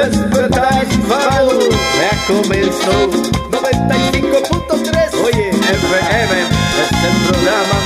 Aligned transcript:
Despertar 0.00 0.86
hispano 0.88 1.58
ya 2.00 2.10
comenzó 2.26 3.10
95.3 3.50 5.24
Oye 5.24 5.50
FM 5.50 6.40
es 6.80 6.90
el 7.04 7.14
programa 7.28 7.76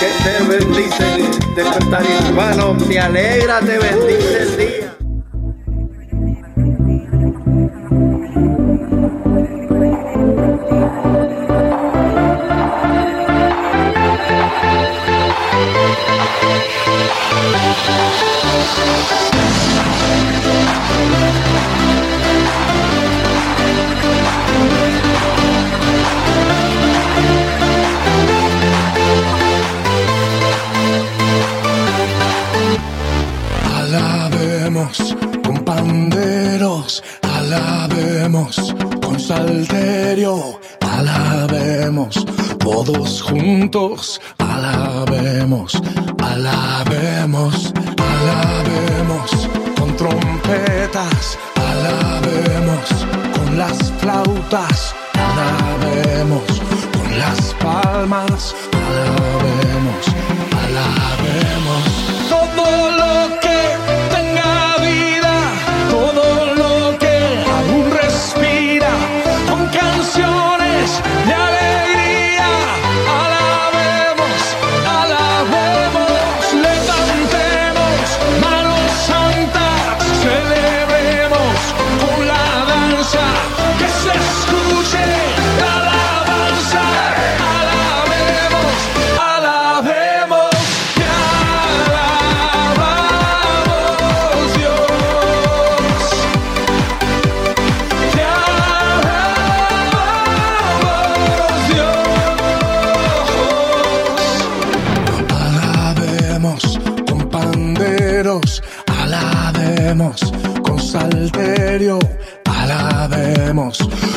que 0.00 0.08
te 0.24 0.34
bendice 0.44 1.06
Despertar 1.54 2.04
hispano 2.06 2.72
me 2.72 2.98
alegra, 2.98 3.60
te 3.60 3.78
bendice 3.78 4.38
el 4.40 4.56
día 4.56 4.97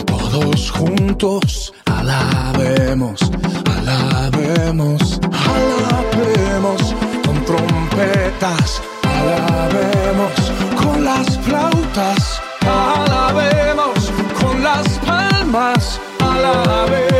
todos 0.06 0.70
juntos, 0.70 1.74
alabemos, 1.86 3.20
alabemos, 3.76 5.20
alabemos. 5.32 6.96
Con 7.26 7.44
trompetas, 7.46 8.82
alabemos. 9.02 10.32
Con 10.80 11.04
las 11.04 11.40
flautas, 11.40 12.40
alabemos. 12.62 14.12
Con 14.40 14.64
las 14.64 14.88
palmas, 15.00 16.00
alabemos 16.20 17.11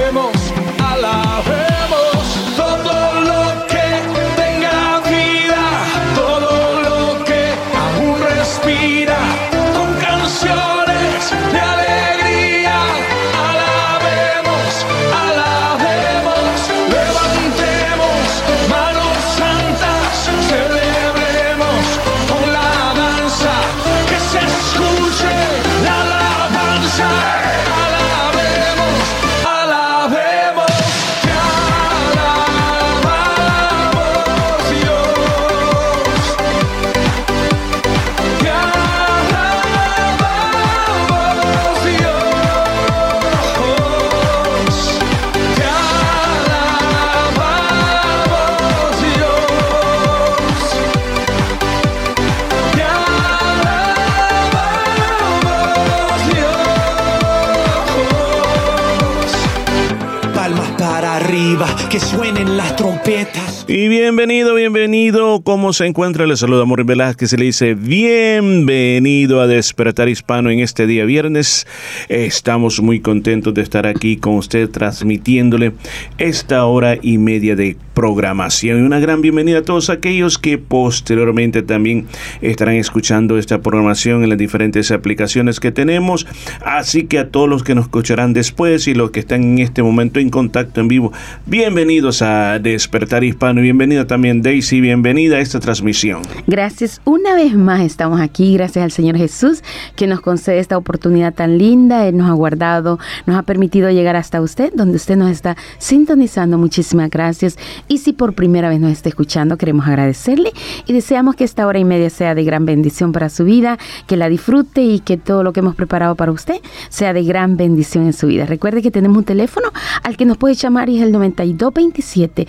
que 61.92 62.00
suenen 62.00 62.56
las 62.56 62.74
trompetas. 62.78 63.21
Y 63.68 63.88
bienvenido, 63.88 64.56
bienvenido. 64.56 65.44
¿Cómo 65.44 65.72
se 65.72 65.86
encuentra? 65.86 66.26
Le 66.26 66.36
saluda 66.36 66.66
Morri 66.66 66.84
Velázquez 66.84 67.32
y 67.34 67.38
le 67.38 67.46
dice 67.46 67.76
bienvenido 67.76 69.40
a 69.40 69.48
Despertar 69.48 70.10
Hispano 70.10 70.50
en 70.50 70.60
este 70.60 70.88
día 70.88 71.06
viernes. 71.06 71.68
Estamos 72.10 72.82
muy 72.82 73.02
contentos 73.02 73.54
de 73.54 73.62
estar 73.62 73.86
aquí 73.86 74.18
con 74.18 74.36
usted 74.36 74.70
transmitiéndole 74.70 75.74
esta 76.18 76.66
hora 76.66 76.98
y 77.02 77.20
media 77.20 77.56
de 77.56 77.78
programación. 77.94 78.80
Y 78.80 78.86
una 78.86 79.00
gran 79.00 79.22
bienvenida 79.22 79.60
a 79.60 79.64
todos 79.64 79.90
aquellos 79.90 80.38
que 80.38 80.58
posteriormente 80.58 81.62
también 81.62 82.08
estarán 82.42 82.76
escuchando 82.76 83.38
esta 83.38 83.62
programación 83.62 84.24
en 84.24 84.30
las 84.30 84.38
diferentes 84.40 84.92
aplicaciones 84.92 85.60
que 85.60 85.72
tenemos. 85.72 86.26
Así 86.66 87.04
que 87.04 87.20
a 87.20 87.30
todos 87.30 87.48
los 87.48 87.64
que 87.64 87.76
nos 87.76 87.86
escucharán 87.86 88.34
después 88.34 88.88
y 88.88 88.96
los 88.96 89.12
que 89.12 89.20
están 89.20 89.44
en 89.44 89.60
este 89.60 89.84
momento 89.84 90.20
en 90.20 90.30
contacto 90.30 90.82
en 90.82 90.88
vivo, 90.88 91.14
bienvenidos 91.46 92.22
a 92.22 92.58
Despertar 92.60 93.24
Hispano. 93.24 93.51
Y 93.60 93.62
Bienvenida 93.64 94.08
también 94.08 94.42
Daisy, 94.42 94.80
bienvenida 94.80 95.36
a 95.36 95.40
esta 95.42 95.60
transmisión. 95.60 96.22
Gracias 96.48 97.02
una 97.04 97.36
vez 97.36 97.54
más 97.54 97.82
estamos 97.82 98.22
aquí, 98.22 98.54
gracias 98.54 98.82
al 98.82 98.92
Señor 98.92 99.18
Jesús 99.18 99.62
que 99.98 100.08
nos 100.08 100.22
concede 100.22 100.60
esta 100.60 100.78
oportunidad 100.78 101.34
tan 101.34 101.58
linda, 101.58 102.08
Él 102.08 102.16
nos 102.16 102.30
ha 102.30 102.34
guardado, 102.34 102.98
nos 103.26 103.36
ha 103.38 103.44
permitido 103.44 103.90
llegar 103.90 104.16
hasta 104.16 104.42
usted, 104.42 104.72
donde 104.74 104.96
usted 104.96 105.18
nos 105.18 105.30
está 105.32 105.58
sintonizando. 105.80 106.58
Muchísimas 106.58 107.10
gracias. 107.10 107.58
Y 107.90 107.98
si 107.98 108.14
por 108.14 108.34
primera 108.34 108.70
vez 108.70 108.80
nos 108.80 108.92
está 108.92 109.10
escuchando, 109.10 109.58
queremos 109.58 109.86
agradecerle 109.86 110.54
y 110.88 110.94
deseamos 110.94 111.36
que 111.36 111.44
esta 111.44 111.68
hora 111.68 111.80
y 111.80 111.84
media 111.84 112.10
sea 112.10 112.36
de 112.36 112.46
gran 112.46 112.66
bendición 112.66 113.12
para 113.12 113.30
su 113.30 113.44
vida, 113.44 113.78
que 114.08 114.16
la 114.16 114.30
disfrute 114.30 114.82
y 114.82 115.00
que 115.00 115.18
todo 115.18 115.44
lo 115.44 115.52
que 115.52 115.60
hemos 115.60 115.76
preparado 115.76 116.16
para 116.16 116.32
usted 116.32 116.62
sea 116.88 117.12
de 117.12 117.24
gran 117.24 117.58
bendición 117.58 118.06
en 118.06 118.14
su 118.14 118.28
vida. 118.28 118.46
Recuerde 118.46 118.82
que 118.82 118.92
tenemos 118.92 119.18
un 119.18 119.26
teléfono 119.26 119.68
al 120.04 120.16
que 120.16 120.26
nos 120.26 120.38
puede 120.38 120.56
llamar 120.56 120.90
y 120.90 120.98
es 120.98 121.04
el 121.04 121.12
9227 121.12 122.48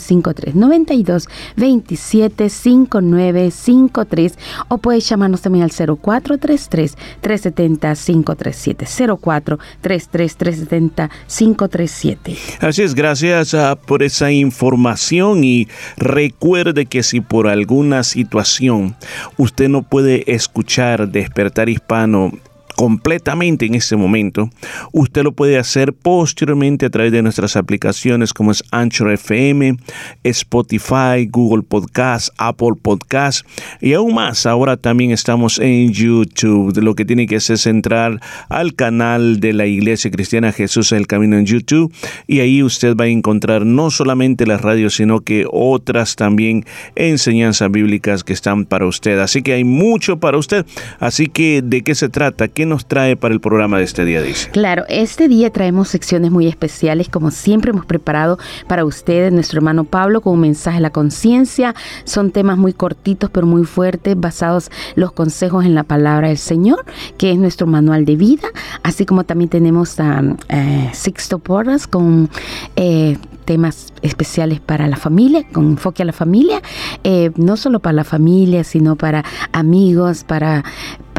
5953 0.00 0.54
9227 0.54 2.48
5953 2.48 4.38
o 4.68 4.78
puede 4.78 5.00
llamarnos 5.00 5.42
también 5.42 5.64
al 5.64 5.70
0433 5.70 6.96
370 7.20 7.94
537 7.94 8.86
0433 9.20 10.08
370 10.08 11.10
537. 11.26 12.36
Así 12.60 12.82
es, 12.82 12.94
gracias 12.94 13.54
ah, 13.54 13.76
por 13.76 14.02
esa 14.02 14.30
información 14.30 15.44
y 15.44 15.68
recuerde 15.96 16.86
que 16.86 17.02
si 17.02 17.20
por 17.20 17.48
alguna 17.48 18.02
situación 18.02 18.96
usted 19.36 19.68
no 19.68 19.82
puede 19.82 20.32
escuchar 20.32 21.08
Despertar 21.08 21.68
Hispano 21.68 22.32
completamente 22.76 23.66
en 23.66 23.74
este 23.74 23.96
momento, 23.96 24.50
usted 24.92 25.22
lo 25.22 25.32
puede 25.32 25.58
hacer 25.58 25.92
posteriormente 25.92 26.86
a 26.86 26.90
través 26.90 27.12
de 27.12 27.22
nuestras 27.22 27.56
aplicaciones 27.56 28.32
como 28.32 28.50
es 28.50 28.62
Anchor 28.70 29.12
FM, 29.12 29.76
Spotify, 30.24 31.26
Google 31.28 31.62
Podcast, 31.62 32.30
Apple 32.38 32.74
Podcast 32.80 33.46
y 33.80 33.92
aún 33.94 34.14
más. 34.14 34.46
Ahora 34.46 34.76
también 34.76 35.10
estamos 35.10 35.58
en 35.58 35.92
YouTube. 35.92 36.76
Lo 36.78 36.94
que 36.94 37.04
tiene 37.04 37.26
que 37.26 37.36
hacer 37.36 37.54
es 37.54 37.66
entrar 37.66 38.20
al 38.48 38.74
canal 38.74 39.40
de 39.40 39.52
la 39.52 39.66
Iglesia 39.66 40.10
Cristiana 40.10 40.52
Jesús 40.52 40.92
el 40.92 41.06
Camino 41.06 41.36
en 41.36 41.46
YouTube 41.46 41.92
y 42.26 42.40
ahí 42.40 42.62
usted 42.62 42.96
va 42.96 43.04
a 43.04 43.08
encontrar 43.08 43.66
no 43.66 43.90
solamente 43.90 44.46
las 44.46 44.60
radios, 44.60 44.94
sino 44.94 45.20
que 45.20 45.46
otras 45.50 46.16
también 46.16 46.64
enseñanzas 46.94 47.70
bíblicas 47.70 48.24
que 48.24 48.32
están 48.32 48.64
para 48.64 48.86
usted. 48.86 49.18
Así 49.18 49.42
que 49.42 49.54
hay 49.54 49.64
mucho 49.64 50.18
para 50.18 50.38
usted. 50.38 50.66
Así 50.98 51.26
que, 51.26 51.62
¿de 51.62 51.82
qué 51.82 51.94
se 51.94 52.08
trata? 52.08 52.48
¿Qué 52.60 52.66
nos 52.66 52.84
trae 52.84 53.16
para 53.16 53.32
el 53.32 53.40
programa 53.40 53.78
de 53.78 53.84
este 53.84 54.04
día, 54.04 54.20
dice? 54.20 54.50
Claro, 54.50 54.84
este 54.90 55.28
día 55.28 55.48
traemos 55.48 55.88
secciones 55.88 56.30
muy 56.30 56.46
especiales, 56.46 57.08
como 57.08 57.30
siempre 57.30 57.70
hemos 57.70 57.86
preparado 57.86 58.38
para 58.68 58.84
ustedes, 58.84 59.32
nuestro 59.32 59.60
hermano 59.60 59.84
Pablo, 59.84 60.20
con 60.20 60.34
un 60.34 60.40
mensaje 60.40 60.76
a 60.76 60.80
la 60.80 60.90
conciencia. 60.90 61.74
Son 62.04 62.32
temas 62.32 62.58
muy 62.58 62.74
cortitos, 62.74 63.30
pero 63.30 63.46
muy 63.46 63.64
fuertes, 63.64 64.14
basados 64.20 64.70
los 64.94 65.12
consejos 65.12 65.64
en 65.64 65.74
la 65.74 65.84
palabra 65.84 66.28
del 66.28 66.36
Señor, 66.36 66.84
que 67.16 67.32
es 67.32 67.38
nuestro 67.38 67.66
manual 67.66 68.04
de 68.04 68.16
vida, 68.16 68.48
así 68.82 69.06
como 69.06 69.24
también 69.24 69.48
tenemos 69.48 69.98
a 69.98 70.22
eh, 70.50 70.90
Sixto 70.92 71.38
Porras 71.38 71.86
con 71.86 72.28
eh, 72.76 73.16
temas 73.50 73.92
especiales 74.02 74.60
para 74.60 74.86
la 74.86 74.96
familia, 74.96 75.44
con 75.52 75.64
enfoque 75.70 76.04
a 76.04 76.06
la 76.06 76.12
familia, 76.12 76.62
eh, 77.02 77.32
no 77.34 77.56
solo 77.56 77.80
para 77.80 77.94
la 77.94 78.04
familia, 78.04 78.62
sino 78.62 78.94
para 78.94 79.24
amigos, 79.52 80.22
para 80.22 80.62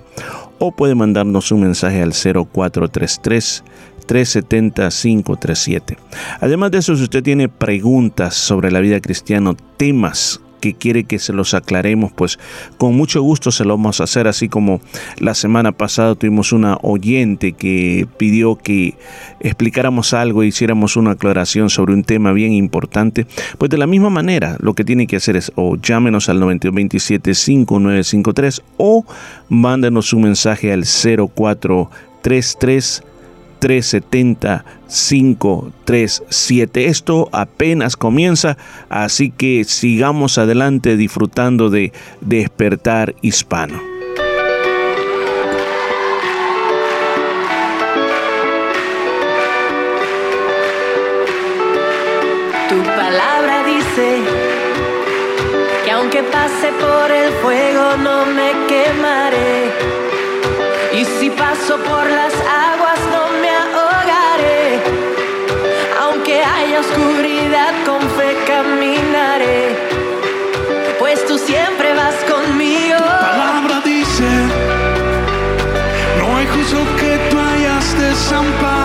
o 0.60 0.72
puede 0.72 0.96
mandarnos 0.96 1.52
un 1.52 1.62
mensaje 1.62 2.02
al 2.02 2.14
0433 2.14 3.64
370-537. 4.08 5.96
Además 6.40 6.72
de 6.72 6.80
eso, 6.80 6.96
si 6.96 7.04
usted 7.04 7.22
tiene 7.24 7.48
preguntas 7.48 8.34
sobre 8.36 8.72
la 8.72 8.82
vida 8.82 9.00
cristiana, 9.00 9.56
temas 9.78 10.42
que 10.62 10.74
quiere 10.74 11.04
que 11.04 11.20
se 11.20 11.34
los 11.34 11.54
aclaremos, 11.54 12.14
pues 12.14 12.40
con 12.78 12.96
mucho 12.96 13.22
gusto 13.22 13.52
se 13.52 13.66
lo 13.66 13.76
vamos 13.76 14.00
a 14.00 14.06
hacer, 14.06 14.30
así 14.30 14.48
como 14.48 14.80
la 15.20 15.36
semana 15.36 15.74
pasada 15.74 16.16
tuvimos 16.16 16.54
una 16.54 16.78
oyente 16.82 17.52
que 17.52 18.08
pidió 18.18 18.56
que 18.56 18.96
explicáramos 19.42 20.14
algo 20.14 20.44
e 20.44 20.48
hiciéramos 20.48 20.96
una 20.96 21.12
aclaración 21.12 21.70
sobre 21.70 21.94
un 21.94 22.06
tema 22.06 22.32
bien 22.32 22.54
importante, 22.54 23.28
pues 23.58 23.70
de 23.70 23.78
la 23.78 23.88
misma 23.88 24.10
manera 24.10 24.56
lo 24.60 24.74
que 24.74 24.86
tiene 24.86 25.08
que 25.08 25.18
hacer 25.18 25.36
es 25.36 25.52
o 25.56 25.76
llámenos 25.76 26.30
al 26.30 26.42
9127-5953 26.42 28.62
o 28.78 29.06
mándenos 29.50 30.14
un 30.14 30.22
mensaje 30.22 30.72
al 30.72 30.86
0433 30.86 33.04
370 33.62 34.66
537. 34.88 36.86
Esto 36.88 37.30
apenas 37.32 37.96
comienza, 37.96 38.58
así 38.90 39.30
que 39.30 39.64
sigamos 39.66 40.40
adelante 40.40 40.98
disfrutando 40.98 41.70
de 41.70 41.94
despertar 42.22 43.14
hispano. 43.22 43.80
Tu 52.68 52.84
palabra 52.84 53.64
dice 53.64 54.22
que 55.86 55.92
aunque 55.92 56.24
pase 56.24 56.72
por 56.80 57.12
el 57.12 57.32
fuego 57.34 57.98
no 57.98 58.26
me 58.26 58.54
quemaré. 58.68 59.70
Y 61.00 61.06
si 61.06 61.30
paso 61.30 61.78
por 61.78 62.10
las 62.10 62.34
aguas 62.34 62.71
hayas 78.32 78.81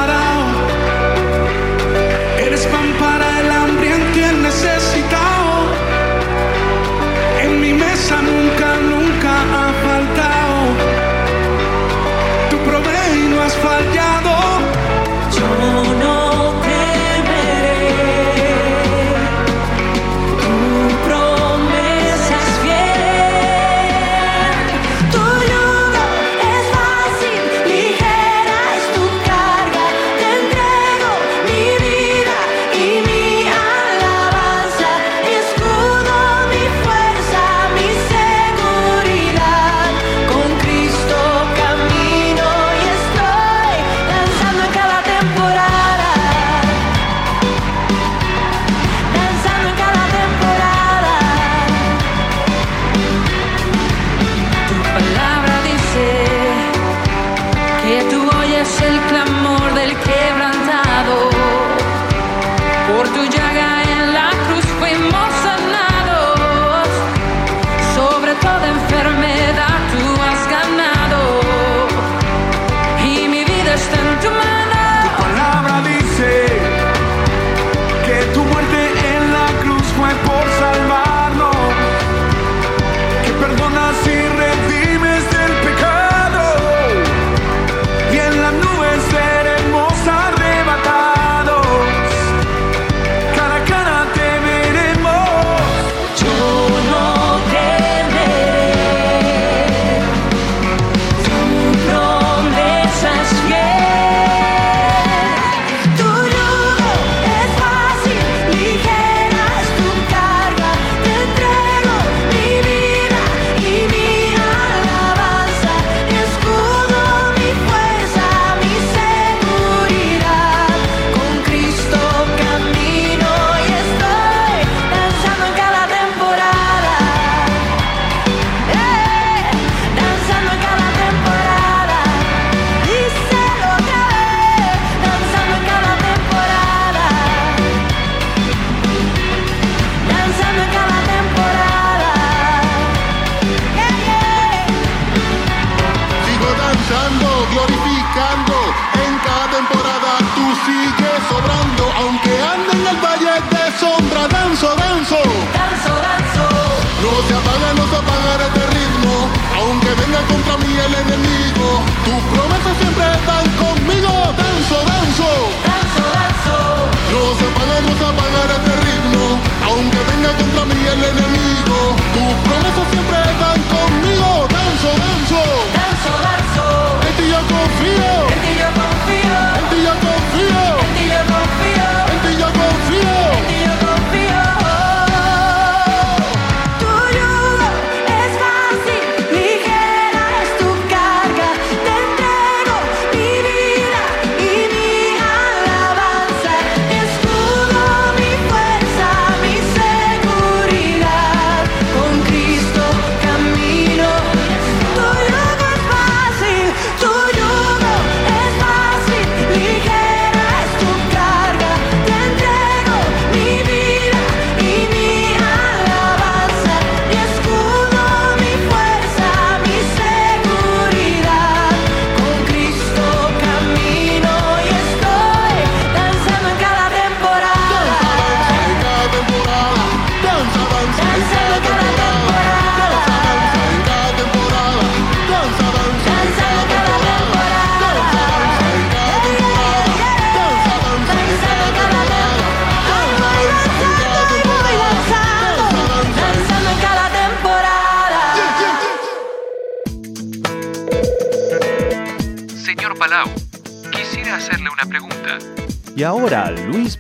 aunque 169.67 169.99
venga 169.99 170.37
contra 170.37 170.65
mí 170.65 170.87
el 170.87 171.05
enemigo. 171.05 172.56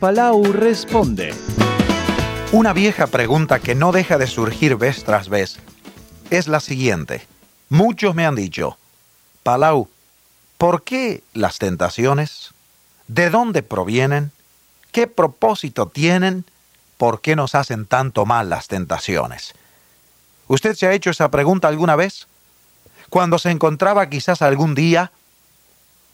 Palau 0.06 0.40
responde. 0.52 1.34
Una 2.52 2.72
vieja 2.72 3.08
pregunta 3.08 3.58
que 3.58 3.74
no 3.74 3.90
deja 3.90 4.18
de 4.18 4.28
surgir 4.28 4.76
vez 4.76 5.02
tras 5.02 5.28
vez 5.28 5.58
es 6.30 6.46
la 6.46 6.60
siguiente. 6.60 7.26
Muchos 7.70 8.14
me 8.14 8.24
han 8.24 8.36
dicho, 8.36 8.78
Palau, 9.42 9.88
¿por 10.58 10.84
qué 10.84 11.24
las 11.34 11.58
tentaciones? 11.58 12.54
¿De 13.08 13.30
dónde 13.30 13.64
provienen? 13.64 14.30
¿Qué 14.92 15.08
propósito 15.08 15.88
tienen? 15.88 16.44
¿Por 16.98 17.20
qué 17.20 17.34
nos 17.34 17.56
hacen 17.56 17.84
tanto 17.84 18.24
mal 18.26 18.48
las 18.48 18.68
tentaciones? 18.68 19.54
¿Usted 20.46 20.76
se 20.76 20.86
ha 20.86 20.92
hecho 20.92 21.10
esa 21.10 21.32
pregunta 21.32 21.66
alguna 21.66 21.96
vez? 21.96 22.28
Cuando 23.10 23.40
se 23.40 23.50
encontraba 23.50 24.08
quizás 24.08 24.40
algún 24.40 24.76
día 24.76 25.10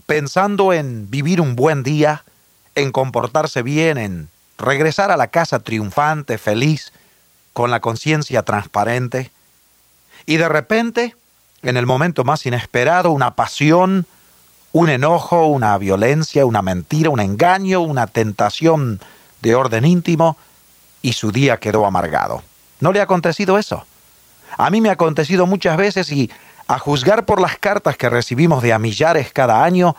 pensando 0.07 0.73
en 0.73 1.11
vivir 1.11 1.43
un 1.43 1.57
buen 1.57 1.83
día, 1.83 2.25
en 2.75 2.93
comportarse 2.93 3.63
bien, 3.63 3.99
en 3.99 4.29
regresar 4.59 5.11
a 5.11 5.17
la 5.17 5.29
casa 5.29 5.61
triunfante, 5.61 6.39
feliz, 6.39 6.93
con 7.53 7.71
la 7.71 7.81
conciencia 7.81 8.43
transparente, 8.43 9.31
y 10.25 10.37
de 10.37 10.49
repente, 10.49 11.17
en 11.63 11.77
el 11.77 11.87
momento 11.87 12.25
más 12.25 12.47
inesperado, 12.47 13.11
una 13.11 13.35
pasión, 13.35 14.07
un 14.73 14.89
enojo, 14.89 15.47
una 15.47 15.77
violencia, 15.79 16.47
una 16.47 16.63
mentira, 16.63 17.11
un 17.11 17.21
engaño, 17.21 17.81
una 17.81 18.07
tentación 18.07 19.01
de 19.43 19.55
orden 19.55 19.85
íntimo, 19.85 20.37
y 21.03 21.15
su 21.15 21.33
día 21.33 21.59
quedó 21.59 21.85
amargado. 21.85 22.43
¿No 22.81 22.93
le 22.93 23.01
ha 23.01 23.05
acontecido 23.05 23.59
eso? 23.59 23.85
A 24.57 24.71
mí 24.71 24.81
me 24.81 24.89
ha 24.89 24.93
acontecido 24.93 25.47
muchas 25.47 25.77
veces 25.77 26.11
y, 26.13 26.31
a 26.69 26.79
juzgar 26.79 27.25
por 27.27 27.41
las 27.41 27.59
cartas 27.59 27.97
que 27.97 28.09
recibimos 28.09 28.63
de 28.63 28.73
a 28.73 28.79
millares 28.79 29.33
cada 29.33 29.65
año, 29.65 29.97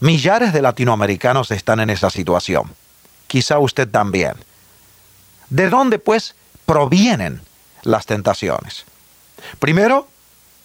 millares 0.00 0.52
de 0.52 0.62
latinoamericanos 0.62 1.50
están 1.50 1.80
en 1.80 1.90
esa 1.90 2.10
situación. 2.10 2.74
Quizá 3.26 3.58
usted 3.58 3.88
también. 3.88 4.34
¿De 5.50 5.68
dónde, 5.70 5.98
pues, 5.98 6.34
provienen 6.64 7.40
las 7.82 8.06
tentaciones? 8.06 8.84
Primero, 9.58 10.08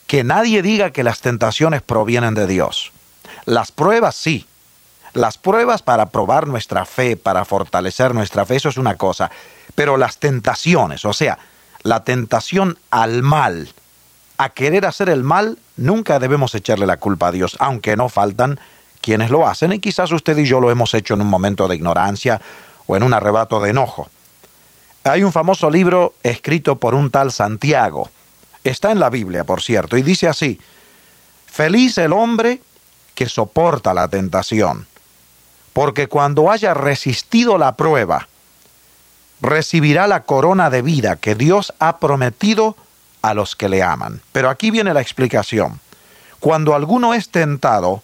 que 0.08 0.24
nadie 0.24 0.62
diga 0.62 0.92
que 0.92 1.04
las 1.04 1.22
tentaciones 1.22 1.82
provienen 1.82 2.34
de 2.34 2.48
Dios. 2.48 2.92
Las 3.46 3.72
pruebas 3.72 4.16
sí. 4.16 4.46
Las 5.14 5.38
pruebas 5.38 5.82
para 5.82 6.08
probar 6.08 6.48
nuestra 6.48 6.86
fe, 6.86 7.18
para 7.18 7.46
fortalecer 7.46 8.14
nuestra 8.14 8.46
fe, 8.46 8.56
eso 8.56 8.70
es 8.70 8.78
una 8.78 8.96
cosa. 8.96 9.30
Pero 9.76 9.98
las 9.98 10.18
tentaciones, 10.18 11.06
o 11.06 11.14
sea, 11.14 11.38
la 11.84 12.04
tentación 12.04 12.78
al 12.92 13.22
mal, 13.22 13.74
a 14.38 14.50
querer 14.50 14.86
hacer 14.86 15.10
el 15.10 15.24
mal, 15.24 15.60
nunca 15.76 16.20
debemos 16.20 16.56
echarle 16.56 16.86
la 16.86 16.98
culpa 16.98 17.28
a 17.28 17.32
Dios, 17.32 17.58
aunque 17.60 17.96
no 17.98 18.10
faltan 18.10 18.60
quienes 19.02 19.30
lo 19.30 19.48
hacen, 19.48 19.74
y 19.74 19.80
quizás 19.80 20.12
usted 20.12 20.38
y 20.38 20.46
yo 20.46 20.60
lo 20.60 20.72
hemos 20.72 20.94
hecho 20.94 21.16
en 21.16 21.22
un 21.22 21.28
momento 21.28 21.68
de 21.68 21.76
ignorancia 21.76 22.42
o 22.88 22.96
en 22.96 23.04
un 23.04 23.14
arrebato 23.14 23.60
de 23.60 23.72
enojo. 23.72 24.10
Hay 25.04 25.24
un 25.24 25.32
famoso 25.32 25.70
libro 25.70 26.14
escrito 26.24 26.78
por 26.78 26.94
un 26.94 27.10
tal 27.10 27.32
Santiago, 27.32 28.10
está 28.64 28.92
en 28.92 29.00
la 29.00 29.10
Biblia, 29.10 29.44
por 29.44 29.62
cierto, 29.62 29.98
y 29.98 30.04
dice 30.04 30.28
así, 30.28 30.60
Feliz 31.48 31.98
el 31.98 32.14
hombre 32.14 32.62
que 33.16 33.28
soporta 33.28 33.94
la 33.94 34.08
tentación, 34.08 34.88
porque 35.74 36.08
cuando 36.08 36.50
haya 36.52 36.74
resistido 36.74 37.58
la 37.58 37.76
prueba, 37.76 38.28
recibirá 39.42 40.08
la 40.08 40.24
corona 40.24 40.70
de 40.70 40.82
vida 40.82 41.16
que 41.16 41.36
Dios 41.36 41.74
ha 41.80 41.98
prometido 41.98 42.76
a 43.22 43.34
los 43.34 43.56
que 43.56 43.70
le 43.70 43.84
aman. 43.84 44.22
Pero 44.32 44.50
aquí 44.50 44.72
viene 44.72 44.94
la 44.94 45.02
explicación. 45.02 45.80
Cuando 46.40 46.76
alguno 46.76 47.14
es 47.14 47.30
tentado, 47.30 48.04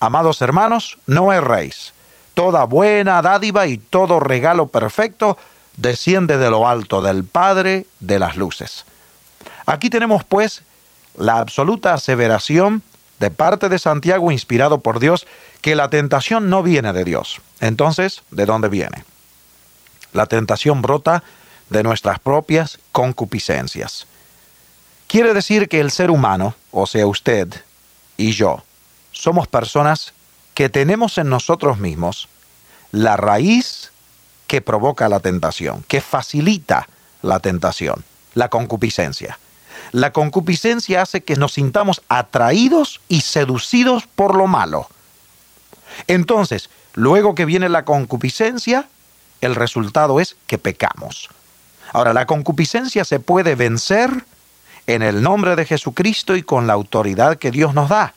Amados 0.00 0.42
hermanos, 0.42 0.98
no 1.06 1.32
erréis. 1.32 1.92
Toda 2.34 2.64
buena 2.64 3.22
dádiva 3.22 3.66
y 3.66 3.78
todo 3.78 4.20
regalo 4.20 4.66
perfecto 4.68 5.38
desciende 5.76 6.36
de 6.38 6.50
lo 6.50 6.68
alto 6.68 7.00
del 7.00 7.24
Padre 7.24 7.86
de 8.00 8.18
las 8.18 8.36
luces. 8.36 8.84
Aquí 9.64 9.90
tenemos 9.90 10.24
pues 10.24 10.62
la 11.16 11.38
absoluta 11.38 11.94
aseveración 11.94 12.82
de 13.18 13.30
parte 13.30 13.68
de 13.68 13.78
Santiago 13.78 14.30
inspirado 14.30 14.80
por 14.80 15.00
Dios 15.00 15.26
que 15.62 15.74
la 15.74 15.88
tentación 15.88 16.50
no 16.50 16.62
viene 16.62 16.92
de 16.92 17.04
Dios. 17.04 17.40
Entonces, 17.60 18.22
¿de 18.30 18.46
dónde 18.46 18.68
viene? 18.68 19.04
La 20.12 20.26
tentación 20.26 20.82
brota 20.82 21.22
de 21.70 21.82
nuestras 21.82 22.18
propias 22.18 22.78
concupiscencias. 22.92 24.06
Quiere 25.06 25.34
decir 25.34 25.68
que 25.68 25.80
el 25.80 25.90
ser 25.90 26.10
humano, 26.10 26.54
o 26.70 26.86
sea 26.86 27.06
usted 27.06 27.48
y 28.16 28.32
yo, 28.32 28.62
somos 29.16 29.48
personas 29.48 30.12
que 30.54 30.68
tenemos 30.68 31.18
en 31.18 31.28
nosotros 31.28 31.78
mismos 31.78 32.28
la 32.92 33.16
raíz 33.16 33.90
que 34.46 34.60
provoca 34.60 35.08
la 35.08 35.20
tentación, 35.20 35.84
que 35.88 36.00
facilita 36.00 36.88
la 37.22 37.40
tentación, 37.40 38.04
la 38.34 38.48
concupiscencia. 38.48 39.38
La 39.92 40.12
concupiscencia 40.12 41.02
hace 41.02 41.22
que 41.22 41.36
nos 41.36 41.54
sintamos 41.54 42.02
atraídos 42.08 43.00
y 43.08 43.22
seducidos 43.22 44.06
por 44.06 44.34
lo 44.34 44.46
malo. 44.46 44.88
Entonces, 46.06 46.70
luego 46.94 47.34
que 47.34 47.44
viene 47.44 47.68
la 47.68 47.84
concupiscencia, 47.84 48.88
el 49.40 49.54
resultado 49.54 50.20
es 50.20 50.36
que 50.46 50.58
pecamos. 50.58 51.28
Ahora, 51.92 52.12
la 52.12 52.26
concupiscencia 52.26 53.04
se 53.04 53.20
puede 53.20 53.54
vencer 53.54 54.10
en 54.86 55.02
el 55.02 55.22
nombre 55.22 55.56
de 55.56 55.64
Jesucristo 55.64 56.36
y 56.36 56.42
con 56.42 56.66
la 56.66 56.74
autoridad 56.74 57.38
que 57.38 57.50
Dios 57.50 57.74
nos 57.74 57.88
da. 57.88 58.14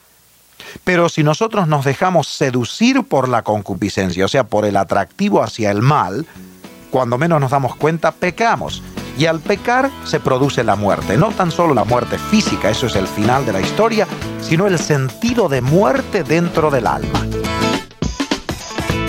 Pero 0.84 1.10
si 1.10 1.24
nosotros 1.24 1.68
nos 1.68 1.86
dejamos 1.86 2.28
seducir 2.28 3.04
por 3.04 3.30
la 3.30 3.44
concupiscencia, 3.44 4.26
o 4.26 4.28
sea, 4.28 4.46
por 4.46 4.66
el 4.66 4.78
atractivo 4.78 5.44
hacia 5.44 5.72
el 5.72 5.82
mal, 5.82 6.26
cuando 6.90 7.18
menos 7.18 7.40
nos 7.40 7.52
damos 7.52 7.76
cuenta, 7.76 8.12
pecamos. 8.12 8.84
Y 9.18 9.26
al 9.26 9.40
pecar 9.42 9.92
se 10.06 10.20
produce 10.20 10.64
la 10.64 10.76
muerte. 10.76 11.18
No 11.18 11.30
tan 11.32 11.52
solo 11.52 11.74
la 11.74 11.84
muerte 11.84 12.18
física, 12.18 12.70
eso 12.70 12.88
es 12.88 12.96
el 12.96 13.08
final 13.08 13.46
de 13.46 13.54
la 13.54 13.62
historia, 13.62 14.08
sino 14.42 14.66
el 14.66 14.80
sentido 14.80 15.50
de 15.50 15.62
muerte 15.62 16.24
dentro 16.24 16.72
del 16.72 16.88
alma. 16.88 17.26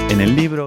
En 0.09 0.21
el 0.21 0.35
libro 0.35 0.67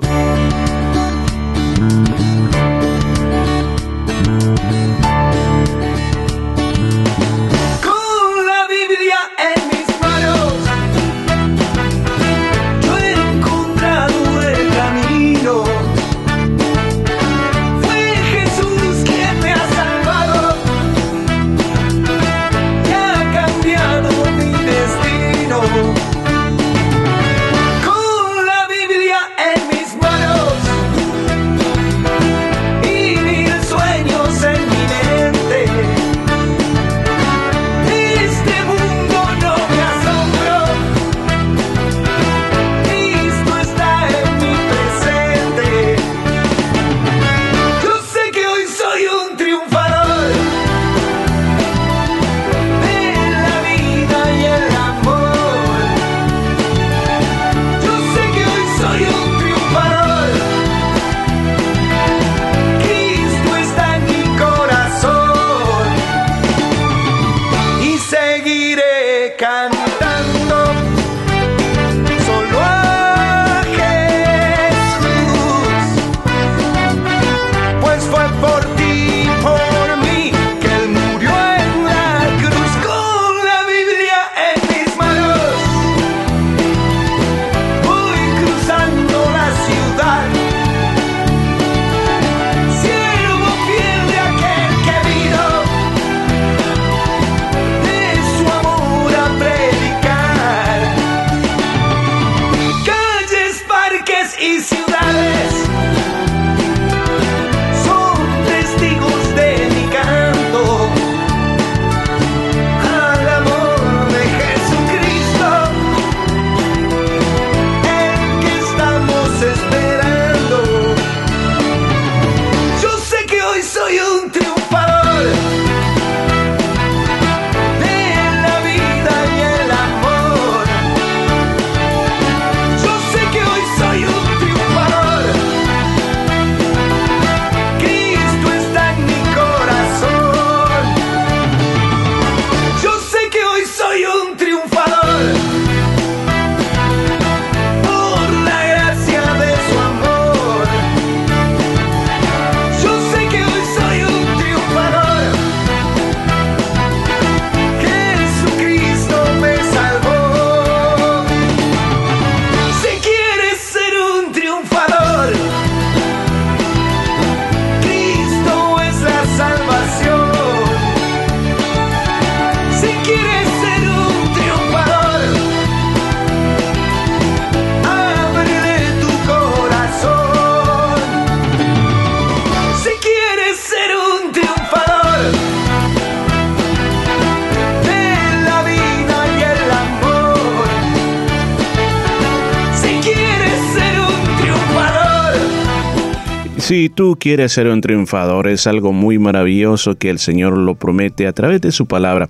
Si 196.96 197.12
tú 197.13 197.19
quieres 197.19 197.51
ser 197.51 197.67
un 197.67 197.79
triunfador, 197.79 198.47
es 198.47 198.65
algo 198.65 198.91
muy 198.91 199.19
maravilloso 199.19 199.93
que 199.93 200.09
el 200.09 200.17
Señor 200.17 200.57
lo 200.57 200.73
promete 200.73 201.27
a 201.27 201.31
través 201.31 201.61
de 201.61 201.71
su 201.71 201.85
palabra. 201.85 202.27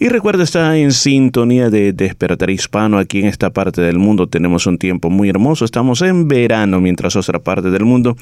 Y 0.00 0.08
recuerda, 0.08 0.42
está 0.42 0.76
en 0.76 0.90
sintonía 0.90 1.70
de 1.70 1.92
Despertar 1.92 2.50
Hispano. 2.50 2.98
Aquí 2.98 3.20
en 3.20 3.26
esta 3.26 3.50
parte 3.50 3.80
del 3.80 3.96
mundo 3.96 4.26
tenemos 4.26 4.66
un 4.66 4.76
tiempo 4.76 5.08
muy 5.08 5.28
hermoso. 5.28 5.64
Estamos 5.64 6.02
en 6.02 6.26
verano, 6.26 6.80
mientras 6.80 7.14
otra 7.14 7.38
parte 7.38 7.70
del 7.70 7.84
mundo 7.84 8.16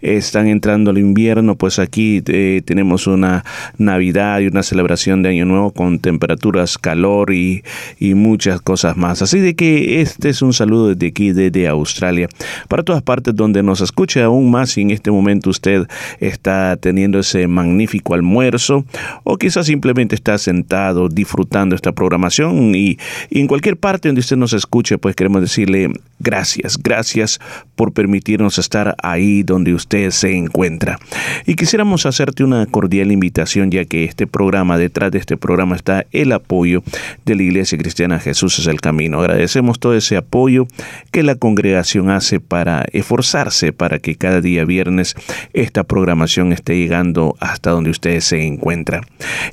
están 0.00 0.46
entrando 0.46 0.90
el 0.90 0.96
invierno. 0.96 1.54
Pues 1.54 1.78
aquí 1.78 2.22
eh, 2.26 2.62
tenemos 2.64 3.06
una 3.06 3.44
Navidad 3.76 4.40
y 4.40 4.46
una 4.46 4.62
celebración 4.62 5.22
de 5.22 5.28
Año 5.28 5.44
Nuevo 5.44 5.72
con 5.72 5.98
temperaturas, 5.98 6.78
calor 6.78 7.34
y, 7.34 7.62
y 7.98 8.14
muchas 8.14 8.62
cosas 8.62 8.96
más. 8.96 9.20
Así 9.20 9.38
de 9.38 9.54
que 9.54 10.00
este 10.00 10.30
es 10.30 10.40
un 10.40 10.54
saludo 10.54 10.94
desde 10.94 11.08
aquí, 11.08 11.32
desde 11.32 11.68
Australia. 11.68 12.26
Para 12.68 12.82
todas 12.82 13.02
partes 13.02 13.36
donde 13.36 13.62
nos 13.62 13.82
escuche 13.82 14.22
aún 14.22 14.50
más 14.50 14.78
en 14.78 14.92
este 14.92 15.10
momento 15.10 15.50
usted 15.58 15.86
está 16.20 16.76
teniendo 16.76 17.18
ese 17.18 17.48
magnífico 17.48 18.14
almuerzo 18.14 18.84
o 19.24 19.36
quizás 19.36 19.66
simplemente 19.66 20.14
está 20.14 20.38
sentado 20.38 21.08
disfrutando 21.08 21.74
esta 21.74 21.92
programación 21.92 22.74
y, 22.74 22.98
en 23.30 23.46
cualquier 23.46 23.76
parte 23.76 24.08
donde 24.08 24.20
usted 24.20 24.36
nos 24.36 24.52
escuche, 24.52 24.98
pues 24.98 25.16
queremos 25.16 25.42
decirle 25.42 25.90
gracias, 26.20 26.78
gracias 26.78 27.40
por 27.74 27.92
permitirnos 27.92 28.58
estar 28.58 28.94
ahí 29.02 29.42
donde 29.42 29.74
usted 29.74 30.10
se 30.10 30.32
encuentra. 30.36 30.98
Y 31.46 31.54
quisiéramos 31.54 32.06
hacerte 32.06 32.44
una 32.44 32.66
cordial 32.66 33.12
invitación 33.12 33.70
ya 33.70 33.84
que 33.84 34.04
este 34.04 34.26
programa, 34.26 34.78
detrás 34.78 35.10
de 35.10 35.18
este 35.18 35.36
programa 35.36 35.76
está 35.76 36.06
el 36.12 36.32
apoyo 36.32 36.82
de 37.24 37.34
la 37.34 37.42
Iglesia 37.42 37.78
Cristiana 37.78 38.18
Jesús 38.18 38.58
es 38.58 38.66
el 38.66 38.80
Camino. 38.80 39.20
Agradecemos 39.20 39.78
todo 39.78 39.94
ese 39.94 40.16
apoyo 40.16 40.66
que 41.10 41.22
la 41.22 41.34
congregación 41.34 42.10
hace 42.10 42.40
para 42.40 42.84
esforzarse 42.92 43.72
para 43.72 43.98
que 43.98 44.16
cada 44.16 44.40
día 44.40 44.64
viernes 44.64 45.14
esta 45.52 45.84
programación 45.84 46.52
esté 46.52 46.76
llegando 46.76 47.36
hasta 47.40 47.70
donde 47.70 47.90
usted 47.90 48.20
se 48.20 48.44
encuentra. 48.44 49.00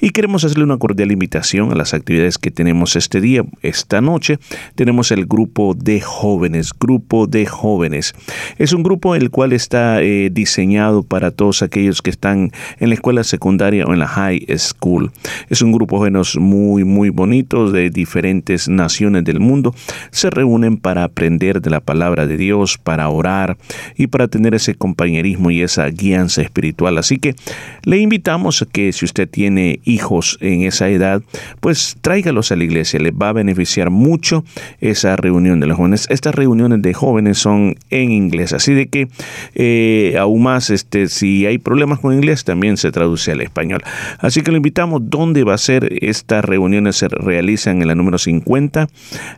Y 0.02 0.10
queremos 0.12 0.44
hacerle 0.44 0.64
una 0.64 0.78
cordial 0.78 1.12
invitación 1.12 1.72
a 1.72 1.76
las 1.76 1.94
actividades 1.94 2.38
que 2.38 2.52
tenemos 2.52 2.96
este 2.96 3.22
día. 3.22 3.44
Esta 3.62 4.02
noche 4.02 4.40
tenemos 4.76 5.12
el 5.12 5.26
grupo 5.26 5.74
de 5.74 6.02
jóvenes, 6.02 6.72
grupo 6.78 7.28
de 7.28 7.46
jóvenes. 7.46 8.14
Es 8.58 8.74
un 8.74 8.84
grupo 8.84 9.16
el 9.16 9.30
cual 9.30 9.54
está 9.54 10.02
eh, 10.02 10.30
diseñado 10.32 11.04
para 11.04 11.32
todos 11.32 11.62
aquellos 11.62 12.02
que 12.02 12.10
están 12.10 12.52
en 12.80 12.90
la 12.90 12.96
escuela 12.96 13.24
secundaria 13.24 13.86
o 13.86 13.94
en 13.94 14.00
la 14.00 14.08
high 14.08 14.46
school. 14.58 15.12
Es 15.50 15.62
un 15.62 15.72
grupo 15.72 15.96
de 15.96 16.00
jóvenes 16.00 16.38
muy, 16.38 16.84
muy 16.84 17.10
bonitos 17.10 17.72
de 17.72 17.90
diferentes 17.90 18.68
naciones 18.70 19.24
del 19.24 19.40
mundo. 19.40 19.74
Se 20.12 20.30
reúnen 20.30 20.78
para 20.78 21.04
aprender 21.04 21.62
de 21.62 21.70
la 21.70 21.80
palabra 21.80 22.28
de 22.28 22.38
Dios, 22.38 22.78
para 22.78 23.10
orar 23.10 23.58
y 23.96 24.08
para 24.08 24.28
tener 24.28 24.54
ese 24.56 24.76
compañerismo 24.76 25.52
y 25.52 25.62
esa 25.62 25.85
guianza 25.90 26.42
espiritual. 26.42 26.98
Así 26.98 27.18
que 27.18 27.36
le 27.84 27.98
invitamos 27.98 28.62
a 28.62 28.66
que 28.66 28.92
si 28.94 29.06
usted 29.06 29.30
tiene 29.30 29.80
hijos 29.84 30.38
en 30.42 30.64
esa 30.64 30.90
edad, 30.90 31.22
pues 31.60 31.98
tráigalos 32.02 32.52
a 32.52 32.56
la 32.56 32.64
iglesia. 32.64 33.00
Les 33.00 33.14
va 33.14 33.30
a 33.30 33.34
beneficiar 33.34 33.90
mucho 33.90 34.44
esa 34.80 35.16
reunión 35.16 35.60
de 35.60 35.68
los 35.68 35.78
jóvenes. 35.78 36.08
Estas 36.10 36.36
reuniones 36.36 36.82
de 36.82 36.94
jóvenes 36.94 37.38
son 37.38 37.76
en 37.90 38.12
inglés, 38.12 38.54
así 38.54 38.74
de 38.74 38.88
que 38.88 39.08
eh, 39.56 40.16
aún 40.20 40.44
más, 40.44 40.70
este, 40.70 41.08
si 41.08 41.46
hay 41.46 41.58
problemas 41.58 42.00
con 42.00 42.14
inglés, 42.14 42.44
también 42.44 42.78
se 42.78 42.92
traduce 42.92 43.32
al 43.32 43.42
español. 43.42 43.82
Así 44.20 44.42
que 44.42 44.52
lo 44.52 44.58
invitamos. 44.58 45.02
¿Dónde 45.04 45.44
va 45.44 45.54
a 45.54 45.58
ser? 45.58 45.98
Estas 46.02 46.44
reuniones 46.46 46.98
se 46.98 47.08
realizan 47.08 47.82
en 47.82 47.88
la 47.88 47.96
número 47.96 48.18
50 48.18 48.88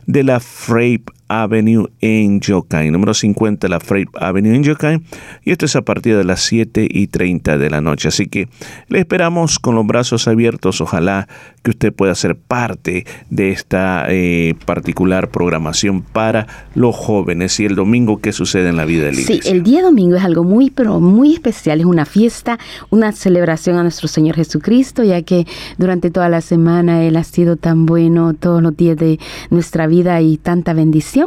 de 0.06 0.22
la 0.22 0.40
Frape 0.40 1.17
Avenue 1.28 1.88
en 2.00 2.40
Yokai, 2.40 2.90
número 2.90 3.14
50 3.14 3.68
la 3.68 3.80
Freight 3.80 4.08
Avenue 4.18 4.54
en 4.54 4.64
Yokai, 4.64 5.00
y 5.44 5.52
esto 5.52 5.66
es 5.66 5.76
a 5.76 5.82
partir 5.82 6.16
de 6.16 6.24
las 6.24 6.40
7 6.40 6.88
y 6.90 7.06
30 7.08 7.58
de 7.58 7.70
la 7.70 7.80
noche. 7.80 8.08
Así 8.08 8.26
que 8.26 8.48
le 8.88 9.00
esperamos 9.00 9.58
con 9.58 9.74
los 9.74 9.86
brazos 9.86 10.28
abiertos. 10.28 10.80
Ojalá 10.80 11.28
que 11.62 11.70
usted 11.70 11.92
pueda 11.92 12.14
ser 12.14 12.36
parte 12.36 13.04
de 13.30 13.50
esta 13.50 14.06
eh, 14.08 14.54
particular 14.64 15.30
programación 15.30 16.02
para 16.02 16.46
los 16.74 16.96
jóvenes 16.96 17.60
y 17.60 17.66
el 17.66 17.74
domingo 17.74 18.20
que 18.20 18.32
sucede 18.32 18.68
en 18.68 18.76
la 18.76 18.84
vida 18.84 19.04
de 19.04 19.12
la 19.12 19.20
iglesia. 19.20 19.42
Sí, 19.42 19.48
el 19.50 19.62
día 19.62 19.82
domingo 19.82 20.16
es 20.16 20.24
algo 20.24 20.44
muy, 20.44 20.70
pero 20.70 21.00
muy 21.00 21.34
especial. 21.34 21.80
Es 21.80 21.86
una 21.86 22.06
fiesta, 22.06 22.58
una 22.90 23.12
celebración 23.12 23.76
a 23.76 23.82
nuestro 23.82 24.08
Señor 24.08 24.36
Jesucristo, 24.36 25.04
ya 25.04 25.22
que 25.22 25.46
durante 25.76 26.10
toda 26.10 26.28
la 26.28 26.40
semana 26.40 27.04
Él 27.04 27.16
ha 27.16 27.24
sido 27.24 27.56
tan 27.56 27.86
bueno, 27.86 28.34
todos 28.34 28.62
los 28.62 28.76
días 28.76 28.96
de 28.96 29.18
nuestra 29.50 29.86
vida 29.86 30.20
y 30.20 30.38
tanta 30.38 30.72
bendición. 30.72 31.17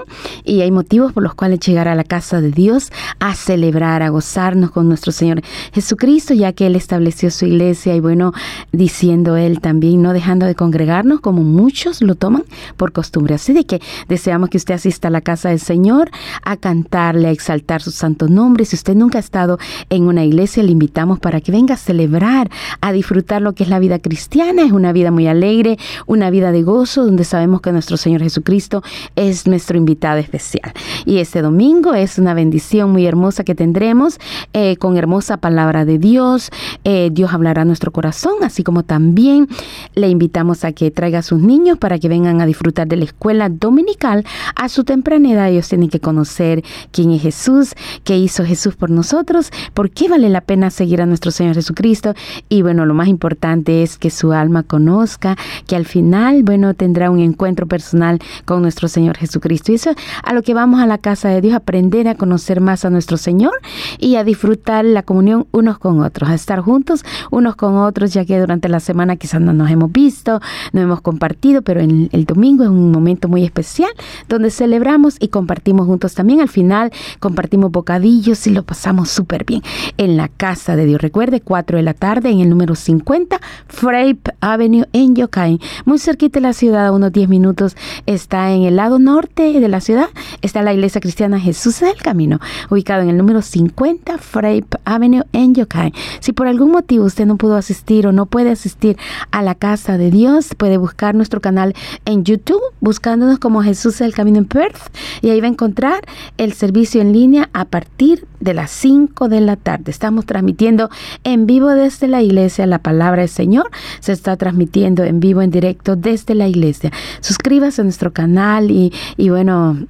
Y 0.43 0.62
hay 0.62 0.71
motivos 0.71 1.13
por 1.13 1.23
los 1.23 1.34
cuales 1.34 1.60
llegar 1.60 1.88
a 1.88 1.95
la 1.95 2.04
casa 2.04 2.41
de 2.41 2.51
Dios 2.51 2.91
a 3.19 3.36
celebrar, 3.36 4.04
a 4.04 4.10
gozarnos 4.10 4.71
con 4.71 4.88
nuestro 4.88 5.12
Señor 5.12 5.41
Jesucristo, 5.73 6.34
ya 6.34 6.54
que 6.54 6.67
Él 6.67 6.75
estableció 6.75 7.32
su 7.32 7.45
iglesia 7.45 7.95
y 7.95 7.99
bueno, 7.99 8.34
diciendo 8.71 9.38
Él 9.38 9.60
también, 9.62 10.01
no 10.01 10.13
dejando 10.13 10.45
de 10.45 10.56
congregarnos 10.56 11.19
como 11.19 11.43
muchos 11.43 12.01
lo 12.01 12.15
toman 12.15 12.43
por 12.77 12.91
costumbre. 12.91 13.36
Así 13.36 13.54
de 13.54 13.65
que 13.65 13.82
deseamos 14.08 14.49
que 14.49 14.58
usted 14.58 14.75
asista 14.75 15.08
a 15.08 15.12
la 15.12 15.21
casa 15.21 15.49
del 15.49 15.60
Señor 15.60 16.10
a 16.43 16.58
cantarle, 16.58 17.27
a 17.27 17.32
exaltar 17.32 17.82
su 17.82 17.91
santo 17.91 18.27
nombre. 18.27 18.65
Si 18.65 18.75
usted 18.75 18.95
nunca 18.95 19.17
ha 19.17 19.21
estado 19.21 19.58
en 19.89 20.04
una 20.04 20.23
iglesia, 20.23 20.63
le 20.63 20.71
invitamos 20.71 21.19
para 21.19 21.41
que 21.41 21.51
venga 21.51 21.75
a 21.75 21.77
celebrar, 21.77 22.49
a 22.82 22.91
disfrutar 22.91 23.41
lo 23.41 23.54
que 23.54 23.63
es 23.63 23.69
la 23.69 23.80
vida 23.80 23.99
cristiana. 23.99 24.63
Es 24.63 24.71
una 24.71 24.93
vida 24.93 25.12
muy 25.12 25.27
alegre, 25.27 25.77
una 26.06 26.30
vida 26.30 26.51
de 26.51 26.63
gozo, 26.63 27.06
donde 27.06 27.23
sabemos 27.23 27.62
que 27.62 27.71
nuestro 27.71 27.97
Señor 27.97 28.21
Jesucristo 28.21 28.84
es 29.15 29.47
nuestro 29.47 29.77
invitado 29.82 30.17
especial. 30.20 30.72
Y 31.06 31.17
este 31.17 31.41
domingo 31.41 31.94
es 31.94 32.17
una 32.17 32.34
bendición 32.34 32.91
muy 32.91 33.06
hermosa 33.06 33.44
que 33.44 33.56
tendremos 33.56 34.20
eh, 34.54 34.78
con 34.78 34.98
hermosa 34.98 35.38
palabra 35.38 35.86
de 35.86 35.98
Dios. 35.98 36.50
Eh, 36.84 37.10
Dios 37.12 37.34
hablará 37.34 37.63
a 37.63 37.65
nuestro 37.65 37.91
corazón, 37.91 38.36
así 38.44 38.63
como 38.63 38.84
también 38.84 39.48
le 39.96 40.10
invitamos 40.10 40.63
a 40.63 40.72
que 40.72 40.91
traiga 40.91 41.20
a 41.20 41.22
sus 41.24 41.39
niños 41.39 41.78
para 41.78 42.00
que 42.00 42.08
vengan 42.08 42.41
a 42.41 42.46
disfrutar 42.46 42.88
de 42.88 42.98
la 42.98 43.06
escuela 43.06 43.50
dominical. 43.50 44.26
A 44.56 44.70
su 44.70 44.84
temprana 44.84 45.32
edad 45.32 45.50
ellos 45.50 45.67
tienen 45.67 45.89
que 45.89 46.00
conocer 46.00 46.63
quién 46.91 47.12
es 47.12 47.22
Jesús, 47.22 47.74
qué 48.04 48.17
hizo 48.17 48.46
Jesús 48.46 48.76
por 48.76 48.89
nosotros, 48.89 49.52
por 49.74 49.89
qué 49.89 50.08
vale 50.08 50.30
la 50.30 50.41
pena 50.41 50.70
seguir 50.70 51.02
a 51.02 51.06
nuestro 51.06 51.32
Señor 51.32 51.56
Jesucristo. 51.56 52.13
Y 52.50 52.62
bueno, 52.62 52.86
lo 52.86 52.94
más 52.94 53.08
importante 53.08 53.84
es 53.84 53.98
que 53.98 54.10
su 54.10 54.32
alma 54.32 54.63
conozca 54.63 55.36
que 55.67 55.76
al 55.76 55.86
final, 55.86 56.44
bueno, 56.44 56.74
tendrá 56.74 57.10
un 57.10 57.20
encuentro 57.20 57.67
personal 57.67 58.20
con 58.46 58.62
nuestro 58.62 58.88
Señor 58.88 59.17
Jesucristo. 59.17 59.70
Eso 59.75 59.91
a 60.23 60.34
lo 60.34 60.41
que 60.41 60.53
vamos 60.53 60.81
a 60.81 60.86
la 60.86 60.97
casa 60.97 61.29
de 61.29 61.41
Dios, 61.41 61.55
aprender 61.55 62.07
a 62.07 62.15
conocer 62.15 62.62
más 62.62 62.86
a 62.86 62.89
nuestro 62.89 63.17
Señor 63.17 63.53
y 63.99 64.15
a 64.15 64.23
disfrutar 64.23 64.86
la 64.86 65.03
comunión 65.03 65.47
unos 65.51 65.77
con 65.77 66.01
otros, 66.01 66.29
a 66.29 66.36
estar 66.36 66.60
juntos 66.62 67.03
unos 67.31 67.55
con 67.55 67.77
otros, 67.77 68.13
ya 68.13 68.25
que 68.25 68.39
durante 68.39 68.69
la 68.69 68.79
semana 68.79 69.15
quizás 69.15 69.41
no 69.41 69.53
nos 69.53 69.69
hemos 69.69 69.91
visto, 69.91 70.39
no 70.73 70.81
hemos 70.81 71.01
compartido, 71.01 71.62
pero 71.62 71.81
en 71.81 72.10
el 72.12 72.25
domingo 72.25 72.63
es 72.63 72.69
un 72.69 72.91
momento 72.91 73.27
muy 73.27 73.43
especial 73.43 73.91
donde 74.27 74.51
celebramos 74.51 75.17
y 75.19 75.29
compartimos 75.29 75.88
juntos 75.88 76.13
también. 76.13 76.41
Al 76.41 76.49
final 76.49 76.91
compartimos 77.19 77.71
bocadillos 77.71 78.45
y 78.47 78.51
lo 78.51 78.63
pasamos 78.63 79.10
súper 79.10 79.45
bien 79.45 79.62
en 79.97 80.17
la 80.17 80.27
casa 80.27 80.75
de 80.75 80.86
Dios. 80.86 81.01
Recuerde, 81.01 81.41
4 81.41 81.77
de 81.77 81.84
la 81.84 81.93
tarde 81.93 82.29
en 82.29 82.39
el 82.39 82.49
número 82.49 82.75
50, 82.75 83.39
Frape 83.67 84.34
Avenue 84.41 84.86
en 84.93 85.15
Yokain, 85.15 85.60
muy 85.86 85.99
cerquita 85.99 86.39
de 86.39 86.41
la 86.41 86.53
ciudad, 86.53 86.88
a 86.88 86.91
unos 86.91 87.12
10 87.12 87.29
minutos, 87.29 87.75
está 88.05 88.51
en 88.51 88.63
el 88.63 88.75
lado 88.75 88.99
norte 88.99 89.61
de 89.62 89.69
la 89.69 89.82
ciudad, 89.82 90.10
está 90.41 90.62
la 90.62 90.74
iglesia 90.74 91.02
cristiana 91.02 91.39
Jesús 91.39 91.80
del 91.80 91.95
Camino, 91.95 92.39
ubicado 92.69 93.02
en 93.02 93.10
el 93.10 93.17
número 93.17 93.41
50, 93.41 94.17
Frape 94.17 94.78
Avenue 94.86 95.24
en 95.34 95.56
Yokain. 95.56 95.93
Si 96.19 96.34
por 96.34 96.47
algún 96.47 96.71
motivo 96.71 97.06
usted 97.06 97.26
no 97.26 97.38
pudo 97.38 97.56
asistir 97.56 98.08
o 98.08 98.12
no 98.12 98.26
puede 98.26 98.50
asistir 98.52 98.97
a 99.32 99.41
la 99.41 99.56
casa 99.56 99.97
de 99.97 100.12
Dios, 100.12 100.56
puede 100.58 100.78
buscar 100.78 101.15
nuestro 101.15 101.41
canal 101.41 101.74
en 102.06 102.24
YouTube, 102.24 102.62
buscándonos 102.80 103.39
como 103.39 103.63
Jesús 103.63 104.00
del 104.00 104.13
Camino 104.13 104.39
en 104.39 104.45
Perth, 104.45 104.95
y 105.21 105.30
ahí 105.30 105.39
va 105.39 105.47
a 105.47 105.52
encontrar 105.52 106.02
el 106.38 106.54
servicio 106.54 107.02
en 107.02 107.13
línea 107.13 107.50
a 107.54 107.65
partir 107.65 108.28
de 108.39 108.54
las 108.54 108.71
5 108.71 109.30
de 109.30 109.41
la 109.41 109.56
tarde. 109.56 109.91
Estamos 109.91 110.26
transmitiendo 110.26 110.89
en 111.24 111.45
vivo 111.45 111.69
desde 111.69 112.08
la 112.08 112.21
iglesia 112.21 112.65
la 112.65 112.80
palabra 112.80 113.21
del 113.21 113.30
Señor. 113.30 113.69
Se 114.00 114.12
está 114.12 114.36
transmitiendo 114.38 115.04
en 115.04 115.19
vivo, 115.19 115.41
en 115.41 115.52
directo 115.52 115.95
desde 115.95 116.36
la 116.36 116.47
iglesia. 116.47 116.91
Suscríbase 117.21 117.82
a 117.82 117.84
nuestro 117.84 118.12
canal 118.12 118.71
y, 118.71 118.91
y 119.17 119.30
bueno, 119.30 119.40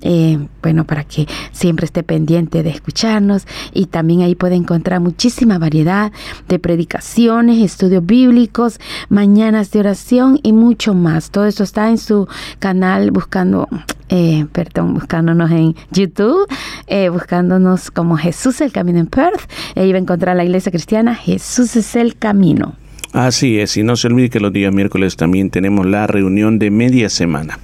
eh, 0.01 0.47
bueno, 0.61 0.85
para 0.85 1.03
que 1.03 1.27
siempre 1.51 1.85
esté 1.85 2.03
pendiente 2.03 2.63
de 2.63 2.69
escucharnos. 2.69 3.45
Y 3.73 3.87
también 3.87 4.21
ahí 4.21 4.35
puede 4.35 4.55
encontrar 4.55 4.99
muchísima 4.99 5.57
variedad 5.57 6.11
de 6.47 6.59
predicaciones, 6.59 7.59
estudios 7.59 8.05
bíblicos, 8.05 8.79
mañanas 9.09 9.71
de 9.71 9.79
oración 9.79 10.39
y 10.43 10.53
mucho 10.53 10.93
más. 10.93 11.31
Todo 11.31 11.45
eso 11.45 11.63
está 11.63 11.89
en 11.89 11.97
su 11.97 12.27
canal 12.59 13.11
buscando 13.11 13.67
eh, 14.13 14.45
perdón, 14.51 14.93
buscándonos 14.93 15.49
en 15.51 15.73
YouTube, 15.89 16.45
eh, 16.87 17.07
buscándonos 17.07 17.91
como 17.91 18.17
Jesús 18.17 18.59
el 18.59 18.73
Camino 18.73 18.99
en 18.99 19.07
Perth. 19.07 19.49
Ahí 19.75 19.91
va 19.93 19.97
a 19.97 20.01
encontrar 20.01 20.35
la 20.35 20.43
iglesia 20.43 20.69
cristiana 20.69 21.15
Jesús 21.15 21.77
es 21.77 21.95
el 21.95 22.17
Camino. 22.17 22.75
Así 23.13 23.59
es, 23.59 23.75
y 23.75 23.83
no 23.83 23.97
se 23.97 24.07
olvide 24.07 24.29
que 24.29 24.39
los 24.39 24.53
días 24.53 24.73
miércoles 24.73 25.17
también 25.17 25.49
tenemos 25.49 25.85
la 25.85 26.07
reunión 26.07 26.59
de 26.59 26.71
media 26.71 27.09
semana. 27.09 27.59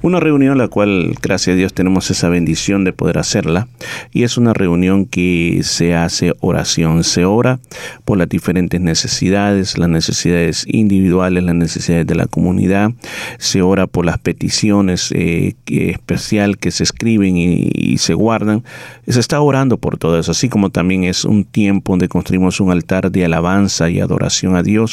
Una 0.00 0.20
reunión 0.20 0.58
la 0.58 0.68
cual, 0.68 1.16
gracias 1.20 1.54
a 1.54 1.56
Dios, 1.56 1.74
tenemos 1.74 2.08
esa 2.12 2.28
bendición 2.28 2.84
de 2.84 2.92
poder 2.92 3.18
hacerla. 3.18 3.66
Y 4.12 4.22
es 4.22 4.36
una 4.36 4.52
reunión 4.52 5.06
que 5.06 5.58
se 5.64 5.96
hace 5.96 6.34
oración. 6.38 7.02
Se 7.02 7.24
ora 7.24 7.58
por 8.04 8.16
las 8.16 8.28
diferentes 8.28 8.80
necesidades, 8.80 9.76
las 9.76 9.88
necesidades 9.88 10.64
individuales, 10.68 11.42
las 11.42 11.56
necesidades 11.56 12.06
de 12.06 12.14
la 12.14 12.26
comunidad. 12.26 12.92
Se 13.38 13.60
ora 13.60 13.88
por 13.88 14.06
las 14.06 14.18
peticiones 14.18 15.10
eh, 15.16 15.54
especial 15.66 16.58
que 16.58 16.70
se 16.70 16.84
escriben 16.84 17.36
y, 17.36 17.72
y 17.74 17.98
se 17.98 18.14
guardan. 18.14 18.62
Se 19.08 19.18
está 19.18 19.40
orando 19.40 19.78
por 19.78 19.98
todo 19.98 20.16
eso, 20.20 20.30
así 20.30 20.48
como 20.48 20.70
también 20.70 21.02
es 21.02 21.24
un 21.24 21.44
tiempo 21.44 21.92
donde 21.92 22.06
construimos 22.06 22.60
un 22.60 22.70
altar 22.70 23.10
de 23.10 23.24
alabanza 23.24 23.90
y 23.90 23.98
adoración 23.98 24.54
a 24.54 24.62
Dios 24.62 24.91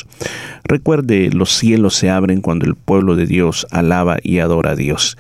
Recuerde, 0.64 1.30
los 1.32 1.50
cielos 1.50 1.96
se 1.96 2.10
abren 2.10 2.42
cuando 2.42 2.66
el 2.66 2.76
pueblo 2.76 3.16
de 3.16 3.26
Dios 3.26 3.68
alaba 3.72 4.18
y 4.22 4.40
adora 4.40 4.72
a 4.72 4.76
Dios. 4.76 5.18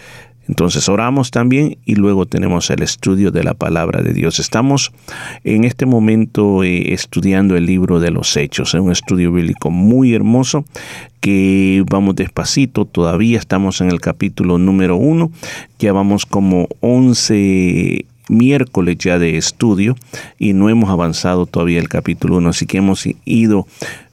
Entonces 0.49 0.89
oramos 0.89 1.29
también 1.29 1.77
y 1.85 1.93
luego 1.93 2.25
tenemos 2.25 2.71
el 2.71 2.81
estudio 2.81 3.29
de 3.29 3.43
la 3.43 3.53
palabra 3.53 4.01
de 4.01 4.13
Dios. 4.13 4.39
Estamos 4.39 4.91
en 5.43 5.63
este 5.63 5.85
momento 5.85 6.63
eh, 6.63 6.91
estudiando 6.91 7.55
el 7.55 7.67
libro 7.67 7.99
de 7.99 8.09
los 8.09 8.35
Hechos, 8.35 8.73
es 8.73 8.81
un 8.81 8.91
estudio 8.91 9.31
bíblico 9.31 9.69
muy 9.69 10.15
hermoso 10.15 10.65
que 11.21 11.83
vamos 11.87 12.15
despacito, 12.15 12.85
todavía 12.85 13.37
estamos 13.37 13.79
en 13.79 13.91
el 13.91 14.01
capítulo 14.01 14.57
número 14.57 14.95
uno, 14.95 15.31
ya 15.77 15.93
vamos 15.93 16.25
como 16.25 16.67
11 16.79 18.05
miércoles 18.29 18.97
ya 18.97 19.19
de 19.19 19.37
estudio 19.37 19.95
y 20.39 20.53
no 20.53 20.69
hemos 20.69 20.89
avanzado 20.89 21.45
todavía 21.45 21.79
el 21.79 21.89
capítulo 21.89 22.37
1, 22.37 22.49
así 22.49 22.65
que 22.65 22.77
hemos 22.77 23.07
ido 23.25 23.67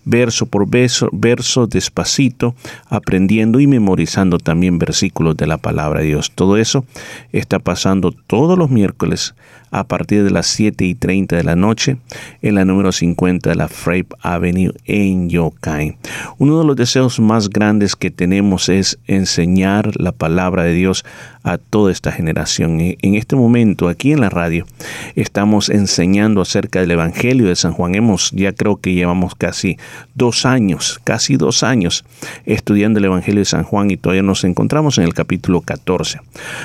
verso 0.07 0.47
por 0.47 0.66
verso, 0.71 1.11
verso 1.12 1.66
despacito, 1.66 2.55
aprendiendo 2.88 3.61
y 3.61 3.66
memorizando 3.66 4.38
también 4.38 4.79
versículos 4.79 5.37
de 5.37 5.47
la 5.47 5.59
palabra 5.59 6.01
de 6.01 6.07
Dios. 6.07 6.31
Todo 6.35 6.57
eso 6.57 6.87
está 7.33 7.59
pasando 7.59 8.12
todos 8.12 8.57
los 8.57 8.71
miércoles 8.71 9.35
a 9.70 9.85
partir 9.85 10.24
de 10.24 10.31
las 10.31 10.46
7 10.46 10.85
y 10.85 10.94
30 10.94 11.37
de 11.37 11.44
la 11.44 11.57
noche 11.57 11.96
en 12.42 12.55
la 12.55 12.64
número 12.64 12.92
50 12.92 13.50
de 13.50 13.57
la 13.57 13.68
Frape 13.68 14.09
Avenue 14.20 14.72
en 14.85 15.29
Yokai. 15.29 15.96
Uno 16.38 16.59
de 16.59 16.64
los 16.64 16.76
deseos 16.76 17.20
más 17.20 17.50
grandes 17.50 17.96
que 17.96 18.11
tenemos 18.11 18.68
es 18.68 18.98
enseñar 19.07 19.92
la 20.00 20.12
palabra 20.12 20.62
de 20.62 20.72
Dios 20.72 21.05
a 21.42 21.59
toda 21.59 21.92
esta 21.92 22.11
generación. 22.11 22.81
En 22.81 23.14
este 23.14 23.37
momento, 23.37 23.88
aquí 23.88 24.12
en 24.12 24.20
la 24.20 24.31
radio, 24.31 24.66
estamos 25.14 25.68
enseñando 25.68 26.40
acerca 26.40 26.81
del 26.81 26.90
Evangelio 26.90 27.46
de 27.46 27.55
San 27.55 27.72
Juan. 27.72 27.94
Hemos, 27.94 28.33
ya 28.33 28.52
creo 28.52 28.76
que 28.76 28.94
llevamos 28.94 29.37
casi 29.37 29.76
dos 30.14 30.44
años, 30.44 31.00
casi 31.05 31.37
dos 31.37 31.62
años 31.62 32.05
estudiando 32.46 32.98
el 32.98 33.05
Evangelio 33.05 33.40
de 33.40 33.44
San 33.44 33.62
Juan 33.62 33.90
y 33.92 33.96
todavía 33.96 34.22
nos 34.22 34.42
encontramos 34.42 34.98
en 34.98 35.05
el 35.05 35.14
capítulo 35.14 35.61
14. 35.61 36.20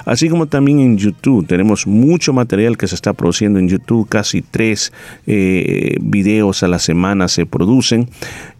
Así 0.05 0.29
como 0.29 0.45
también 0.45 0.79
en 0.79 0.97
YouTube, 0.97 1.47
tenemos 1.47 1.87
mucho 1.87 2.31
material 2.31 2.77
que 2.77 2.87
se 2.87 2.95
está 2.95 3.13
produciendo 3.13 3.59
en 3.59 3.67
YouTube, 3.67 4.07
casi 4.07 4.41
tres 4.41 4.93
eh, 5.25 5.97
videos 5.99 6.63
a 6.63 6.67
la 6.67 6.79
semana 6.79 7.27
se 7.27 7.45
producen. 7.45 8.09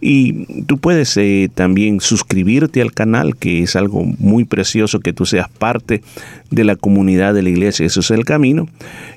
Y 0.00 0.64
tú 0.64 0.78
puedes 0.78 1.16
eh, 1.16 1.50
también 1.54 2.00
suscribirte 2.00 2.82
al 2.82 2.92
canal, 2.92 3.36
que 3.36 3.62
es 3.62 3.76
algo 3.76 4.04
muy 4.18 4.44
precioso 4.44 5.00
que 5.00 5.12
tú 5.12 5.24
seas 5.24 5.48
parte 5.48 6.02
de 6.50 6.64
la 6.64 6.76
comunidad 6.76 7.34
de 7.34 7.42
la 7.42 7.50
iglesia, 7.50 7.86
eso 7.86 8.00
es 8.00 8.10
el 8.10 8.24
camino, 8.24 8.68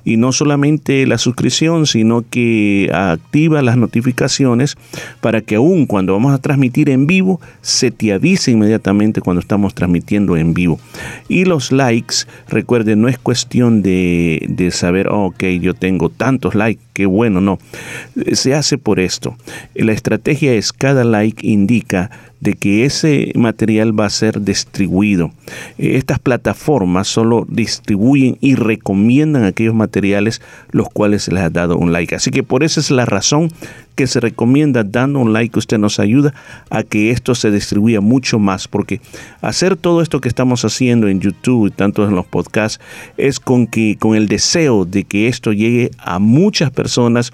y 0.03 0.17
no 0.17 0.31
solamente 0.31 1.05
la 1.07 1.17
suscripción, 1.17 1.85
sino 1.85 2.23
que 2.29 2.89
activa 2.93 3.61
las 3.61 3.77
notificaciones 3.77 4.75
para 5.21 5.41
que 5.41 5.55
aún 5.55 5.85
cuando 5.85 6.13
vamos 6.13 6.33
a 6.33 6.39
transmitir 6.39 6.89
en 6.89 7.07
vivo, 7.07 7.39
se 7.61 7.91
te 7.91 8.13
avise 8.13 8.51
inmediatamente 8.51 9.21
cuando 9.21 9.39
estamos 9.39 9.73
transmitiendo 9.73 10.37
en 10.37 10.53
vivo. 10.53 10.79
Y 11.27 11.45
los 11.45 11.71
likes, 11.71 12.15
recuerden, 12.49 13.01
no 13.01 13.07
es 13.07 13.17
cuestión 13.17 13.81
de, 13.81 14.45
de 14.49 14.71
saber, 14.71 15.07
oh, 15.07 15.27
ok, 15.27 15.43
yo 15.61 15.73
tengo 15.73 16.09
tantos 16.09 16.55
likes, 16.55 16.81
qué 16.93 17.05
bueno, 17.05 17.41
no. 17.41 17.59
Se 18.33 18.53
hace 18.53 18.77
por 18.77 18.99
esto. 18.99 19.35
La 19.75 19.93
estrategia 19.93 20.53
es 20.53 20.73
cada 20.73 21.03
like 21.03 21.45
indica 21.47 22.11
de 22.41 22.55
que 22.55 22.85
ese 22.85 23.31
material 23.35 23.97
va 23.97 24.07
a 24.07 24.09
ser 24.09 24.41
distribuido. 24.41 25.31
Estas 25.77 26.19
plataformas 26.19 27.07
solo 27.07 27.45
distribuyen 27.47 28.37
y 28.41 28.55
recomiendan 28.55 29.45
aquellos 29.45 29.75
materiales 29.75 30.41
los 30.71 30.89
cuales 30.89 31.23
se 31.23 31.31
les 31.31 31.43
ha 31.43 31.49
dado 31.49 31.77
un 31.77 31.93
like. 31.93 32.15
Así 32.15 32.31
que 32.31 32.43
por 32.43 32.63
esa 32.63 32.79
es 32.79 32.91
la 32.91 33.05
razón 33.05 33.51
que 33.95 34.07
se 34.07 34.19
recomienda 34.19 34.83
dando 34.83 35.19
un 35.19 35.33
like. 35.33 35.57
Usted 35.59 35.77
nos 35.77 35.99
ayuda 35.99 36.33
a 36.69 36.83
que 36.83 37.11
esto 37.11 37.35
se 37.35 37.51
distribuya 37.51 38.01
mucho 38.01 38.39
más, 38.39 38.67
porque 38.67 39.01
hacer 39.41 39.75
todo 39.75 40.01
esto 40.01 40.21
que 40.21 40.29
estamos 40.29 40.65
haciendo 40.65 41.07
en 41.07 41.19
YouTube 41.19 41.67
y 41.67 41.71
tanto 41.71 42.07
en 42.07 42.15
los 42.15 42.25
podcasts 42.25 42.79
es 43.17 43.39
con 43.39 43.67
que 43.67 43.97
con 43.99 44.15
el 44.15 44.27
deseo 44.27 44.85
de 44.85 45.03
que 45.03 45.27
esto 45.27 45.53
llegue 45.53 45.91
a 45.99 46.19
muchas 46.19 46.71
personas 46.71 47.31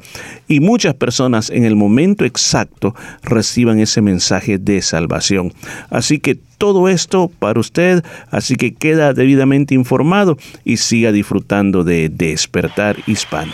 y 0.47 0.59
muchas 0.59 0.93
personas 0.95 1.49
en 1.49 1.63
el 1.63 1.75
momento 1.75 2.25
exacto 2.25 2.95
reciban 3.23 3.79
ese 3.79 4.01
mensaje 4.01 4.57
de 4.57 4.81
salvación. 4.97 5.53
Así 5.89 6.19
que 6.19 6.35
todo 6.57 6.89
esto 6.89 7.31
para 7.39 7.59
usted, 7.59 8.03
así 8.31 8.55
que 8.55 8.73
queda 8.73 9.13
debidamente 9.13 9.75
informado 9.75 10.37
y 10.65 10.77
siga 10.77 11.11
disfrutando 11.11 11.83
de 11.83 12.09
Despertar 12.09 12.97
Hispano. 13.05 13.53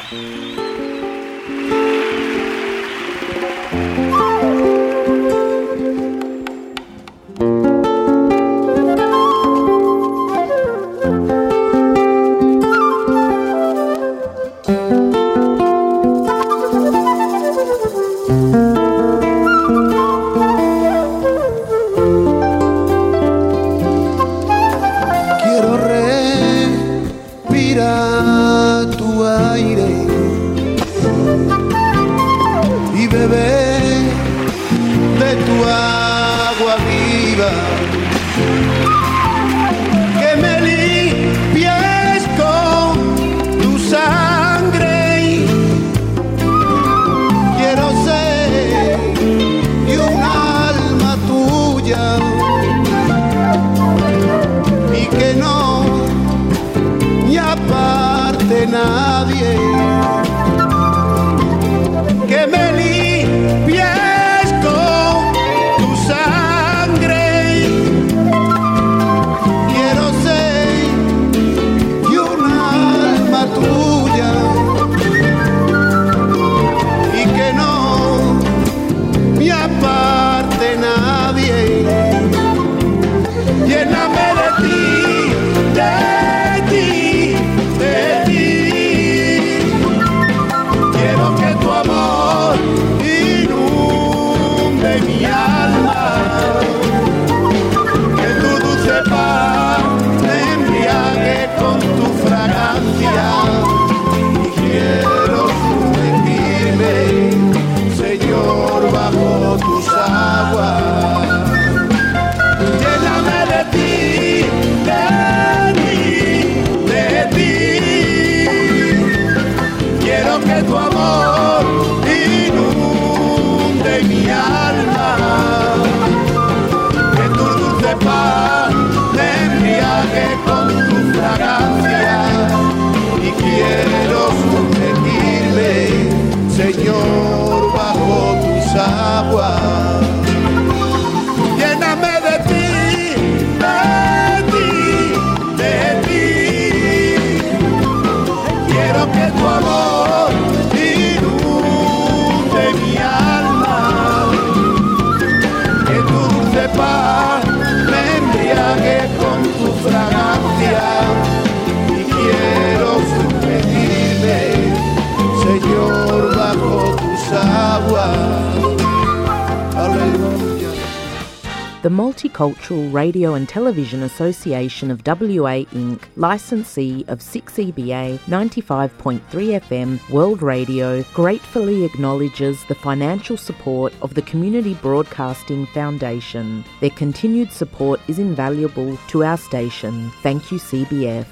Television 173.53 174.01
Association 174.01 174.89
of 174.89 175.05
WA 175.05 175.61
Inc., 175.77 176.01
licensee 176.15 177.05
of 177.07 177.19
6EBA 177.19 178.17
95.3 178.21 179.21
FM 179.61 180.09
World 180.09 180.41
Radio, 180.41 181.03
gratefully 181.13 181.85
acknowledges 181.85 182.65
the 182.65 182.73
financial 182.73 183.37
support 183.37 183.93
of 184.01 184.15
the 184.15 184.23
Community 184.23 184.73
Broadcasting 184.73 185.67
Foundation. 185.67 186.65
Their 186.81 186.89
continued 186.89 187.51
support 187.51 187.99
is 188.07 188.17
invaluable 188.17 188.97
to 189.09 189.23
our 189.23 189.37
station. 189.37 190.09
Thank 190.23 190.51
you, 190.51 190.57
CBF. 190.57 191.27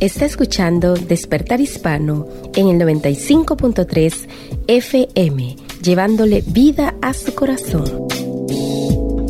Está 0.00 0.24
escuchando 0.24 0.94
Despertar 0.94 1.60
Hispano 1.60 2.41
en 2.54 2.68
el 2.68 2.78
95.3 2.78 4.28
FM, 4.66 5.56
llevándole 5.82 6.42
vida 6.46 6.94
a 7.02 7.12
su 7.12 7.34
corazón. 7.34 7.84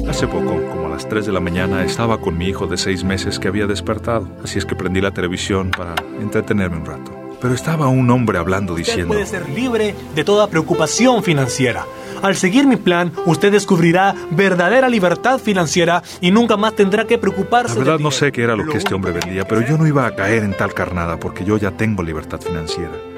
Hace 0.08 0.26
poco, 0.26 0.61
como 0.70 0.87
a 0.87 0.90
las 0.90 1.08
3 1.08 1.26
de 1.26 1.32
la 1.32 1.40
mañana, 1.40 1.85
estaba 1.85 2.20
con 2.20 2.37
mi 2.37 2.48
hijo 2.48 2.66
de 2.66 2.76
6 2.76 3.04
meses 3.04 3.38
que 3.38 3.48
había 3.48 3.66
despertado, 3.66 4.28
así 4.44 4.58
es 4.58 4.66
que 4.66 4.74
prendí 4.74 5.00
la 5.00 5.12
televisión 5.12 5.70
para 5.70 5.94
entretenerme 6.20 6.76
un 6.76 6.85
rato. 6.85 7.12
Pero 7.40 7.54
estaba 7.54 7.88
un 7.88 8.08
hombre 8.11 8.38
hablando 8.38 8.74
Usted 8.74 8.85
diciendo... 8.87 9.14
puede 9.14 9.26
ser 9.26 9.48
libre 9.48 9.94
de 10.14 10.22
toda 10.22 10.48
preocupación 10.48 11.22
financiera. 11.22 11.87
Al 12.22 12.37
seguir 12.37 12.68
mi 12.68 12.76
plan, 12.76 13.11
usted 13.26 13.50
descubrirá 13.50 14.14
verdadera 14.30 14.88
libertad 14.88 15.40
financiera 15.40 16.04
y 16.20 16.30
nunca 16.30 16.56
más 16.56 16.76
tendrá 16.76 17.04
que 17.04 17.18
preocuparse 17.18 17.74
La 17.74 17.85
verdad 17.85 17.98
no 17.98 18.12
sé 18.12 18.30
qué 18.30 18.44
era 18.44 18.54
lo 18.54 18.66
que 18.66 18.78
este 18.78 18.94
hombre 18.94 19.11
vendía, 19.11 19.44
pero 19.44 19.61
yo 19.66 19.76
no 19.76 19.88
iba 19.88 20.06
a 20.06 20.14
caer 20.14 20.44
en 20.44 20.56
tal 20.56 20.72
carnada 20.72 21.18
porque 21.18 21.44
yo 21.44 21.56
ya 21.56 21.72
tengo 21.72 22.04
libertad 22.04 22.40
financiera. 22.40 22.92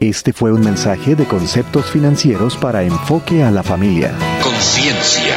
Este 0.00 0.32
fue 0.32 0.50
un 0.50 0.62
mensaje 0.62 1.14
de 1.14 1.28
conceptos 1.28 1.90
financieros 1.90 2.56
para 2.56 2.82
enfoque 2.84 3.42
a 3.42 3.50
la 3.50 3.62
familia. 3.62 4.16
Conciencia. 4.42 5.36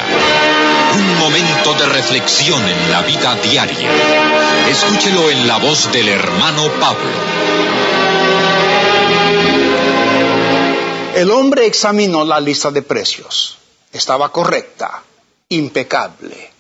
Un 0.96 1.20
momento 1.20 1.74
de 1.74 1.86
reflexión 1.88 2.62
en 2.64 2.90
la 2.90 3.02
vida 3.02 3.36
diaria. 3.44 3.92
Escúchelo 4.70 5.30
en 5.32 5.50
la 5.50 5.58
voz 5.58 5.92
del 5.92 6.08
hermano 6.08 6.64
Pablo. 6.80 7.12
El 11.16 11.30
hombre 11.32 11.66
examinó 11.66 12.24
la 12.24 12.40
lista 12.40 12.72
de 12.72 12.84
precios. 12.84 13.58
Estaba 13.92 14.32
correcta, 14.32 15.04
impecable. 15.50 16.52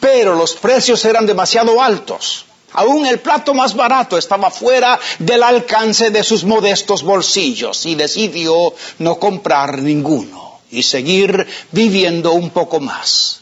Pero 0.00 0.34
los 0.36 0.54
precios 0.54 1.04
eran 1.04 1.26
demasiado 1.26 1.82
altos. 1.82 2.46
Aún 2.72 3.06
el 3.06 3.20
plato 3.20 3.54
más 3.54 3.74
barato 3.74 4.18
estaba 4.18 4.50
fuera 4.50 4.98
del 5.18 5.42
alcance 5.42 6.10
de 6.10 6.24
sus 6.24 6.44
modestos 6.44 7.02
bolsillos 7.02 7.86
y 7.86 7.94
decidió 7.94 8.74
no 8.98 9.18
comprar 9.18 9.78
ninguno 9.78 10.60
y 10.70 10.82
seguir 10.82 11.46
viviendo 11.72 12.32
un 12.32 12.50
poco 12.50 12.80
más. 12.80 13.40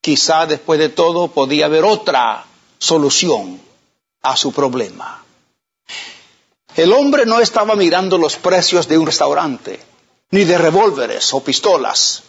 Quizá 0.00 0.46
después 0.46 0.78
de 0.78 0.88
todo 0.88 1.28
podía 1.28 1.66
haber 1.66 1.84
otra 1.84 2.44
solución 2.78 3.60
a 4.22 4.36
su 4.36 4.52
problema. 4.52 5.24
El 6.74 6.92
hombre 6.92 7.24
no 7.24 7.40
estaba 7.40 7.74
mirando 7.74 8.18
los 8.18 8.36
precios 8.36 8.86
de 8.86 8.98
un 8.98 9.06
restaurante, 9.06 9.80
ni 10.30 10.44
de 10.44 10.58
revólveres 10.58 11.32
o 11.32 11.40
pistolas. 11.40 12.22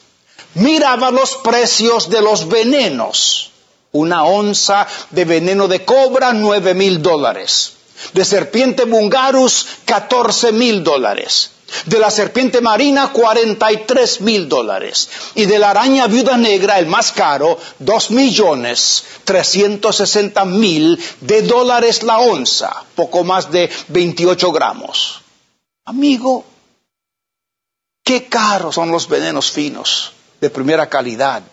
Miraba 0.53 1.11
los 1.11 1.35
precios 1.37 2.09
de 2.09 2.21
los 2.21 2.47
venenos. 2.47 3.51
Una 3.91 4.23
onza 4.23 4.87
de 5.11 5.25
veneno 5.25 5.67
de 5.67 5.85
cobra, 5.85 6.33
nueve 6.33 6.73
mil 6.73 7.01
dólares. 7.01 7.73
De 8.13 8.23
serpiente 8.25 8.85
bungarus, 8.85 9.65
catorce 9.85 10.51
mil 10.51 10.83
dólares. 10.83 11.51
De 11.85 11.99
la 11.99 12.09
serpiente 12.09 12.61
marina, 12.61 13.11
43 13.11 14.21
mil 14.21 14.47
dólares. 14.47 15.09
Y 15.35 15.45
de 15.45 15.59
la 15.59 15.71
araña 15.71 16.07
viuda 16.07 16.37
negra, 16.37 16.79
el 16.79 16.85
más 16.87 17.11
caro, 17.11 17.59
dos 17.79 18.09
millones 18.11 19.03
360 19.25 20.45
mil 20.45 20.97
de 21.21 21.41
dólares 21.41 22.03
la 22.03 22.19
onza. 22.19 22.85
Poco 22.95 23.23
más 23.23 23.51
de 23.51 23.69
28 23.89 24.51
gramos. 24.51 25.21
Amigo, 25.85 26.45
qué 28.03 28.27
caros 28.27 28.75
son 28.75 28.91
los 28.91 29.07
venenos 29.09 29.51
finos, 29.51 30.13
de 30.39 30.49
primera 30.49 30.87
calidad. 30.87 31.43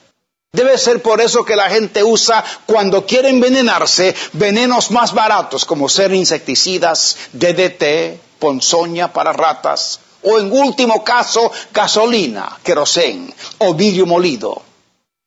Debe 0.55 0.79
ser 0.79 1.03
por 1.03 1.21
eso 1.21 1.45
que 1.45 1.57
la 1.57 1.69
gente 1.69 2.05
usa, 2.05 2.45
cuando 2.65 3.05
quiere 3.05 3.29
envenenarse, 3.29 4.15
venenos 4.35 4.93
más 4.93 5.13
baratos, 5.13 5.65
como 5.65 5.89
ser 5.89 6.15
insecticidas, 6.15 7.17
DDT, 7.33 8.39
ponzoña 8.39 9.13
para 9.13 9.33
ratas, 9.33 9.99
o 10.23 10.39
en 10.39 10.53
último 10.53 11.03
caso, 11.03 11.51
gasolina, 11.73 12.57
querosén 12.63 13.35
o 13.59 13.75
vidrio 13.75 14.07
molido. 14.07 14.63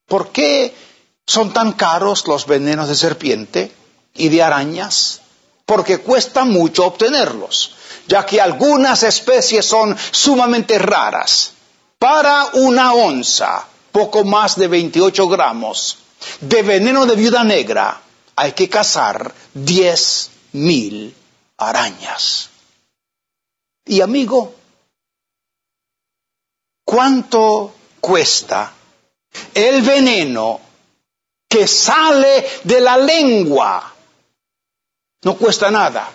¿Por 0.07 0.29
qué 0.29 0.73
son 1.25 1.51
tan 1.51 1.73
caros 1.73 2.25
los 2.25 2.45
venenos 2.45 2.87
de 2.87 2.95
serpiente 2.95 3.73
y 4.15 4.29
de 4.29 4.41
arañas? 4.41 5.19
Porque 5.65 5.97
cuesta 5.97 6.45
mucho 6.45 6.85
obtenerlos, 6.85 7.75
ya 8.07 8.25
que 8.25 8.39
algunas 8.39 9.03
especies 9.03 9.65
son 9.65 9.93
sumamente 10.11 10.79
raras. 10.79 11.51
Para 11.99 12.45
una 12.53 12.93
onza, 12.93 13.67
poco 13.97 14.23
más 14.23 14.55
de 14.57 14.67
28 14.67 15.27
gramos 15.27 15.97
de 16.41 16.61
veneno 16.61 17.07
de 17.07 17.15
viuda 17.15 17.43
negra, 17.43 17.99
hay 18.35 18.51
que 18.51 18.69
cazar 18.69 19.33
10 19.55 20.29
mil 20.51 21.15
arañas. 21.57 22.51
Y 23.85 24.01
amigo, 24.01 24.53
¿cuánto 26.85 27.73
cuesta 27.99 28.71
el 29.55 29.81
veneno 29.81 30.61
que 31.49 31.65
sale 31.67 32.45
de 32.65 32.79
la 32.79 32.97
lengua? 32.99 33.95
No 35.23 35.35
cuesta 35.37 35.71
nada. 35.71 36.07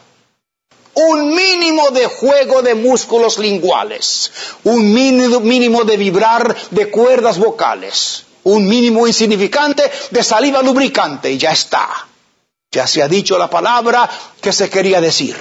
Un 0.95 1.35
mínimo 1.35 1.91
de 1.91 2.07
juego 2.07 2.61
de 2.63 2.75
músculos 2.75 3.39
linguales, 3.39 4.31
un 4.65 4.93
mínimo, 4.93 5.85
de 5.85 5.97
vibrar 5.97 6.55
de 6.71 6.91
cuerdas 6.91 7.39
vocales, 7.39 8.25
un 8.45 8.67
mínimo 8.67 9.07
insignificante 9.07 9.91
de 10.11 10.23
saliva 10.23 10.61
lubricante 10.63 11.31
y 11.31 11.39
ya 11.39 11.53
está. 11.53 12.07
Ya 12.71 12.87
se 12.87 13.03
ha 13.03 13.09
dicho 13.09 13.39
la 13.39 13.49
palabra 13.49 14.09
que 14.41 14.53
se 14.53 14.69
quería 14.69 15.01
decir. 15.01 15.37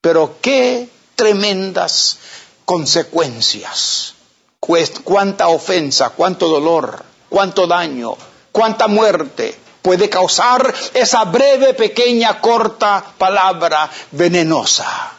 Pero 0.00 0.36
qué 0.40 0.88
tremendas 1.16 2.18
consecuencias. 2.64 4.14
Cuánta 4.58 5.48
ofensa, 5.48 6.10
cuánto 6.10 6.48
dolor, 6.48 7.04
cuánto 7.28 7.66
daño, 7.66 8.16
cuánta 8.52 8.86
muerte 8.86 9.61
puede 9.82 10.08
causar 10.08 10.72
esa 10.94 11.24
breve, 11.24 11.74
pequeña, 11.74 12.40
corta 12.40 13.04
palabra 13.18 13.90
venenosa. 14.12 15.12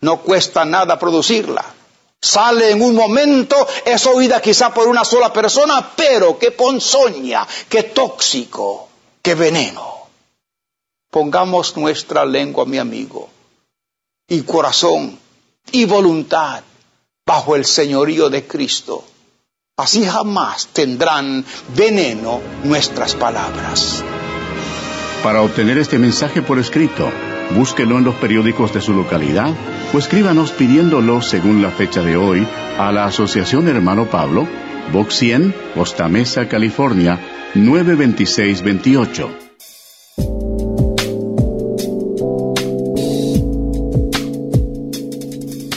No 0.00 0.22
cuesta 0.22 0.64
nada 0.64 0.98
producirla. 0.98 1.64
Sale 2.20 2.70
en 2.70 2.82
un 2.82 2.94
momento, 2.94 3.68
es 3.84 4.06
oída 4.06 4.40
quizá 4.40 4.72
por 4.72 4.88
una 4.88 5.04
sola 5.04 5.32
persona, 5.32 5.92
pero 5.94 6.38
qué 6.38 6.50
ponzoña, 6.50 7.46
qué 7.68 7.84
tóxico, 7.84 8.88
qué 9.22 9.34
veneno. 9.34 10.08
Pongamos 11.10 11.76
nuestra 11.76 12.24
lengua, 12.24 12.64
mi 12.64 12.78
amigo, 12.78 13.28
y 14.28 14.42
corazón 14.42 15.18
y 15.72 15.84
voluntad 15.84 16.62
bajo 17.24 17.54
el 17.54 17.64
señorío 17.64 18.28
de 18.30 18.46
Cristo. 18.46 19.04
Así 19.78 20.06
jamás 20.06 20.68
tendrán 20.68 21.44
veneno 21.76 22.40
nuestras 22.64 23.14
palabras. 23.14 24.02
Para 25.22 25.42
obtener 25.42 25.76
este 25.76 25.98
mensaje 25.98 26.40
por 26.40 26.58
escrito, 26.58 27.10
búsquelo 27.54 27.98
en 27.98 28.04
los 28.04 28.14
periódicos 28.14 28.72
de 28.72 28.80
su 28.80 28.94
localidad 28.94 29.52
o 29.92 29.98
escríbanos 29.98 30.50
pidiéndolo 30.52 31.20
según 31.20 31.60
la 31.60 31.70
fecha 31.70 32.00
de 32.00 32.16
hoy 32.16 32.48
a 32.78 32.90
la 32.90 33.04
Asociación 33.04 33.68
Hermano 33.68 34.06
Pablo, 34.06 34.48
Box 34.94 35.14
100, 35.16 35.54
Costa 35.74 36.08
Mesa, 36.08 36.48
California, 36.48 37.20
92628. 37.54 39.45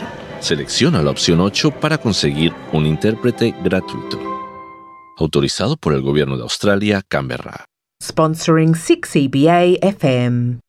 Selecciona 0.41 1.01
la 1.01 1.11
opción 1.11 1.39
8 1.39 1.79
para 1.79 1.97
conseguir 1.97 2.53
un 2.73 2.85
intérprete 2.85 3.55
gratuito. 3.63 4.19
Autorizado 5.15 5.77
por 5.77 5.93
el 5.93 6.01
Gobierno 6.01 6.35
de 6.35 6.43
Australia, 6.43 7.01
Canberra 7.07 7.68
sponsoring 8.01 8.73
6EBA 8.75 9.77
FM. 9.81 10.59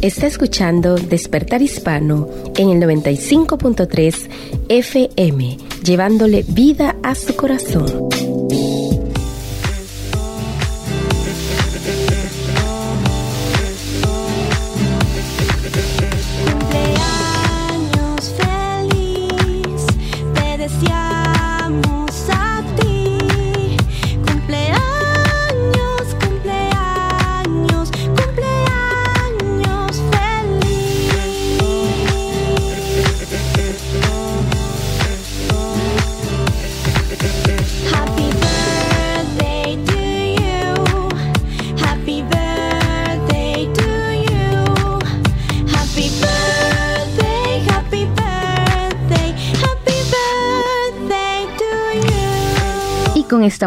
Está 0.00 0.26
escuchando 0.26 0.96
Despertar 0.96 1.62
Hispano 1.62 2.28
en 2.56 2.70
el 2.70 2.80
95.3 2.80 4.28
FM, 4.68 5.58
llevándole 5.84 6.44
vida 6.48 6.96
a 7.02 7.14
su 7.14 7.36
corazón. 7.36 8.10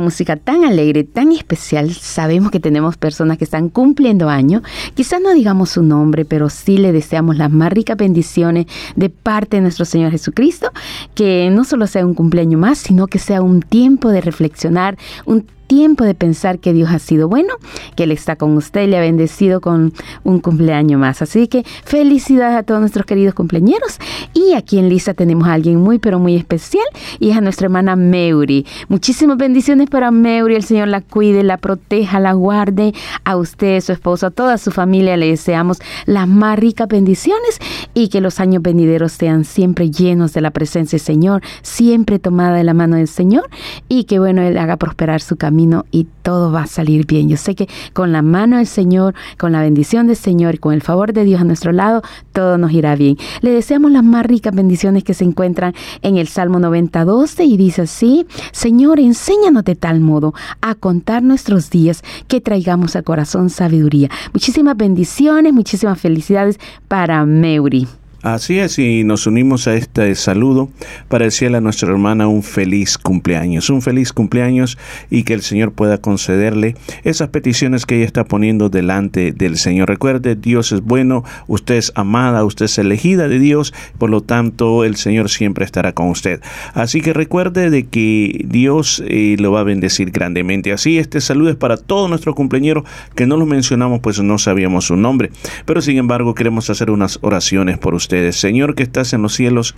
Música 0.02 0.36
tan 0.36 0.64
alegre, 0.64 1.04
tan 1.04 1.32
especial, 1.32 1.92
sabemos 1.92 2.52
que 2.52 2.60
tenemos 2.60 2.98
personas 2.98 3.38
que 3.38 3.44
están 3.44 3.70
cumpliendo 3.70 4.30
año. 4.30 4.62
Quizás 4.94 5.22
no 5.22 5.34
digamos 5.34 5.70
su 5.72 5.84
nombre, 5.84 6.26
pero 6.26 6.50
sí 6.50 6.78
le 6.78 6.92
deseamos 6.92 7.38
las 7.38 7.52
más 7.52 7.72
ricas 7.72 7.98
bendiciones 7.98 8.66
de 8.96 9.10
parte 9.10 9.58
de 9.58 9.62
nuestro 9.62 9.86
Señor 9.86 10.12
Jesucristo. 10.12 10.72
Que 11.14 11.50
no 11.52 11.64
solo 11.64 11.88
sea 11.88 12.06
un 12.06 12.14
cumpleaños 12.14 12.60
más, 12.60 12.78
sino 12.78 13.08
que 13.08 13.20
sea 13.20 13.42
un 13.42 13.62
tiempo 13.62 14.10
de 14.10 14.22
reflexionar, 14.22 14.98
un 15.26 15.46
tiempo 15.66 16.04
de 16.04 16.16
pensar 16.16 16.60
que 16.60 16.74
Dios 16.74 16.90
ha 16.92 17.00
sido 17.00 17.28
bueno, 17.28 17.56
que 17.96 18.04
Él 18.04 18.12
está 18.12 18.36
con 18.36 18.56
usted, 18.58 18.88
le 18.88 18.98
ha 18.98 19.02
bendecido 19.02 19.62
con 19.62 19.94
un 20.24 20.40
cumpleaños 20.40 21.00
más. 21.00 21.22
Así 21.22 21.48
que 21.48 21.64
felicidades 21.84 22.58
a 22.58 22.64
todos 22.64 22.80
nuestros 22.80 23.06
queridos 23.06 23.34
cumpleañeros. 23.34 23.98
Y 24.34 24.54
aquí 24.54 24.78
en 24.78 24.90
Lisa 24.90 25.14
tenemos 25.14 25.48
a 25.48 25.54
alguien 25.54 25.78
muy, 25.78 26.00
pero 26.00 26.20
muy 26.20 26.36
especial 26.36 26.86
y 27.20 27.32
es 27.32 27.38
a 27.38 27.42
nuestra 27.42 27.66
hermana 27.66 27.96
Meuri. 27.96 28.66
Muchísimas 28.88 29.38
bendiciones 29.38 29.90
para 29.90 30.12
Meuri. 30.12 30.56
El 30.56 30.64
Señor 30.64 30.88
la 30.88 31.02
cuide, 31.02 31.44
la 31.44 31.58
proteja, 31.58 32.20
la 32.20 32.34
guarde. 32.34 32.94
A 33.24 33.38
usted, 33.38 33.82
su 33.82 33.92
esposo, 33.92 34.28
a 34.28 34.32
toda 34.32 34.58
su 34.58 34.72
familia 34.72 35.18
le 35.18 35.28
deseamos 35.28 35.80
las 36.06 36.28
más 36.28 36.60
ricas 36.60 36.88
bendiciones 36.88 37.60
y 37.94 38.10
que 38.10 38.22
los 38.22 38.40
años 38.40 38.62
venideros 38.62 39.14
sean 39.14 39.46
siempre 39.46 39.90
llenos 39.90 40.34
de 40.34 40.42
la 40.42 40.52
presencia 40.52 40.98
del 40.98 41.06
Señor, 41.06 41.42
siempre 41.62 42.20
tomada 42.20 42.56
de 42.56 42.64
la 42.64 42.74
mano 42.74 42.98
del 42.98 43.08
Señor 43.08 43.50
y 43.88 44.04
que 44.04 44.20
bueno, 44.20 44.42
Él 44.42 44.58
haga 44.58 44.78
prosperar 44.78 45.22
su 45.22 45.38
camino 45.38 45.55
y 45.92 46.08
todo 46.22 46.52
va 46.52 46.64
a 46.64 46.68
salir 46.68 47.06
bien. 47.06 47.30
Yo 47.30 47.38
sé 47.38 47.56
que 47.56 47.68
con 47.94 48.12
la 48.12 48.22
mano 48.22 48.58
del 48.58 48.68
Señor, 48.68 49.14
con 49.38 49.52
la 49.52 49.62
bendición 49.62 50.08
del 50.08 50.16
Señor 50.16 50.56
y 50.56 50.58
con 50.58 50.74
el 50.74 50.82
favor 50.82 51.14
de 51.14 51.24
Dios 51.24 51.42
a 51.42 51.44
nuestro 51.44 51.72
lado, 51.72 52.02
todo 52.34 52.58
nos 52.58 52.72
irá 52.72 52.96
bien. 52.96 53.18
Le 53.42 53.52
deseamos 53.52 53.92
las 53.92 54.04
más 54.04 54.26
ricas 54.26 54.54
bendiciones 54.54 55.04
que 55.04 55.14
se 55.14 55.24
encuentran 55.24 55.74
en 56.02 56.18
el 56.18 56.28
Salmo 56.28 56.60
90, 56.60 57.06
12 57.06 57.46
y 57.46 57.58
dice 57.58 57.84
así, 57.84 58.26
Señor, 58.52 59.00
enséñanos 59.00 59.64
de 59.64 59.76
tal 59.76 60.00
modo 60.00 60.34
a 60.62 60.76
contar 60.76 61.24
nuestros 61.24 61.70
días 61.70 62.04
que 62.28 62.42
traigamos 62.42 62.96
al 62.96 63.04
corazón 63.04 63.50
sabiduría. 63.50 64.10
Muchísimas 64.34 64.76
bendiciones, 64.78 65.54
muchísimas 65.54 66.00
felicidades 66.00 66.60
para 66.88 67.26
Meuri. 67.26 67.88
Así 68.26 68.58
es, 68.58 68.80
y 68.80 69.04
nos 69.04 69.28
unimos 69.28 69.68
a 69.68 69.76
este 69.76 70.16
saludo 70.16 70.68
para 71.10 71.26
decirle 71.26 71.58
a 71.58 71.62
nuestra 71.62 71.92
hermana 71.92 72.28
un 72.28 72.42
feliz 72.42 72.98
cumpleaños, 72.98 73.70
un 73.70 73.84
feliz 73.84 74.14
cumpleaños 74.14 74.80
y 75.12 75.22
que 75.22 75.36
el 75.36 75.44
Señor 75.44 75.74
pueda 75.74 76.00
concederle 76.00 76.74
esas 77.04 77.30
peticiones 77.30 77.86
que 77.86 77.98
ella 77.98 78.06
está 78.06 78.24
poniendo 78.24 78.70
delante 78.70 79.32
del 79.32 79.58
Señor. 79.58 79.90
Recuerde, 79.90 80.36
Dios 80.36 80.72
es 80.72 80.82
bueno, 80.82 81.24
usted 81.46 81.76
es 81.76 81.92
amada, 81.94 82.44
usted 82.46 82.66
es 82.66 82.80
elegida 82.80 83.28
de 83.28 83.38
Dios, 83.38 83.76
por 84.00 84.10
lo 84.10 84.22
tanto 84.22 84.84
el 84.86 84.96
Señor 84.96 85.30
siempre 85.30 85.64
estará 85.64 85.94
con 85.94 86.08
usted. 86.08 86.42
Así 86.74 87.02
que 87.02 87.14
recuerde 87.14 87.70
de 87.70 87.86
que 87.86 88.44
Dios 88.48 89.04
eh, 89.06 89.36
lo 89.38 89.52
va 89.52 89.60
a 89.60 89.66
bendecir 89.66 90.10
grandemente. 90.10 90.74
Así, 90.74 90.98
este 90.98 91.22
saludo 91.22 91.52
es 91.52 91.58
para 91.58 91.78
todos 91.78 92.10
nuestros 92.10 92.34
cumpleaños 92.34 92.86
que 93.14 93.28
no 93.28 93.38
los 93.38 93.48
mencionamos, 93.48 94.00
pues 94.00 94.20
no 94.20 94.40
sabíamos 94.40 94.86
su 94.86 94.96
nombre, 94.96 95.30
pero 95.68 95.80
sin 95.80 95.98
embargo 95.98 96.34
queremos 96.34 96.72
hacer 96.72 96.90
unas 96.90 97.20
oraciones 97.22 97.78
por 97.78 97.94
usted 97.94 98.15
Señor 98.32 98.76
que 98.76 98.84
estás 98.84 99.14
en 99.14 99.22
los 99.22 99.34
cielos, 99.34 99.76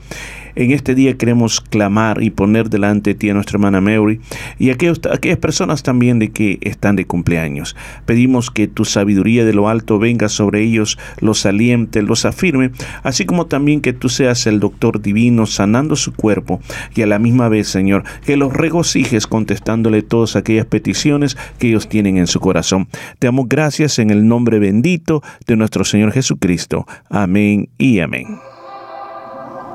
en 0.57 0.71
este 0.71 0.95
día 0.95 1.15
queremos 1.17 1.61
clamar 1.61 2.23
y 2.23 2.31
poner 2.31 2.71
delante 2.71 3.11
de 3.11 3.15
ti 3.15 3.29
a 3.29 3.35
nuestra 3.35 3.57
hermana 3.57 3.79
Mary 3.79 4.19
y 4.57 4.71
a 4.71 4.73
aquellas 4.73 5.37
personas 5.37 5.83
también 5.83 6.17
de 6.17 6.31
que 6.31 6.57
están 6.61 6.95
de 6.95 7.05
cumpleaños. 7.05 7.75
Pedimos 8.07 8.49
que 8.49 8.67
tu 8.67 8.83
sabiduría 8.83 9.45
de 9.45 9.53
lo 9.53 9.69
alto 9.69 9.99
venga 9.99 10.29
sobre 10.29 10.63
ellos, 10.63 10.97
los 11.19 11.45
aliente, 11.45 12.01
los 12.01 12.25
afirme, 12.25 12.71
así 13.03 13.25
como 13.25 13.45
también 13.45 13.81
que 13.81 13.93
tú 13.93 14.09
seas 14.09 14.47
el 14.47 14.59
doctor 14.59 14.99
divino 14.99 15.45
sanando 15.45 15.95
su 15.95 16.11
cuerpo 16.13 16.59
y 16.95 17.03
a 17.03 17.07
la 17.07 17.19
misma 17.19 17.49
vez, 17.49 17.67
Señor, 17.67 18.03
que 18.25 18.35
los 18.35 18.51
regocijes 18.51 19.27
contestándole 19.27 20.01
todas 20.01 20.35
aquellas 20.35 20.65
peticiones 20.65 21.37
que 21.59 21.67
ellos 21.67 21.87
tienen 21.87 22.17
en 22.17 22.25
su 22.25 22.39
corazón. 22.39 22.87
Te 23.19 23.27
damos 23.27 23.47
gracias 23.47 23.99
en 23.99 24.09
el 24.09 24.27
nombre 24.27 24.57
bendito 24.57 25.21
de 25.45 25.55
nuestro 25.55 25.85
Señor 25.85 26.13
Jesucristo. 26.13 26.87
Amén 27.11 27.69
y 27.77 27.99
amén. 27.99 28.16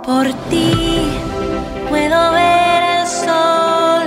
Por 0.05 0.27
ti 0.51 1.13
puedo 1.89 2.33
ver 2.33 2.83
el 3.01 3.07
sol, 3.07 4.07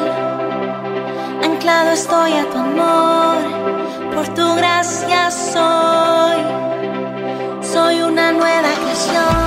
anclado 1.43 1.91
estoy 1.91 2.33
a 2.33 2.49
tu 2.51 2.57
amor, 2.57 3.37
por 4.13 4.27
tu 4.33 4.55
gracia 4.55 5.31
soy, 5.31 6.41
soy 7.61 8.01
una 8.01 8.31
nueva 8.33 8.69
creación, 8.81 9.44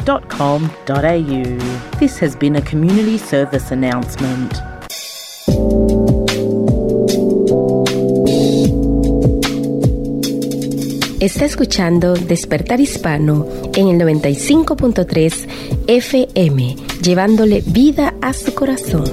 This 2.00 2.20
has 2.20 2.38
been 2.38 2.56
a 2.56 2.62
community 2.62 3.18
service 3.18 3.72
announcement. 3.72 4.62
Está 11.24 11.46
escuchando 11.46 12.16
Despertar 12.16 12.82
Hispano 12.82 13.48
en 13.74 13.88
el 13.88 13.98
95.3 13.98 15.86
FM, 15.88 16.76
llevándole 17.02 17.64
vida 17.66 18.14
a 18.22 18.34
su 18.34 18.54
corazón. 18.54 19.06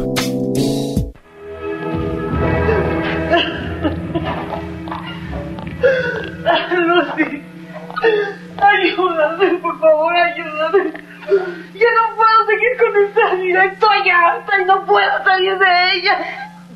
Lucy, 6.72 7.42
ayúdame, 8.56 9.54
por 9.58 9.78
favor, 9.78 10.12
ayúdame. 10.12 10.92
Ya 11.74 11.90
no 11.94 12.16
puedo 12.16 12.46
seguir 12.48 12.76
con 12.76 12.90
esta 13.04 13.34
vida, 13.36 13.66
estoy 13.66 14.10
harta 14.10 14.60
y 14.60 14.64
no 14.64 14.84
puedo 14.84 15.22
salir 15.22 15.56
de 15.56 15.94
ella. 15.94 16.18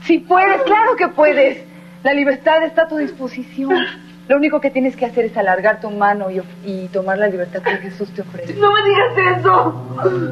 Si 0.05 0.18
puedes, 0.18 0.62
claro 0.62 0.95
que 0.95 1.09
puedes. 1.09 1.64
La 2.05 2.12
libertad 2.12 2.62
está 2.62 2.82
a 2.82 2.87
tu 2.87 2.99
disposición. 2.99 4.14
Lo 4.27 4.37
único 4.37 4.61
que 4.61 4.70
tienes 4.70 4.97
que 4.97 5.05
hacer 5.05 5.27
es 5.27 5.37
alargar 5.37 5.81
tu 5.81 5.91
mano 5.91 6.31
y, 6.31 6.41
y 6.64 6.89
tomar 6.89 7.18
la 7.18 7.27
libertad 7.27 7.61
que 7.61 7.77
Jesús 7.77 8.11
te 8.14 8.22
ofrece. 8.22 8.55
No 8.55 8.72
me 8.72 8.83
digas 8.83 9.39
eso. 9.39 9.75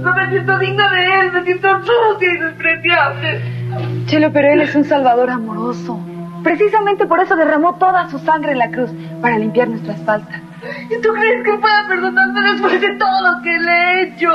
No 0.00 0.14
me 0.14 0.30
siento 0.30 0.58
digna 0.58 0.90
de 0.90 1.20
él, 1.20 1.32
me 1.32 1.44
siento 1.44 1.68
sucia 1.80 2.32
y 2.32 2.38
despreciable. 2.38 3.42
Chelo, 4.06 4.32
pero 4.32 4.52
Él 4.52 4.62
es 4.62 4.74
un 4.74 4.84
Salvador 4.84 5.30
amoroso. 5.30 5.98
Precisamente 6.42 7.06
por 7.06 7.20
eso 7.20 7.36
derramó 7.36 7.74
toda 7.74 8.08
su 8.08 8.18
sangre 8.18 8.52
en 8.52 8.58
la 8.58 8.70
cruz, 8.70 8.90
para 9.20 9.38
limpiar 9.38 9.68
nuestras 9.68 10.00
faltas. 10.02 10.40
¿Y 10.90 11.00
tú 11.00 11.12
crees 11.12 11.44
que 11.44 11.52
pueda 11.54 11.86
perdonarme 11.86 12.52
después 12.52 12.80
de 12.80 12.94
todo 12.96 13.30
lo 13.30 13.42
que 13.42 13.58
le 13.58 13.72
he 13.72 14.02
hecho? 14.04 14.28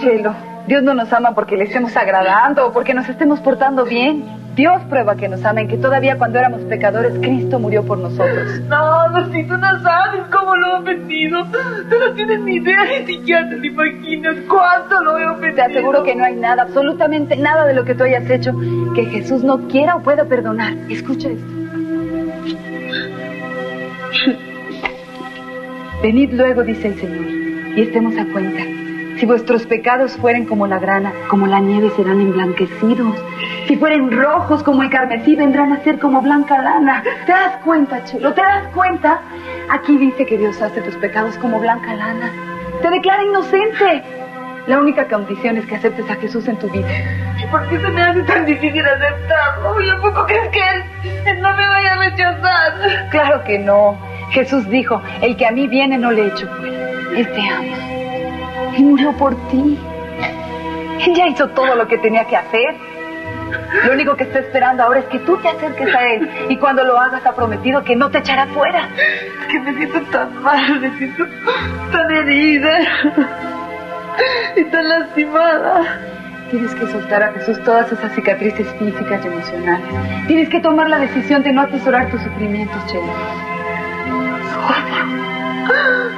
Chelo, 0.00 0.34
Dios 0.66 0.82
no 0.82 0.94
nos 0.94 1.12
ama 1.12 1.34
porque 1.34 1.56
le 1.56 1.64
estemos 1.64 1.96
agradando 1.96 2.66
o 2.66 2.72
porque 2.72 2.94
nos 2.94 3.08
estemos 3.08 3.40
portando 3.40 3.84
bien. 3.84 4.24
Dios 4.58 4.82
prueba 4.90 5.14
que 5.14 5.28
nos 5.28 5.44
ama 5.44 5.60
en 5.60 5.68
que 5.68 5.76
todavía 5.76 6.18
cuando 6.18 6.40
éramos 6.40 6.62
pecadores, 6.62 7.12
Cristo 7.20 7.60
murió 7.60 7.84
por 7.84 7.96
nosotros. 7.96 8.60
No, 8.62 9.04
tú 9.46 9.56
no 9.56 9.82
sabes 9.84 10.22
cómo 10.32 10.56
lo 10.56 10.66
he 10.66 10.80
ofendido. 10.80 11.44
Tú 11.44 11.96
no 11.96 12.12
tienes 12.14 12.40
ni 12.40 12.56
idea, 12.56 12.84
ni 12.84 13.06
siquiera 13.06 13.48
te 13.48 13.64
imaginas 13.64 14.34
cuánto 14.48 15.00
lo 15.04 15.16
he 15.16 15.26
ofendido. 15.26 15.54
Te 15.54 15.62
aseguro 15.62 16.02
que 16.02 16.16
no 16.16 16.24
hay 16.24 16.34
nada, 16.34 16.62
absolutamente 16.62 17.36
nada 17.36 17.66
de 17.66 17.74
lo 17.74 17.84
que 17.84 17.94
tú 17.94 18.02
hayas 18.02 18.28
hecho 18.28 18.52
que 18.96 19.04
Jesús 19.04 19.44
no 19.44 19.68
quiera 19.68 19.94
o 19.94 20.02
pueda 20.02 20.24
perdonar. 20.24 20.74
Escucha 20.88 21.28
esto. 21.28 21.46
Venid 26.02 26.32
luego, 26.32 26.64
dice 26.64 26.88
el 26.88 26.98
Señor, 26.98 27.26
y 27.76 27.82
estemos 27.82 28.18
a 28.18 28.26
cuenta. 28.32 28.64
Si 29.20 29.24
vuestros 29.24 29.66
pecados 29.66 30.16
fueren 30.16 30.46
como 30.46 30.66
la 30.66 30.80
grana, 30.80 31.12
como 31.28 31.46
la 31.46 31.60
nieve 31.60 31.90
serán 31.90 32.20
emblanquecidos. 32.20 33.14
Si 33.68 33.76
fueren 33.76 34.10
rojos 34.10 34.62
como 34.62 34.82
el 34.82 34.88
carmesí, 34.88 35.36
vendrán 35.36 35.74
a 35.74 35.84
ser 35.84 35.98
como 35.98 36.22
blanca 36.22 36.56
lana. 36.62 37.02
¿Te 37.26 37.32
das 37.32 37.58
cuenta, 37.62 38.02
Chelo? 38.02 38.32
¿Te 38.32 38.40
das 38.40 38.66
cuenta? 38.68 39.20
Aquí 39.68 39.98
dice 39.98 40.24
que 40.24 40.38
Dios 40.38 40.62
hace 40.62 40.80
tus 40.80 40.96
pecados 40.96 41.36
como 41.36 41.60
blanca 41.60 41.94
lana. 41.94 42.32
Te 42.80 42.88
declara 42.88 43.22
inocente. 43.24 44.02
La 44.66 44.78
única 44.78 45.06
condición 45.06 45.58
es 45.58 45.66
que 45.66 45.76
aceptes 45.76 46.08
a 46.08 46.14
Jesús 46.14 46.48
en 46.48 46.58
tu 46.58 46.70
vida. 46.70 46.88
¿Y 47.38 47.46
por 47.48 47.68
qué 47.68 47.78
se 47.78 47.88
me 47.88 48.02
hace 48.02 48.22
tan 48.22 48.46
difícil 48.46 48.82
aceptarlo? 48.86 49.82
¿Y 49.82 49.90
a 49.90 50.00
poco 50.00 50.24
crees 50.24 50.48
que 50.48 50.60
él, 50.60 50.84
él 51.26 51.42
no 51.42 51.54
me 51.54 51.68
vaya 51.68 51.92
a 51.92 51.96
rechazar? 51.98 53.08
Claro 53.10 53.44
que 53.44 53.58
no. 53.58 53.98
Jesús 54.30 54.66
dijo, 54.70 55.02
el 55.20 55.36
que 55.36 55.46
a 55.46 55.50
mí 55.50 55.68
viene 55.68 55.98
no 55.98 56.10
le 56.10 56.28
echo 56.28 56.48
fuera. 56.56 56.90
Él 57.14 57.30
te 57.34 57.40
ama. 57.42 58.76
Él 58.78 58.84
murió 58.84 59.12
por 59.12 59.36
ti. 59.48 59.78
Él 61.00 61.14
ya 61.14 61.26
hizo 61.26 61.48
todo 61.48 61.74
lo 61.74 61.86
que 61.86 61.98
tenía 61.98 62.24
que 62.24 62.36
hacer. 62.36 62.87
Lo 63.84 63.92
único 63.92 64.16
que 64.16 64.24
está 64.24 64.40
esperando 64.40 64.82
ahora 64.82 65.00
es 65.00 65.06
que 65.06 65.18
tú 65.20 65.36
te 65.38 65.48
acerques 65.48 65.94
a 65.94 66.06
Él. 66.12 66.30
Y 66.48 66.56
cuando 66.56 66.84
lo 66.84 66.98
hagas, 66.98 67.24
ha 67.26 67.34
prometido 67.34 67.82
que 67.84 67.96
no 67.96 68.10
te 68.10 68.18
echará 68.18 68.46
fuera. 68.48 68.88
Que 69.50 69.60
me 69.60 69.74
siento 69.76 70.00
tan 70.10 70.42
mal, 70.42 70.80
me 70.80 70.96
siento 70.98 71.24
tan 71.92 72.10
herida 72.10 72.78
y 74.56 74.64
tan 74.64 74.88
lastimada. 74.88 76.00
Tienes 76.50 76.74
que 76.74 76.86
soltar 76.86 77.22
a 77.22 77.32
Jesús 77.32 77.62
todas 77.62 77.92
esas 77.92 78.12
cicatrices 78.14 78.66
físicas 78.78 79.20
y 79.22 79.28
emocionales. 79.28 80.26
Tienes 80.26 80.48
que 80.48 80.60
tomar 80.60 80.88
la 80.88 80.98
decisión 80.98 81.42
de 81.42 81.52
no 81.52 81.62
atesorar 81.62 82.10
tus 82.10 82.22
sufrimientos, 82.22 82.86
Chelo. 82.86 83.12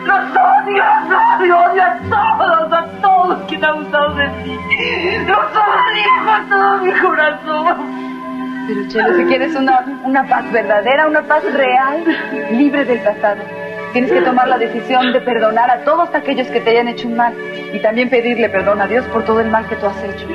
Los 0.04 0.24
odio, 0.30 0.84
los 1.08 1.40
odio, 1.40 1.58
odio 1.58 1.82
a 1.82 1.98
todos, 2.08 2.72
a 2.72 2.84
todos 3.00 3.38
que 3.48 3.56
han 3.56 3.64
abusado 3.64 4.14
de 4.14 4.28
ti. 4.44 4.58
Los 5.26 5.38
odio 5.38 6.10
con 6.24 6.48
todo 6.48 6.78
mi 6.78 6.92
corazón. 6.92 8.10
Pero 8.66 8.88
Chelo, 8.88 9.16
si 9.16 9.24
quieres 9.24 9.54
una, 9.56 9.84
una 10.04 10.24
paz 10.28 10.50
verdadera, 10.52 11.06
una 11.06 11.22
paz 11.22 11.42
real, 11.52 12.04
libre 12.52 12.84
del 12.84 13.00
pasado, 13.00 13.42
tienes 13.92 14.12
que 14.12 14.22
tomar 14.22 14.48
la 14.48 14.58
decisión 14.58 15.12
de 15.12 15.20
perdonar 15.20 15.70
a 15.70 15.84
todos 15.84 16.14
aquellos 16.14 16.46
que 16.48 16.60
te 16.60 16.70
hayan 16.70 16.88
hecho 16.88 17.08
un 17.08 17.16
mal 17.16 17.34
y 17.72 17.80
también 17.80 18.08
pedirle 18.08 18.48
perdón 18.48 18.80
a 18.80 18.86
Dios 18.86 19.04
por 19.06 19.24
todo 19.24 19.40
el 19.40 19.50
mal 19.50 19.66
que 19.66 19.76
tú 19.76 19.86
has 19.86 20.02
hecho. 20.04 20.26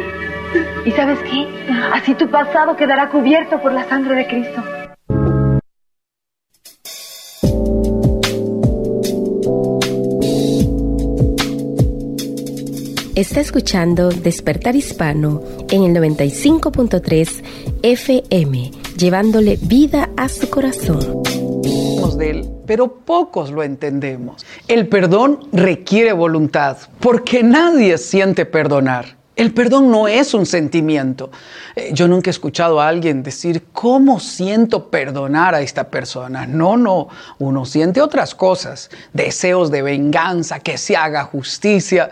¿Y 0.85 0.91
sabes 0.91 1.19
qué? 1.23 1.47
Así 1.93 2.13
tu 2.13 2.29
pasado 2.29 2.75
quedará 2.75 3.09
cubierto 3.09 3.59
por 3.59 3.71
la 3.71 3.83
sangre 3.85 4.15
de 4.15 4.27
Cristo. 4.27 4.63
Está 13.15 13.39
escuchando 13.39 14.09
Despertar 14.09 14.75
Hispano 14.75 15.41
en 15.69 15.83
el 15.83 15.95
95.3 15.95 17.43
FM, 17.81 18.71
llevándole 18.97 19.57
vida 19.61 20.09
a 20.17 20.27
su 20.27 20.49
corazón. 20.49 21.23
de 22.17 22.29
él, 22.29 22.49
pero 22.67 22.87
pocos 22.93 23.51
lo 23.51 23.63
entendemos. 23.63 24.45
El 24.67 24.87
perdón 24.89 25.47
requiere 25.53 26.11
voluntad, 26.11 26.77
porque 26.99 27.41
nadie 27.41 27.97
siente 27.97 28.45
perdonar. 28.45 29.15
El 29.35 29.53
perdón 29.53 29.91
no 29.91 30.07
es 30.09 30.33
un 30.33 30.45
sentimiento. 30.45 31.31
Eh, 31.75 31.91
Yo 31.93 32.07
nunca 32.07 32.29
he 32.29 32.31
escuchado 32.31 32.79
a 32.81 32.87
alguien 32.87 33.23
decir, 33.23 33.63
¿cómo 33.73 34.19
siento 34.19 34.89
perdonar 34.89 35.55
a 35.55 35.61
esta 35.61 35.89
persona? 35.89 36.45
No, 36.45 36.75
no, 36.77 37.07
uno 37.39 37.65
siente 37.65 38.01
otras 38.01 38.35
cosas, 38.35 38.89
deseos 39.13 39.71
de 39.71 39.81
venganza, 39.81 40.59
que 40.59 40.77
se 40.77 40.95
haga 40.95 41.23
justicia, 41.23 42.09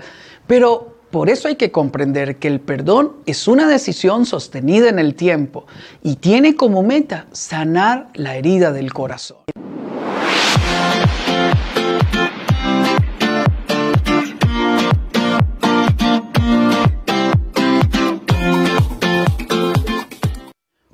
pero 0.48 0.93
por 1.14 1.30
eso 1.30 1.48
hay 1.48 1.58
que 1.58 1.72
comprender 1.72 2.38
que 2.38 2.48
el 2.48 2.60
perdón 2.60 3.18
es 3.28 3.48
una 3.48 3.68
decisión 3.68 4.26
sostenida 4.26 4.90
en 4.90 4.98
el 4.98 5.14
tiempo 5.14 5.68
y 6.02 6.16
tiene 6.16 6.56
como 6.56 6.82
meta 6.82 7.28
sanar 7.32 8.10
la 8.16 8.36
herida 8.36 8.72
del 8.72 8.92
corazón. 8.92 9.38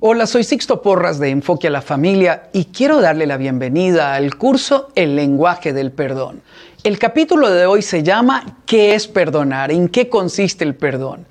Hola, 0.02 0.26
soy 0.26 0.44
Sixto 0.44 0.82
Porras 0.82 1.18
de 1.18 1.30
Enfoque 1.30 1.68
a 1.68 1.70
la 1.70 1.82
Familia 1.82 2.50
y 2.52 2.66
quiero 2.66 3.00
darle 3.00 3.26
la 3.26 3.36
bienvenida 3.36 4.14
al 4.14 4.36
curso 4.36 4.88
El 4.94 5.16
lenguaje 5.16 5.72
del 5.72 5.92
perdón. 5.92 6.42
El 6.82 6.98
capítulo 6.98 7.50
de 7.50 7.66
hoy 7.66 7.82
se 7.82 8.02
llama 8.02 8.56
¿Qué 8.64 8.94
es 8.94 9.06
perdonar? 9.06 9.70
¿En 9.70 9.90
qué 9.90 10.08
consiste 10.08 10.64
el 10.64 10.74
perdón? 10.74 11.26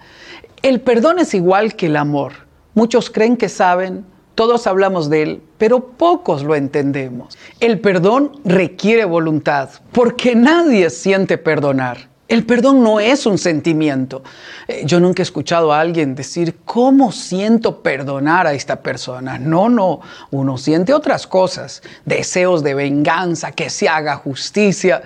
El 0.61 0.79
perdón 0.79 1.17
es 1.17 1.33
igual 1.33 1.75
que 1.75 1.87
el 1.87 1.95
amor. 1.95 2.33
Muchos 2.75 3.09
creen 3.09 3.35
que 3.35 3.49
saben, 3.49 4.05
todos 4.35 4.67
hablamos 4.67 5.09
de 5.09 5.23
él, 5.23 5.41
pero 5.57 5.79
pocos 5.79 6.43
lo 6.43 6.53
entendemos. 6.53 7.35
El 7.59 7.79
perdón 7.79 8.33
requiere 8.45 9.05
voluntad, 9.05 9.69
porque 9.91 10.35
nadie 10.35 10.91
siente 10.91 11.39
perdonar. 11.39 12.09
El 12.27 12.45
perdón 12.45 12.83
no 12.83 12.99
es 12.99 13.25
un 13.25 13.39
sentimiento. 13.39 14.21
Eh, 14.67 14.83
Yo 14.85 14.99
nunca 14.99 15.23
he 15.23 15.25
escuchado 15.25 15.73
a 15.73 15.79
alguien 15.79 16.13
decir, 16.13 16.57
¿cómo 16.63 17.11
siento 17.11 17.81
perdonar 17.81 18.45
a 18.45 18.53
esta 18.53 18.83
persona? 18.83 19.39
No, 19.39 19.67
no, 19.67 20.01
uno 20.29 20.59
siente 20.59 20.93
otras 20.93 21.25
cosas, 21.25 21.81
deseos 22.05 22.63
de 22.63 22.75
venganza, 22.75 23.51
que 23.51 23.71
se 23.71 23.89
haga 23.89 24.15
justicia, 24.17 25.01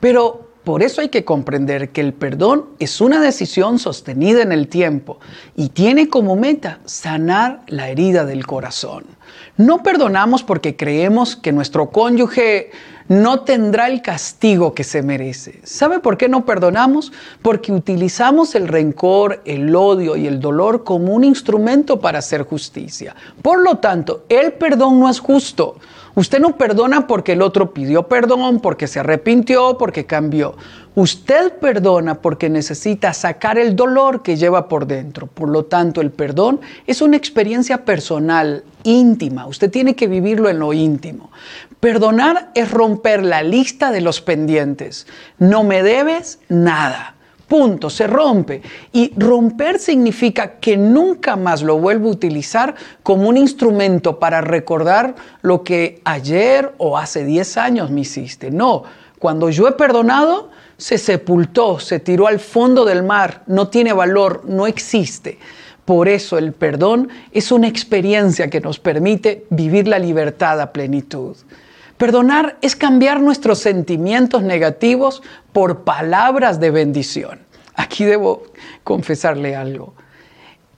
pero 0.00 0.48
por 0.64 0.82
eso 0.82 1.00
hay 1.00 1.08
que 1.08 1.24
comprender 1.24 1.92
que 1.92 2.02
el 2.02 2.12
perdón 2.12 2.66
es 2.78 3.00
una 3.00 3.20
decisión 3.20 3.78
sostenida 3.78 4.42
en 4.42 4.52
el 4.52 4.68
tiempo 4.68 5.18
y 5.56 5.70
tiene 5.70 6.08
como 6.08 6.36
meta 6.36 6.80
sanar 6.84 7.62
la 7.68 7.88
herida 7.88 8.26
del 8.26 8.46
corazón. 8.46 9.04
No 9.56 9.82
perdonamos 9.82 10.42
porque 10.42 10.76
creemos 10.76 11.36
que 11.36 11.52
nuestro 11.52 11.90
cónyuge 11.90 12.70
no 13.08 13.40
tendrá 13.40 13.88
el 13.88 14.02
castigo 14.02 14.74
que 14.74 14.84
se 14.84 15.02
merece. 15.02 15.60
¿Sabe 15.64 16.00
por 16.00 16.18
qué 16.18 16.28
no 16.28 16.44
perdonamos? 16.44 17.12
Porque 17.40 17.72
utilizamos 17.72 18.54
el 18.54 18.68
rencor, 18.68 19.40
el 19.46 19.74
odio 19.74 20.16
y 20.16 20.26
el 20.26 20.38
dolor 20.38 20.84
como 20.84 21.14
un 21.14 21.24
instrumento 21.24 21.98
para 21.98 22.18
hacer 22.18 22.42
justicia. 22.42 23.16
Por 23.40 23.62
lo 23.62 23.78
tanto, 23.78 24.26
el 24.28 24.52
perdón 24.52 25.00
no 25.00 25.08
es 25.08 25.18
justo. 25.18 25.76
Usted 26.18 26.40
no 26.40 26.56
perdona 26.56 27.06
porque 27.06 27.34
el 27.34 27.42
otro 27.42 27.72
pidió 27.72 28.08
perdón, 28.08 28.58
porque 28.58 28.88
se 28.88 28.98
arrepintió, 28.98 29.78
porque 29.78 30.04
cambió. 30.04 30.56
Usted 30.96 31.52
perdona 31.60 32.16
porque 32.16 32.50
necesita 32.50 33.12
sacar 33.12 33.56
el 33.56 33.76
dolor 33.76 34.24
que 34.24 34.36
lleva 34.36 34.66
por 34.68 34.88
dentro. 34.88 35.28
Por 35.28 35.48
lo 35.48 35.66
tanto, 35.66 36.00
el 36.00 36.10
perdón 36.10 36.60
es 36.88 37.02
una 37.02 37.16
experiencia 37.16 37.84
personal, 37.84 38.64
íntima. 38.82 39.46
Usted 39.46 39.70
tiene 39.70 39.94
que 39.94 40.08
vivirlo 40.08 40.48
en 40.48 40.58
lo 40.58 40.72
íntimo. 40.72 41.30
Perdonar 41.78 42.50
es 42.56 42.68
romper 42.68 43.22
la 43.22 43.44
lista 43.44 43.92
de 43.92 44.00
los 44.00 44.20
pendientes. 44.20 45.06
No 45.38 45.62
me 45.62 45.84
debes 45.84 46.40
nada. 46.48 47.14
Punto, 47.48 47.88
se 47.88 48.06
rompe. 48.06 48.60
Y 48.92 49.12
romper 49.16 49.78
significa 49.78 50.58
que 50.58 50.76
nunca 50.76 51.34
más 51.34 51.62
lo 51.62 51.78
vuelvo 51.78 52.08
a 52.08 52.12
utilizar 52.12 52.74
como 53.02 53.28
un 53.28 53.38
instrumento 53.38 54.18
para 54.18 54.42
recordar 54.42 55.14
lo 55.40 55.64
que 55.64 56.02
ayer 56.04 56.74
o 56.76 56.98
hace 56.98 57.24
10 57.24 57.56
años 57.56 57.90
me 57.90 58.02
hiciste. 58.02 58.50
No, 58.50 58.84
cuando 59.18 59.48
yo 59.48 59.66
he 59.66 59.72
perdonado, 59.72 60.50
se 60.76 60.98
sepultó, 60.98 61.80
se 61.80 62.00
tiró 62.00 62.26
al 62.26 62.38
fondo 62.38 62.84
del 62.84 63.02
mar, 63.02 63.42
no 63.46 63.68
tiene 63.68 63.94
valor, 63.94 64.42
no 64.44 64.66
existe. 64.66 65.38
Por 65.86 66.06
eso 66.06 66.36
el 66.36 66.52
perdón 66.52 67.08
es 67.32 67.50
una 67.50 67.66
experiencia 67.66 68.50
que 68.50 68.60
nos 68.60 68.78
permite 68.78 69.46
vivir 69.48 69.88
la 69.88 69.98
libertad 69.98 70.60
a 70.60 70.70
plenitud. 70.70 71.34
Perdonar 71.98 72.58
es 72.62 72.76
cambiar 72.76 73.20
nuestros 73.20 73.58
sentimientos 73.58 74.42
negativos 74.42 75.22
por 75.52 75.82
palabras 75.82 76.60
de 76.60 76.70
bendición. 76.70 77.40
Aquí 77.74 78.04
debo 78.04 78.44
confesarle 78.84 79.56
algo. 79.56 79.94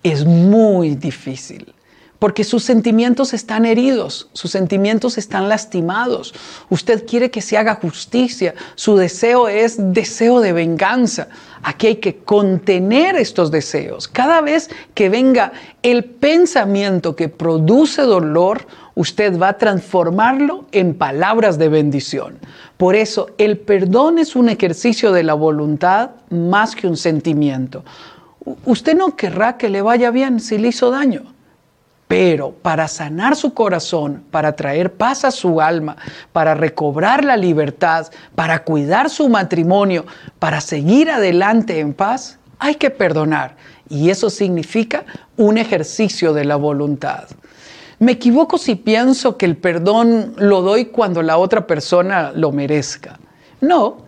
Es 0.03 0.25
muy 0.25 0.97
difícil 0.97 1.75
porque 2.21 2.45
sus 2.45 2.62
sentimientos 2.62 3.33
están 3.33 3.64
heridos, 3.64 4.29
sus 4.35 4.51
sentimientos 4.51 5.16
están 5.16 5.49
lastimados. 5.49 6.35
Usted 6.68 7.07
quiere 7.07 7.31
que 7.31 7.41
se 7.41 7.57
haga 7.57 7.77
justicia, 7.77 8.55
su 8.75 8.95
deseo 8.97 9.49
es 9.49 9.77
deseo 9.79 10.41
de 10.41 10.53
venganza. 10.53 11.29
Aquí 11.62 11.87
hay 11.89 11.97
que 11.97 12.18
contener 12.18 13.16
estos 13.16 13.51
deseos. 13.51 14.07
Cada 14.07 14.43
vez 14.43 14.68
que 14.95 15.09
venga 15.09 15.53
el 15.83 16.05
pensamiento 16.05 17.16
que 17.16 17.31
produce 17.31 18.03
dolor, 18.03 18.66
usted 18.95 19.38
va 19.38 19.49
a 19.49 19.59
transformarlo 19.59 20.66
en 20.72 20.95
palabras 20.95 21.59
de 21.59 21.68
bendición. 21.68 22.38
Por 22.76 22.95
eso 22.95 23.28
el 23.38 23.59
perdón 23.59 24.18
es 24.18 24.36
un 24.36 24.49
ejercicio 24.49 25.12
de 25.12 25.22
la 25.22 25.34
voluntad 25.34 26.11
más 26.30 26.74
que 26.74 26.86
un 26.86 26.97
sentimiento. 26.97 27.84
Usted 28.64 28.97
no 28.97 29.16
querrá 29.16 29.57
que 29.57 29.68
le 29.68 29.82
vaya 29.82 30.11
bien 30.11 30.41
si 30.41 30.59
le 30.59 30.68
hizo 30.68 30.91
daño. 30.91 31.34
Pero 32.09 32.51
para 32.51 32.88
sanar 32.88 33.36
su 33.36 33.55
corazón, 33.55 34.24
para 34.32 34.57
traer 34.57 34.95
paz 34.95 35.24
a 35.24 35.30
su 35.30 35.61
alma, 35.61 35.97
para 36.32 36.55
recobrar 36.55 37.24
la 37.24 37.36
libertad, 37.36 38.09
para 38.34 38.64
cuidar 38.64 39.11
su 39.11 39.28
matrimonio, 39.28 40.05
para 40.41 40.61
seguir 40.61 41.09
adelante 41.09 41.78
en 41.78 41.95
paz, 41.95 42.41
hay 42.59 42.74
que 42.74 42.91
perdonar. 42.91 43.55
Y 43.88 44.11
eso 44.11 44.28
significa 44.28 45.05
un 45.36 45.57
ejercicio 45.57 46.32
de 46.32 46.45
la 46.45 46.57
voluntad. 46.57 47.28
Me 48.01 48.12
equivoco 48.12 48.57
si 48.57 48.76
pienso 48.76 49.36
que 49.36 49.44
el 49.44 49.59
perdón 49.59 50.32
lo 50.38 50.62
doy 50.62 50.86
cuando 50.86 51.20
la 51.20 51.36
otra 51.36 51.66
persona 51.66 52.32
lo 52.34 52.51
merezca. 52.51 53.20
No, 53.61 53.98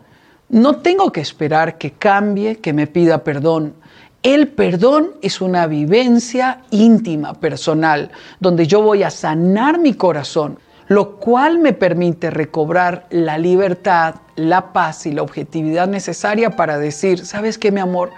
no 0.49 0.77
tengo 0.77 1.13
que 1.13 1.21
esperar 1.21 1.77
que 1.77 1.91
cambie, 1.91 2.57
que 2.57 2.73
me 2.73 2.87
pida 2.87 3.23
perdón. 3.23 3.75
El 4.23 4.49
perdón 4.49 5.11
es 5.21 5.43
una 5.43 5.67
vivencia 5.67 6.63
íntima, 6.71 7.35
personal, 7.35 8.11
donde 8.41 8.67
yo 8.67 8.81
voy 8.81 9.03
a 9.03 9.11
sanar 9.11 9.79
mi 9.79 9.93
corazón, 9.93 10.59
lo 10.89 11.17
cual 11.17 11.59
me 11.59 11.75
permite 11.75 12.31
recobrar 12.31 13.05
la 13.11 13.37
libertad, 13.37 14.15
la 14.37 14.73
paz 14.73 15.05
y 15.05 15.13
la 15.13 15.21
objetividad 15.21 15.87
necesaria 15.87 16.57
para 16.57 16.79
decir, 16.79 17.27
¿sabes 17.27 17.59
qué, 17.59 17.71
mi 17.71 17.81
amor? 17.81 18.09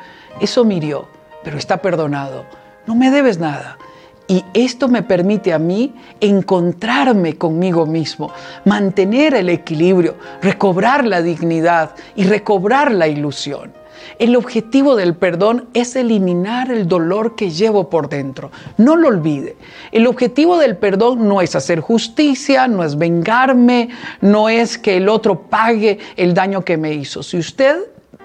Eso 0.41 0.65
mirió, 0.65 1.09
pero 1.43 1.59
está 1.59 1.79
perdonado. 1.79 2.45
No 2.87 2.95
me 2.95 3.11
debes 3.11 3.41
nada. 3.41 3.77
Y 4.27 4.43
esto 4.55 4.89
me 4.89 5.03
permite 5.03 5.53
a 5.53 5.59
mí 5.59 5.93
encontrarme 6.21 7.37
conmigo 7.37 7.85
mismo, 7.85 8.33
mantener 8.65 9.35
el 9.35 9.51
equilibrio, 9.51 10.17
recobrar 10.41 11.07
la 11.07 11.21
dignidad 11.21 11.91
y 12.17 12.25
recobrar 12.25 12.91
la 12.91 13.07
ilusión. 13.07 13.73
El 14.19 14.37
objetivo 14.37 14.97
del 14.97 15.15
perdón 15.15 15.69
es 15.75 15.97
eliminar 15.97 16.71
el 16.71 16.89
dolor 16.89 17.37
que 17.37 17.51
llevo 17.51 17.91
por 17.91 18.09
dentro. 18.09 18.51
No 18.77 18.97
lo 18.97 19.09
olvide. 19.09 19.57
El 19.93 20.07
objetivo 20.07 20.59
del 20.59 20.77
perdón 20.77 21.29
no 21.29 21.41
es 21.41 21.55
hacer 21.55 21.81
justicia, 21.81 22.69
no 22.69 22.85
es 22.85 22.97
vengarme, 22.97 23.91
no 24.21 24.49
es 24.49 24.79
que 24.79 24.97
el 24.97 25.09
otro 25.09 25.43
pague 25.43 25.99
el 26.17 26.35
daño 26.35 26.65
que 26.65 26.77
me 26.77 26.93
hizo. 26.95 27.23
Si 27.23 27.39
usted 27.39 27.77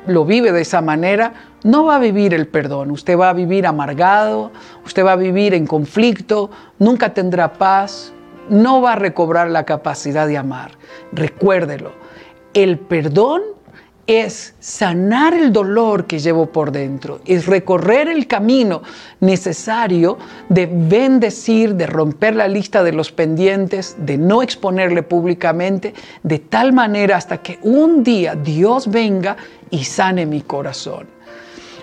lo 0.08 0.26
vive 0.26 0.52
de 0.52 0.62
esa 0.62 0.82
manera, 0.82 1.34
no 1.64 1.86
va 1.86 1.96
a 1.96 2.00
vivir 2.00 2.34
el 2.34 2.48
perdón. 2.48 2.92
Usted 2.92 3.18
va 3.18 3.30
a 3.30 3.34
vivir 3.34 3.68
amargado, 3.68 4.52
usted 4.86 5.06
va 5.06 5.14
a 5.14 5.18
vivir 5.18 5.54
en 5.54 5.68
conflicto, 5.68 6.50
nunca 6.78 7.14
tendrá 7.14 7.54
paz, 7.54 8.14
no 8.50 8.82
va 8.82 8.94
a 8.94 8.96
recobrar 8.96 9.50
la 9.50 9.66
capacidad 9.66 10.28
de 10.28 10.38
amar. 10.38 10.72
Recuérdelo. 11.12 11.92
El 12.54 12.80
perdón 12.80 13.42
es 14.10 14.56
sanar 14.60 15.36
el 15.36 15.54
dolor 15.54 16.08
que 16.08 16.18
llevo 16.18 16.48
por 16.48 16.72
dentro, 16.72 17.22
es 17.26 17.46
recorrer 17.46 18.08
el 18.08 18.26
camino 18.26 18.82
necesario 19.20 20.18
de 20.50 20.66
bendecir, 20.66 21.76
de 21.76 21.86
romper 21.86 22.36
la 22.36 22.48
lista 22.48 22.82
de 22.82 22.92
los 22.92 23.12
pendientes, 23.12 23.96
de 24.00 24.18
no 24.18 24.42
exponerle 24.42 25.04
públicamente, 25.04 25.94
de 26.24 26.40
tal 26.40 26.74
manera 26.74 27.18
hasta 27.18 27.38
que 27.38 27.60
un 27.62 28.04
día 28.04 28.34
Dios 28.34 28.90
venga 28.90 29.38
y 29.70 29.84
sane 29.84 30.26
mi 30.26 30.42
corazón. 30.42 31.06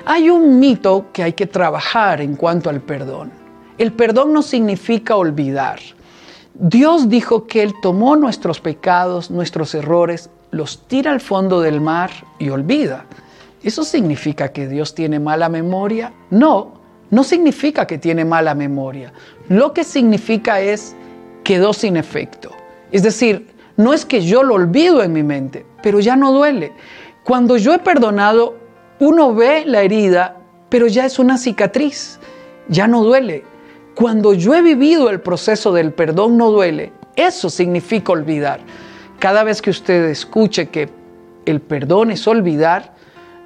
Hay 0.04 0.28
un 0.28 0.58
mito 0.58 1.06
que 1.12 1.22
hay 1.22 1.34
que 1.34 1.46
trabajar 1.46 2.20
en 2.20 2.34
cuanto 2.34 2.70
al 2.70 2.80
perdón. 2.80 3.30
El 3.78 3.92
perdón 3.92 4.32
no 4.32 4.42
significa 4.42 5.14
olvidar. 5.14 5.78
Dios 6.54 7.08
dijo 7.08 7.46
que 7.46 7.62
Él 7.62 7.74
tomó 7.80 8.16
nuestros 8.16 8.58
pecados, 8.58 9.30
nuestros 9.30 9.76
errores 9.76 10.28
los 10.50 10.86
tira 10.86 11.12
al 11.12 11.20
fondo 11.20 11.60
del 11.60 11.80
mar 11.80 12.10
y 12.38 12.50
olvida. 12.50 13.06
¿Eso 13.62 13.84
significa 13.84 14.52
que 14.52 14.68
Dios 14.68 14.94
tiene 14.94 15.18
mala 15.18 15.48
memoria? 15.48 16.12
No, 16.30 16.74
no 17.10 17.24
significa 17.24 17.86
que 17.86 17.98
tiene 17.98 18.24
mala 18.24 18.54
memoria. 18.54 19.12
Lo 19.48 19.72
que 19.72 19.84
significa 19.84 20.60
es 20.60 20.94
quedó 21.44 21.72
sin 21.72 21.96
efecto. 21.96 22.50
Es 22.92 23.02
decir, 23.02 23.48
no 23.76 23.92
es 23.92 24.04
que 24.04 24.22
yo 24.22 24.42
lo 24.42 24.54
olvido 24.54 25.02
en 25.02 25.12
mi 25.12 25.22
mente, 25.22 25.66
pero 25.82 26.00
ya 26.00 26.16
no 26.16 26.32
duele. 26.32 26.72
Cuando 27.24 27.56
yo 27.56 27.74
he 27.74 27.78
perdonado, 27.78 28.56
uno 29.00 29.34
ve 29.34 29.64
la 29.66 29.82
herida, 29.82 30.36
pero 30.68 30.86
ya 30.86 31.04
es 31.04 31.18
una 31.18 31.38
cicatriz, 31.38 32.18
ya 32.68 32.86
no 32.86 33.02
duele. 33.02 33.44
Cuando 33.94 34.32
yo 34.32 34.54
he 34.54 34.62
vivido 34.62 35.10
el 35.10 35.20
proceso 35.20 35.72
del 35.72 35.92
perdón, 35.92 36.36
no 36.36 36.50
duele. 36.50 36.92
Eso 37.14 37.50
significa 37.50 38.12
olvidar. 38.12 38.60
Cada 39.18 39.44
vez 39.44 39.62
que 39.62 39.70
usted 39.70 40.04
escuche 40.10 40.68
que 40.68 40.88
el 41.46 41.60
perdón 41.60 42.10
es 42.10 42.26
olvidar, 42.26 42.94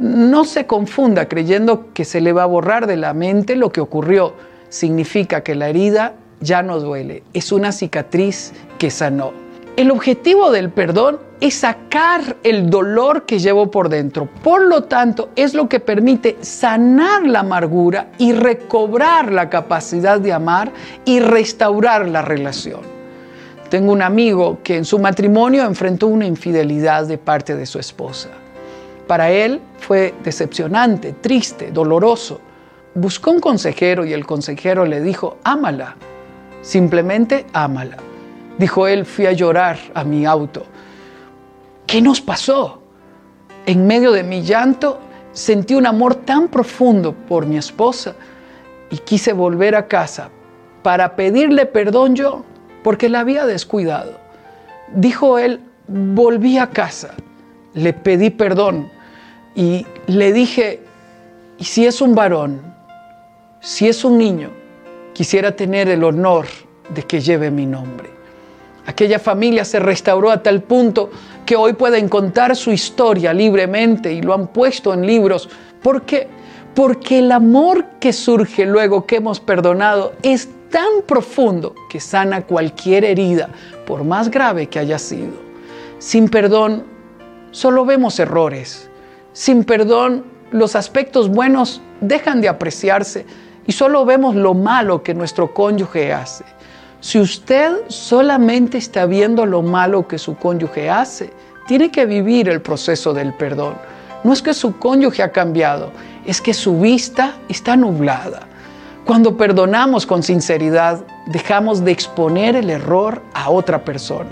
no 0.01 0.45
se 0.45 0.67
confunda 0.67 1.29
creyendo 1.29 1.93
que 1.93 2.05
se 2.05 2.21
le 2.21 2.33
va 2.33 2.45
a 2.45 2.47
borrar 2.47 2.87
de 2.87 2.97
la 2.97 3.15
mente 3.15 3.55
lo 3.55 3.71
que 3.71 3.81
ocurrió. 3.81 4.35
Significa 4.69 5.43
que 5.43 5.55
la 5.55 5.69
herida 5.69 6.15
ya 6.41 6.63
no 6.63 6.81
duele, 6.81 7.23
es 7.35 7.53
una 7.53 7.71
cicatriz 7.71 8.53
que 8.79 8.91
sanó. 8.91 9.33
El 9.77 9.91
objetivo 9.91 10.51
del 10.51 10.71
perdón 10.71 11.21
es 11.41 11.55
sacar 11.55 12.37
el 12.43 12.69
dolor 12.69 13.25
que 13.25 13.39
llevo 13.39 13.71
por 13.71 13.89
dentro. 13.89 14.29
Por 14.43 14.63
lo 14.67 14.85
tanto, 14.85 15.31
es 15.37 15.55
lo 15.55 15.69
que 15.69 15.81
permite 15.81 16.37
sanar 16.41 17.27
la 17.27 17.41
amargura 17.41 18.09
y 18.19 18.33
recobrar 18.33 19.33
la 19.33 19.49
capacidad 19.49 20.21
de 20.21 20.33
amar 20.33 20.73
y 21.05 21.21
restaurar 21.21 22.09
la 22.09 22.23
relación. 22.23 23.00
Tengo 23.71 23.93
un 23.93 24.03
amigo 24.03 24.59
que 24.65 24.77
en 24.77 24.85
su 24.85 24.99
matrimonio 24.99 25.65
enfrentó 25.65 26.09
una 26.09 26.27
infidelidad 26.27 27.07
de 27.07 27.19
parte 27.19 27.55
de 27.55 27.67
su 27.67 27.79
esposa. 27.79 28.29
Para 29.07 29.31
él 29.31 29.61
fue 29.79 30.13
decepcionante, 30.25 31.13
triste, 31.13 31.71
doloroso. 31.71 32.41
Buscó 32.97 33.31
un 33.31 33.39
consejero 33.39 34.05
y 34.05 34.13
el 34.13 34.27
consejero 34.27 34.85
le 34.85 35.01
dijo, 35.01 35.37
ámala, 35.45 35.95
simplemente 36.63 37.47
ámala. 37.53 37.99
Dijo 38.59 38.89
él, 38.89 39.07
fui 39.07 39.27
a 39.27 39.33
llorar 39.33 39.79
a 39.95 40.03
mi 40.03 40.27
auto. 40.27 40.67
¿Qué 41.87 42.03
nos 42.03 42.21
pasó? 42.21 42.83
En 43.67 43.87
medio 43.87 44.11
de 44.11 44.25
mi 44.25 44.43
llanto 44.43 44.99
sentí 45.31 45.77
un 45.77 45.87
amor 45.87 46.17
tan 46.17 46.49
profundo 46.49 47.13
por 47.15 47.47
mi 47.47 47.57
esposa 47.57 48.17
y 48.91 48.99
quise 48.99 49.33
volver 49.33 49.77
a 49.77 49.87
casa 49.87 50.29
para 50.83 51.15
pedirle 51.15 51.67
perdón 51.67 52.17
yo 52.17 52.45
porque 52.83 53.09
la 53.09 53.21
había 53.21 53.47
descuidado. 53.47 54.19
Dijo 54.95 55.39
él, 55.39 55.61
volví 55.89 56.59
a 56.59 56.71
casa, 56.71 57.15
le 57.75 57.93
pedí 57.93 58.31
perdón 58.31 58.91
y 59.55 59.87
le 60.07 60.33
dije, 60.33 60.81
¿y 61.59 61.65
si 61.65 61.87
es 61.87 62.01
un 62.01 62.15
varón? 62.15 62.61
Si 63.61 63.89
es 63.89 64.05
un 64.05 64.19
niño, 64.19 64.51
quisiera 65.13 65.55
tener 65.55 65.89
el 65.89 66.03
honor 66.05 66.47
de 66.95 67.03
que 67.03 67.21
lleve 67.21 67.51
mi 67.51 67.67
nombre. 67.67 68.09
Aquella 68.87 69.19
familia 69.19 69.65
se 69.65 69.79
restauró 69.79 70.31
a 70.31 70.43
tal 70.43 70.63
punto 70.63 71.11
que 71.45 71.57
hoy 71.57 71.75
pueden 71.75 72.09
contar 72.09 72.57
su 72.57 72.73
historia 72.73 73.33
libremente 73.33 74.13
y 74.13 74.23
lo 74.23 74.35
han 74.35 74.49
puesto 74.49 74.95
en 74.95 75.07
libros. 75.07 75.49
¿Por 75.83 76.03
qué? 76.03 76.29
Porque 76.75 77.19
el 77.19 77.33
amor 77.33 77.85
que 78.01 78.13
surge 78.13 78.65
luego 78.65 79.07
que 79.07 79.17
hemos 79.17 79.41
perdonado 79.41 80.15
es 80.23 80.49
tan 80.71 81.03
profundo 81.07 81.75
que 81.89 82.01
sana 82.01 82.43
cualquier 82.43 83.05
herida, 83.05 83.51
por 83.87 84.05
más 84.05 84.31
grave 84.31 84.69
que 84.69 84.79
haya 84.79 84.99
sido. 84.99 85.33
Sin 85.99 86.29
perdón, 86.29 86.85
solo 87.51 87.85
vemos 87.85 88.19
errores. 88.19 88.89
Sin 89.33 89.65
perdón, 89.65 90.25
los 90.51 90.77
aspectos 90.77 91.29
buenos 91.29 91.83
dejan 92.01 92.41
de 92.41 92.49
apreciarse 92.49 93.27
y 93.67 93.73
solo 93.73 94.05
vemos 94.05 94.35
lo 94.35 94.55
malo 94.55 95.03
que 95.03 95.15
nuestro 95.15 95.53
cónyuge 95.53 96.13
hace. 96.13 96.45
Si 97.01 97.19
usted 97.19 97.73
solamente 97.89 98.79
está 98.79 99.07
viendo 99.07 99.47
lo 99.47 99.63
malo 99.63 100.07
que 100.07 100.19
su 100.19 100.37
cónyuge 100.37 100.91
hace, 100.91 101.31
tiene 101.67 101.91
que 101.91 102.05
vivir 102.05 102.49
el 102.49 102.61
proceso 102.61 103.15
del 103.15 103.33
perdón. 103.35 103.75
No 104.23 104.33
es 104.33 104.43
que 104.43 104.53
su 104.53 104.79
cónyuge 104.79 105.23
ha 105.23 105.33
cambiado, 105.33 105.93
es 106.27 106.41
que 106.41 106.53
su 106.53 106.79
vista 106.79 107.37
está 107.49 107.77
nublada. 107.77 108.50
Cuando 109.05 109.37
perdonamos 109.37 110.07
con 110.07 110.23
sinceridad, 110.23 111.05
dejamos 111.27 111.85
de 111.85 111.93
exponer 111.93 112.57
el 112.57 112.71
error 112.71 113.23
a 113.35 113.51
otra 113.51 113.85
persona. 113.85 114.31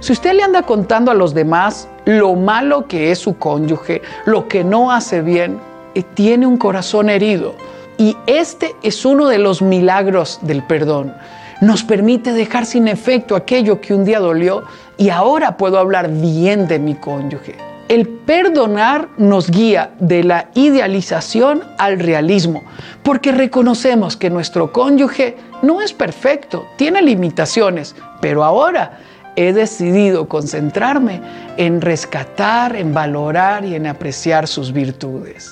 Si 0.00 0.12
usted 0.12 0.34
le 0.34 0.42
anda 0.42 0.62
contando 0.62 1.10
a 1.10 1.14
los 1.14 1.34
demás 1.34 1.88
lo 2.04 2.34
malo 2.34 2.86
que 2.86 3.10
es 3.10 3.18
su 3.18 3.36
cónyuge, 3.36 4.02
lo 4.26 4.48
que 4.48 4.64
no 4.64 4.90
hace 4.90 5.22
bien, 5.22 5.58
eh, 5.94 6.02
tiene 6.14 6.46
un 6.46 6.56
corazón 6.56 7.10
herido. 7.10 7.54
Y 7.96 8.16
este 8.26 8.76
es 8.82 9.04
uno 9.04 9.26
de 9.26 9.38
los 9.38 9.60
milagros 9.60 10.38
del 10.42 10.62
perdón 10.62 11.14
nos 11.60 11.82
permite 11.82 12.32
dejar 12.32 12.66
sin 12.66 12.86
efecto 12.86 13.34
aquello 13.34 13.80
que 13.80 13.92
un 13.92 14.04
día 14.04 14.20
dolió 14.20 14.62
y 14.96 15.10
ahora 15.10 15.56
puedo 15.56 15.78
hablar 15.78 16.08
bien 16.08 16.68
de 16.68 16.78
mi 16.78 16.94
cónyuge. 16.94 17.67
El 17.88 18.06
perdonar 18.06 19.08
nos 19.16 19.50
guía 19.50 19.92
de 19.98 20.22
la 20.22 20.50
idealización 20.54 21.62
al 21.78 21.98
realismo, 21.98 22.64
porque 23.02 23.32
reconocemos 23.32 24.14
que 24.14 24.28
nuestro 24.28 24.72
cónyuge 24.74 25.38
no 25.62 25.80
es 25.80 25.94
perfecto, 25.94 26.66
tiene 26.76 27.00
limitaciones, 27.00 27.96
pero 28.20 28.44
ahora 28.44 28.98
he 29.36 29.54
decidido 29.54 30.28
concentrarme 30.28 31.22
en 31.56 31.80
rescatar, 31.80 32.76
en 32.76 32.92
valorar 32.92 33.64
y 33.64 33.74
en 33.74 33.86
apreciar 33.86 34.48
sus 34.48 34.72
virtudes. 34.72 35.50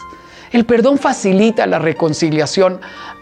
El 0.53 0.66
perdón 0.66 0.99
facilita 0.99 1.66
la 1.66 1.78
reconciliación, 1.78 2.80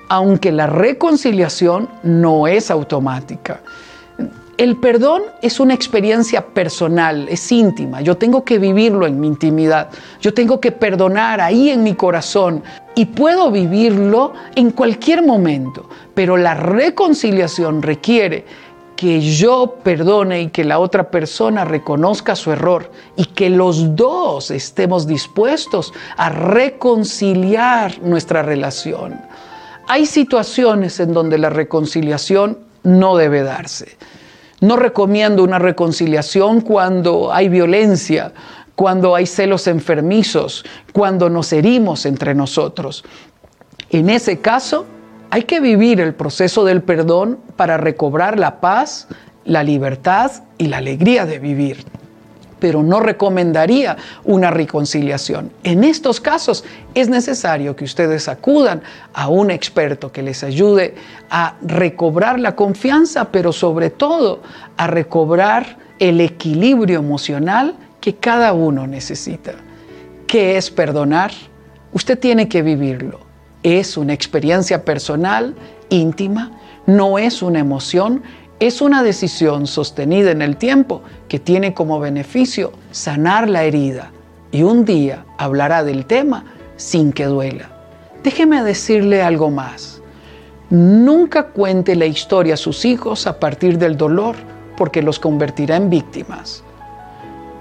aunque 0.09 0.51
la 0.51 0.67
reconciliación 0.67 1.89
no 2.03 2.49
es 2.49 2.69
automática. 2.69 3.61
El 4.57 4.77
perdón 4.77 5.23
es 5.43 5.59
una 5.59 5.75
experiencia 5.75 6.47
personal, 6.47 7.27
es 7.29 7.51
íntima. 7.51 8.03
Yo 8.03 8.17
tengo 8.17 8.45
que 8.45 8.59
vivirlo 8.59 9.05
en 9.05 9.19
mi 9.19 9.27
intimidad. 9.27 9.91
Yo 10.21 10.33
tengo 10.33 10.61
que 10.61 10.71
perdonar 10.71 11.41
ahí 11.41 11.71
en 11.71 11.83
mi 11.83 11.95
corazón 11.95 12.63
y 12.95 13.07
puedo 13.07 13.51
vivirlo 13.51 14.33
en 14.55 14.71
cualquier 14.71 15.27
momento. 15.27 15.89
Pero 16.15 16.37
la 16.37 16.55
reconciliación 16.55 17.83
requiere 17.83 18.45
que 18.95 19.21
yo 19.21 19.79
perdone 19.83 20.43
y 20.43 20.49
que 20.51 20.63
la 20.63 20.79
otra 20.79 21.11
persona 21.11 21.65
reconozca 21.65 22.37
su 22.37 22.53
error 22.53 22.93
y 23.17 23.25
que 23.25 23.51
los 23.51 23.97
dos 23.97 24.53
estemos 24.53 25.09
dispuestos 25.09 25.93
a 26.17 26.29
reconciliar 26.29 28.01
nuestra 28.03 28.45
relación. 28.45 29.21
Hay 29.89 30.07
situaciones 30.07 31.01
en 31.01 31.13
donde 31.13 31.39
la 31.39 31.51
reconciliación 31.51 32.59
no 32.85 33.17
debe 33.17 33.43
darse. 33.43 33.97
No 34.65 34.77
recomiendo 34.77 35.45
una 35.45 35.59
reconciliación 35.59 36.63
cuando 36.63 37.31
hay 37.35 37.51
violencia, 37.51 38.33
cuando 38.75 39.15
hay 39.15 39.27
celos 39.27 39.67
enfermizos, 39.67 40.65
cuando 40.95 41.29
nos 41.29 41.53
herimos 41.53 42.07
entre 42.07 42.35
nosotros. 42.35 43.05
En 43.91 44.09
ese 44.09 44.41
caso, 44.41 44.87
hay 45.29 45.43
que 45.43 45.61
vivir 45.61 46.01
el 46.01 46.15
proceso 46.15 46.65
del 46.65 46.83
perdón 46.83 47.41
para 47.57 47.77
recobrar 47.77 48.39
la 48.39 48.63
paz, 48.63 49.07
la 49.45 49.63
libertad 49.63 50.33
y 50.57 50.69
la 50.69 50.79
alegría 50.79 51.27
de 51.27 51.41
vivir 51.41 51.85
pero 52.59 52.83
no 52.83 53.01
recomendaría 53.01 53.97
una 54.25 54.51
reconciliación. 54.51 55.51
En 55.63 55.85
estos 55.85 56.21
casos 56.21 56.65
es 56.95 57.09
necesario 57.09 57.77
que 57.77 57.85
ustedes 57.85 58.29
acudan 58.29 58.83
a 59.13 59.29
un 59.29 59.51
experto 59.51 60.13
que 60.13 60.23
les 60.23 60.43
ayude 60.45 60.95
a 61.31 61.57
recobrar 61.63 62.39
la 62.39 62.57
confianza, 62.57 63.27
pero 63.31 63.53
sobre 63.53 63.91
todo 63.91 64.43
a 64.77 64.87
recobrar 64.87 65.79
el 65.99 66.21
equilibrio 66.21 66.99
emocional 66.99 67.77
que 68.01 68.17
cada 68.17 68.53
uno 68.53 68.87
necesita. 68.87 69.53
¿Qué 70.27 70.57
es 70.57 70.71
perdonar? 70.71 71.31
Usted 71.93 72.19
tiene 72.19 72.49
que 72.49 72.63
vivirlo. 72.63 73.21
Es 73.63 73.97
una 73.97 74.13
experiencia 74.13 74.85
personal, 74.85 75.55
íntima, 75.89 76.51
no 76.87 77.19
es 77.19 77.41
una 77.41 77.61
emoción, 77.61 78.23
es 78.61 78.81
una 78.81 79.03
decisión 79.03 79.67
sostenida 79.67 80.31
en 80.31 80.41
el 80.41 80.57
tiempo 80.57 81.03
que 81.29 81.39
tiene 81.39 81.75
como 81.75 81.99
beneficio 81.99 82.73
sanar 82.93 83.49
la 83.49 83.65
herida 83.65 84.13
y 84.53 84.63
un 84.63 84.85
día 84.85 85.25
hablará 85.39 85.83
del 85.83 86.07
tema 86.07 86.45
sin 86.77 87.13
que 87.13 87.25
duela. 87.25 87.71
Déjeme 88.23 88.63
decirle 88.63 89.23
algo 89.23 89.51
más. 89.51 90.01
Nunca 90.71 91.49
cuente 91.49 91.97
la 91.97 92.07
historia 92.07 92.55
a 92.55 92.57
sus 92.57 92.85
hijos 92.85 93.27
a 93.27 93.39
partir 93.39 93.77
del 93.79 93.97
dolor 93.97 94.37
porque 94.77 95.03
los 95.03 95.19
convertirá 95.19 95.77
en 95.77 95.91
víctimas. 95.91 96.63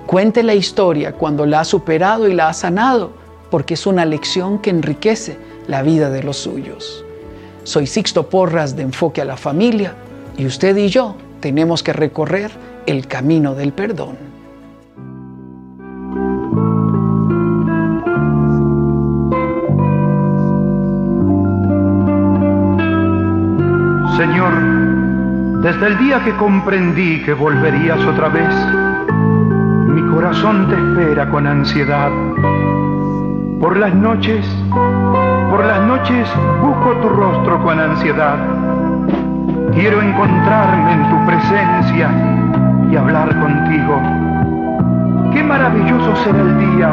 Cuente 0.06 0.44
la 0.44 0.54
historia 0.54 1.14
cuando 1.14 1.46
la 1.46 1.62
ha 1.62 1.66
superado 1.66 2.28
y 2.28 2.34
la 2.34 2.50
ha 2.50 2.54
sanado 2.54 3.12
porque 3.50 3.74
es 3.74 3.86
una 3.88 4.06
lección 4.06 4.60
que 4.60 4.70
enriquece 4.70 5.38
la 5.68 5.82
vida 5.82 6.10
de 6.10 6.24
los 6.24 6.38
suyos. 6.38 7.04
Soy 7.64 7.88
Sixto 7.88 8.30
Porras 8.30 8.76
de 8.76 8.84
Enfoque 8.84 9.22
a 9.22 9.26
la 9.26 9.38
Familia 9.38 9.96
y 10.38 10.46
usted 10.46 10.76
y 10.78 10.90
yo 10.90 11.16
tenemos 11.40 11.84
que 11.84 11.94
recorrer 11.94 12.52
el 12.86 13.08
camino 13.08 13.56
del 13.56 13.74
perdón. 13.74 14.18
Señor, 24.18 24.54
desde 25.64 25.88
el 25.88 25.98
día 25.98 26.24
que 26.24 26.36
comprendí 26.38 27.22
que 27.24 27.34
volverías 27.34 28.00
otra 28.06 28.30
vez, 28.30 28.54
mi 29.88 30.02
corazón 30.14 30.70
te 30.70 30.76
espera 30.76 31.30
con 31.30 31.48
ansiedad. 31.48 32.12
Por 33.60 33.78
las 33.78 33.94
noches, 33.94 34.46
por 35.50 35.66
las 35.66 35.82
noches 35.88 36.28
busco 36.62 36.92
tu 37.02 37.10
rostro 37.10 37.64
con 37.64 37.80
ansiedad 37.80 38.63
Quiero 39.76 40.02
encontrarme 40.02 40.94
en 40.94 41.10
tu 41.10 41.26
presencia 41.26 42.10
y 42.92 42.96
hablar 42.96 43.30
contigo. 43.40 44.00
Qué 45.34 45.44
maravilloso 45.44 46.16
será 46.18 46.40
el 46.42 46.60
día 46.60 46.90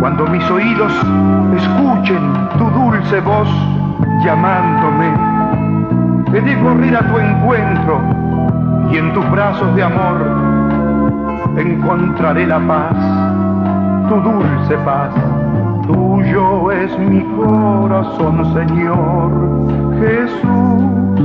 cuando 0.00 0.26
mis 0.26 0.50
oídos 0.50 0.92
escuchen 1.56 2.32
tu 2.58 2.64
dulce 2.70 3.20
voz 3.20 3.48
llamándome. 4.24 5.12
He 6.32 6.40
de 6.40 6.58
correr 6.62 6.96
a 6.96 7.12
tu 7.12 7.18
encuentro 7.18 8.00
y 8.90 8.96
en 8.96 9.12
tus 9.12 9.30
brazos 9.30 9.74
de 9.76 9.82
amor 9.82 10.16
encontraré 11.58 12.46
la 12.46 12.58
paz, 12.60 12.96
tu 14.08 14.14
dulce 14.20 14.76
paz. 14.78 15.10
Tuyo 15.86 16.72
es 16.72 16.98
mi 16.98 17.22
corazón, 17.36 18.42
Señor 18.54 19.30
Jesús, 20.00 21.16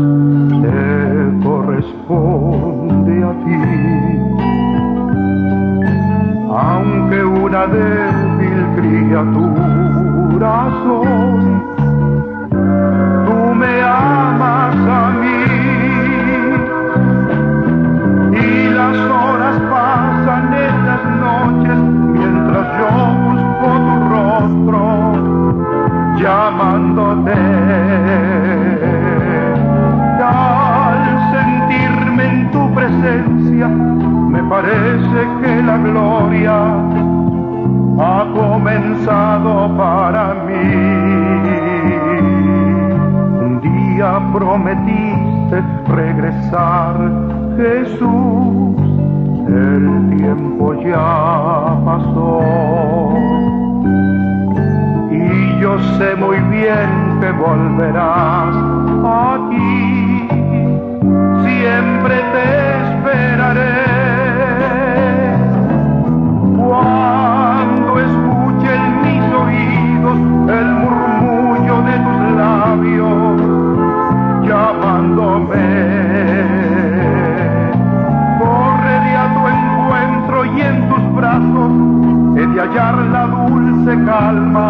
te 0.62 1.43
corresponde 1.43 3.24
a 3.24 3.32
ti. 3.45 3.62
Aunque 6.51 7.24
una 7.24 7.68
débil 7.68 8.60
criatura 8.76 10.53
soy, 10.84 11.45
tú 13.26 13.55
me 13.55 13.82
amas 13.82 14.76
a 14.76 15.12
mí. 15.22 15.39
Y 18.36 18.70
las 18.74 18.97
horas 18.97 19.57
pasan 19.72 20.53
en 20.53 20.86
las 20.86 21.03
noches 21.22 21.78
mientras 22.14 22.68
yo 22.78 22.89
tu 23.62 23.98
llamándote. 26.21 27.33
Al 30.21 31.03
sentirme 31.33 32.23
en 32.25 32.51
tu 32.51 32.73
presencia, 32.73 33.67
me 33.67 34.43
parece 34.43 35.19
que 35.41 35.63
la 35.63 35.77
gloria 35.77 36.57
ha 37.99 38.25
comenzado 38.33 39.75
para 39.77 40.33
mí. 40.45 40.67
Un 43.41 43.61
día 43.61 44.19
prometiste 44.33 45.63
regresar, 45.87 46.95
Jesús, 47.57 48.75
el 49.47 50.17
tiempo 50.17 50.73
ya 50.81 51.77
pasó. 51.85 52.39
Y 55.12 55.60
yo 55.60 55.80
sé 55.97 56.16
muy 56.16 56.38
bien 56.51 57.18
que 57.20 57.32
volverás 57.32 58.55
aquí, 59.03 60.28
siempre 61.43 62.16
te 62.34 62.43
esperaré. 62.84 63.80
Cuando 66.55 67.99
escuche 67.99 68.70
en 68.76 68.86
mis 69.01 69.26
oídos 69.43 70.18
el 70.60 70.68
murmullo 70.84 71.76
de 71.89 71.95
tus 72.05 72.22
labios 72.38 73.41
llamándome, 74.47 75.68
correré 78.39 79.14
a 79.18 79.26
tu 79.34 79.41
encuentro 79.57 80.36
y 80.45 80.62
en 80.62 80.76
tus 80.88 81.03
brazos 81.16 81.72
he 82.38 82.45
de 82.45 82.62
hallar 82.62 82.95
la 83.12 83.24
dulce 83.26 84.05
calma 84.05 84.68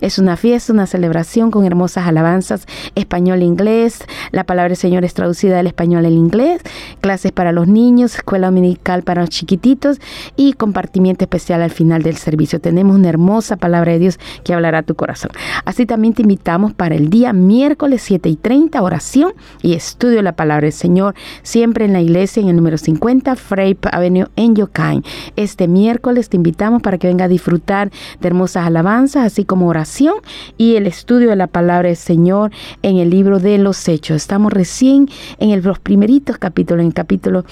Es 0.00 0.18
una 0.20 0.36
fiesta, 0.36 0.72
una 0.72 0.86
celebración 0.86 1.50
con 1.50 1.64
hermosas 1.64 2.06
alabanzas 2.06 2.66
español 2.94 3.42
e. 3.42 3.90
La 4.30 4.44
palabra 4.44 4.68
del 4.68 4.76
Señor 4.76 5.04
es 5.04 5.14
traducida 5.14 5.56
del 5.56 5.66
español 5.66 6.06
al 6.06 6.12
inglés. 6.12 6.62
Clases 7.00 7.32
para 7.32 7.50
los 7.50 7.66
niños, 7.66 8.14
escuela 8.14 8.46
dominical 8.46 9.02
para 9.02 9.22
los 9.22 9.30
chiquititos 9.30 10.00
y 10.36 10.52
compartimiento 10.52 11.24
especial 11.24 11.62
al 11.62 11.70
final 11.70 12.02
del 12.02 12.16
servicio. 12.16 12.60
Tenemos 12.60 12.94
una 12.94 13.08
hermosa 13.08 13.56
palabra 13.56 13.92
de 13.92 13.98
Dios 13.98 14.20
que 14.44 14.54
hablará 14.54 14.78
a 14.78 14.82
tu 14.82 14.94
corazón. 14.94 15.32
Así 15.64 15.84
también 15.84 16.14
te 16.14 16.22
invitamos 16.22 16.72
para 16.72 16.94
el 16.94 17.10
día 17.10 17.32
miércoles 17.32 18.02
7 18.02 18.28
y 18.28 18.36
30, 18.36 18.80
oración 18.80 19.32
y 19.62 19.74
estudio 19.74 20.16
de 20.16 20.22
la 20.22 20.36
palabra 20.36 20.66
del 20.66 20.72
Señor, 20.72 21.14
siempre 21.42 21.86
en 21.86 21.92
la 21.92 22.00
iglesia 22.00 22.40
en 22.40 22.48
el 22.50 22.56
número 22.56 22.78
50 22.78 23.34
Frape 23.34 23.88
Avenue 23.90 24.28
en 24.36 24.54
Yokai. 24.54 25.02
Este 25.34 25.66
miércoles 25.66 26.28
te 26.28 26.36
invitamos 26.36 26.82
para 26.82 26.98
que 26.98 27.08
venga 27.08 27.24
a 27.24 27.28
disfrutar 27.28 27.90
de 28.20 28.28
hermosas 28.28 28.66
alabanzas, 28.66 29.39
como 29.44 29.68
oración 29.68 30.14
y 30.56 30.76
el 30.76 30.86
estudio 30.86 31.30
de 31.30 31.36
la 31.36 31.46
palabra 31.46 31.88
del 31.88 31.96
Señor 31.96 32.50
en 32.82 32.98
el 32.98 33.10
libro 33.10 33.38
de 33.38 33.58
los 33.58 33.88
Hechos. 33.88 34.16
Estamos 34.16 34.52
recién 34.52 35.08
en 35.38 35.62
los 35.62 35.78
primeritos 35.78 36.38
capítulos, 36.38 36.80
en 36.80 36.88
el 36.88 36.94
capítulo 36.94 37.44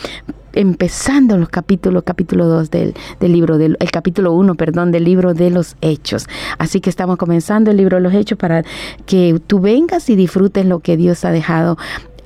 empezando 0.55 1.36
los 1.36 1.51
capítulos, 1.51 2.03
capítulo 2.05 2.47
2 2.47 2.70
del, 2.70 2.95
del, 3.20 3.32
libro, 3.32 3.59
del 3.59 3.76
el 3.80 3.91
capítulo 3.91 4.32
1, 4.32 4.55
perdón, 4.57 4.91
del 4.91 5.05
libro 5.05 5.34
de 5.34 5.51
los 5.51 5.76
hechos. 5.80 6.26
Así 6.59 6.80
que 6.80 6.91
estamos 6.91 7.16
comenzando 7.16 7.70
el 7.70 7.76
libro 7.76 7.97
de 7.97 8.03
los 8.03 8.14
hechos 8.14 8.39
para 8.39 8.64
que 9.07 9.41
tú 9.47 9.61
vengas 9.61 10.11
y 10.11 10.16
disfrutes 10.16 10.66
lo 10.66 10.80
que 10.80 10.97
Dios 10.97 11.24
ha 11.24 11.30
dejado 11.30 11.78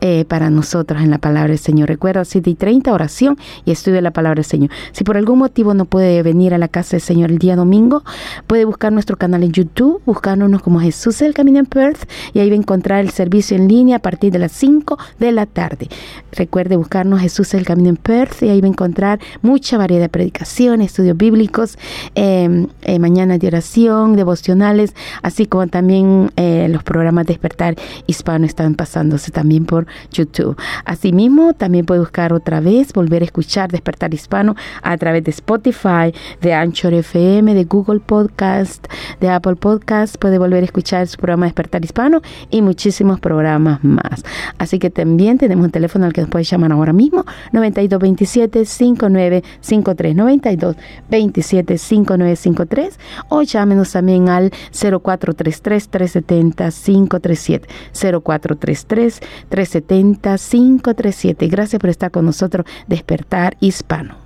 eh, 0.05 0.25
para 0.27 0.51
nosotros 0.51 1.01
en 1.01 1.11
la 1.11 1.19
palabra 1.19 1.51
del 1.51 1.61
Señor. 1.61 1.89
Recuerda, 1.89 2.25
7 2.25 2.51
y 2.51 2.55
30, 2.57 2.93
oración 2.93 3.39
y 3.65 3.71
estudio 3.71 3.95
de 3.95 4.03
la 4.03 4.11
palabra 4.11 4.41
del 4.41 4.45
Señor. 4.45 4.71
Si 4.91 5.05
por 5.05 5.17
algún 5.17 5.39
motivo 5.39 5.75
no 5.75 5.85
puede 5.85 6.25
venir 6.25 6.55
a 6.55 6.59
la 6.59 6.67
casa 6.67 6.97
del 6.97 7.03
Señor 7.03 7.31
el 7.31 7.39
día 7.39 7.55
domingo, 7.55 8.03
puede 8.49 8.65
buscar 8.65 8.93
nuestro 8.93 9.17
canal 9.17 9.45
en 9.45 9.53
YouTube, 9.53 10.03
buscándonos 10.05 10.61
como 10.61 10.81
Jesús 10.81 11.23
el 11.23 11.35
Camino 11.35 11.61
en 11.61 11.67
Perth 11.67 12.11
y 12.35 12.41
ahí 12.41 12.51
va 12.51 12.57
a 12.57 12.59
encontrar 12.59 12.99
el 12.99 13.11
servicio 13.11 13.57
en 13.57 13.69
línea 13.69 13.99
a 13.99 13.99
partir 14.01 14.33
de 14.33 14.41
las 14.41 14.51
5 14.51 14.99
de 15.21 15.31
la 15.31 15.47
tarde. 15.47 15.89
Recuerde 16.33 16.75
buscarnos 16.75 17.21
Jesús 17.21 17.55
el 17.55 17.65
Camino 17.65 17.91
en 17.91 17.97
Perth 17.97 18.43
y 18.43 18.49
ahí 18.49 18.61
va 18.61 18.67
a 18.67 18.71
encontrar 18.71 19.21
mucha 19.41 19.79
variedad 19.79 20.03
de 20.03 20.09
predicaciones, 20.09 20.91
estudios 20.91 21.17
bíblicos, 21.17 21.79
eh, 22.17 22.67
eh, 22.83 22.99
mañanas 22.99 23.39
de 23.39 23.47
oración, 23.47 24.17
devocionales, 24.17 24.97
así 25.23 25.47
como 25.47 25.69
también 25.69 26.33
eh, 26.35 26.67
los 26.69 26.83
programas 26.83 27.27
de 27.27 27.35
despertar 27.35 27.77
hispano 28.09 28.47
están 28.47 28.75
pasándose 28.75 29.31
también 29.31 29.65
por 29.65 29.87
YouTube. 30.11 30.57
Asimismo, 30.85 31.53
también 31.55 31.87
puede 31.87 32.01
buscar 32.01 32.33
otra 32.33 32.61
vez, 32.61 32.93
volver 32.93 33.23
a 33.23 33.25
escuchar 33.25 33.71
Despertar 33.71 34.13
Hispano 34.15 34.55
a 34.83 34.97
través 34.97 35.25
de 35.25 35.31
Spotify, 35.31 36.13
de 36.41 36.55
Anchor 36.55 36.95
FM, 36.95 37.55
de 37.55 37.65
Google 37.65 38.01
Podcast, 38.01 38.87
de 39.21 39.29
Apple 39.29 39.57
Podcast. 39.57 40.17
Puede 40.17 40.39
volver 40.39 40.63
a 40.63 40.67
escuchar 40.67 41.07
su 41.07 41.17
programa 41.17 41.47
Despertar 41.47 41.85
Hispano 41.85 42.21
y 42.51 42.63
muchísimos 42.63 43.21
programas 43.21 43.83
más. 43.85 44.25
Así 44.59 44.79
que 44.79 44.91
también 44.91 45.39
tenemos 45.39 45.65
un 45.65 45.71
teléfono 45.71 46.07
al 46.07 46.13
que 46.13 46.21
nos 46.21 46.31
puede 46.31 46.45
llamar 46.45 46.73
ahora 46.73 46.93
mismo, 46.93 47.25
9227 47.53 48.65
5953 48.65 50.17
92 50.17 50.77
27 51.11 51.79
5953 51.79 52.99
o 53.29 53.43
llámenos 53.43 53.93
también 53.93 54.29
al 54.29 54.51
0433 54.73 55.89
370 55.89 56.71
537 56.71 57.69
0433 58.01 59.21
370 59.49 59.82
537. 59.83 61.49
Gracias 61.49 61.81
por 61.81 61.91
estar 61.91 62.11
con 62.11 62.25
nosotros, 62.25 62.67
Despertar 62.87 63.57
Hispano. 63.61 64.17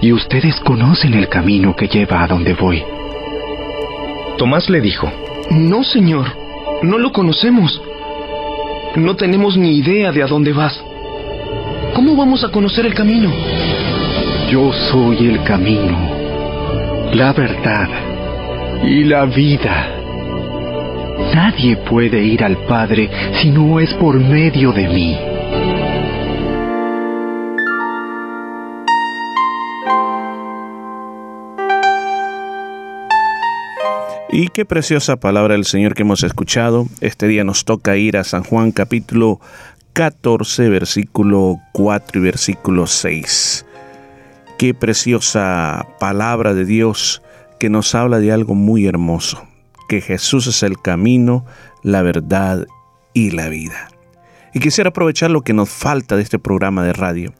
Y 0.00 0.12
ustedes 0.12 0.60
conocen 0.60 1.14
el 1.14 1.28
camino 1.28 1.74
que 1.74 1.88
lleva 1.88 2.22
a 2.22 2.26
donde 2.26 2.54
voy. 2.54 2.82
Tomás 4.38 4.68
le 4.68 4.80
dijo, 4.80 5.10
No, 5.50 5.82
Señor, 5.82 6.26
no 6.82 6.98
lo 6.98 7.12
conocemos. 7.12 7.80
No 8.96 9.16
tenemos 9.16 9.56
ni 9.56 9.78
idea 9.78 10.12
de 10.12 10.22
a 10.22 10.26
dónde 10.26 10.52
vas. 10.52 10.78
¿Cómo 11.94 12.14
vamos 12.14 12.44
a 12.44 12.50
conocer 12.50 12.86
el 12.86 12.94
camino? 12.94 13.32
Yo 14.50 14.72
soy 14.92 15.26
el 15.26 15.42
camino, 15.42 15.98
la 17.12 17.32
verdad 17.32 18.15
y 18.84 19.04
la 19.04 19.24
vida. 19.26 20.02
Nadie 21.34 21.76
puede 21.88 22.22
ir 22.22 22.42
al 22.44 22.56
Padre 22.66 23.10
si 23.40 23.50
no 23.50 23.80
es 23.80 23.92
por 23.94 24.18
medio 24.18 24.72
de 24.72 24.88
mí. 24.88 25.16
Y 34.38 34.48
qué 34.48 34.66
preciosa 34.66 35.16
palabra 35.16 35.54
del 35.54 35.64
Señor 35.64 35.94
que 35.94 36.02
hemos 36.02 36.22
escuchado. 36.22 36.86
Este 37.00 37.26
día 37.26 37.44
nos 37.44 37.64
toca 37.64 37.96
ir 37.96 38.18
a 38.18 38.24
San 38.24 38.42
Juan 38.42 38.70
capítulo 38.70 39.40
14, 39.94 40.68
versículo 40.68 41.56
4 41.72 42.20
y 42.20 42.22
versículo 42.22 42.86
6. 42.86 43.64
Qué 44.58 44.74
preciosa 44.74 45.86
palabra 45.98 46.52
de 46.52 46.66
Dios 46.66 47.22
que 47.58 47.70
nos 47.70 47.94
habla 47.94 48.18
de 48.18 48.32
algo 48.32 48.54
muy 48.54 48.86
hermoso, 48.86 49.46
que 49.88 50.00
Jesús 50.00 50.46
es 50.46 50.62
el 50.62 50.80
camino, 50.80 51.44
la 51.82 52.02
verdad 52.02 52.66
y 53.12 53.30
la 53.30 53.48
vida. 53.48 53.88
Y 54.56 54.58
quisiera 54.58 54.88
aprovechar 54.88 55.30
lo 55.30 55.42
que 55.42 55.52
nos 55.52 55.68
falta 55.68 56.16
de 56.16 56.22
este 56.22 56.38
programa 56.38 56.82
de 56.82 56.94
radio 56.94 57.34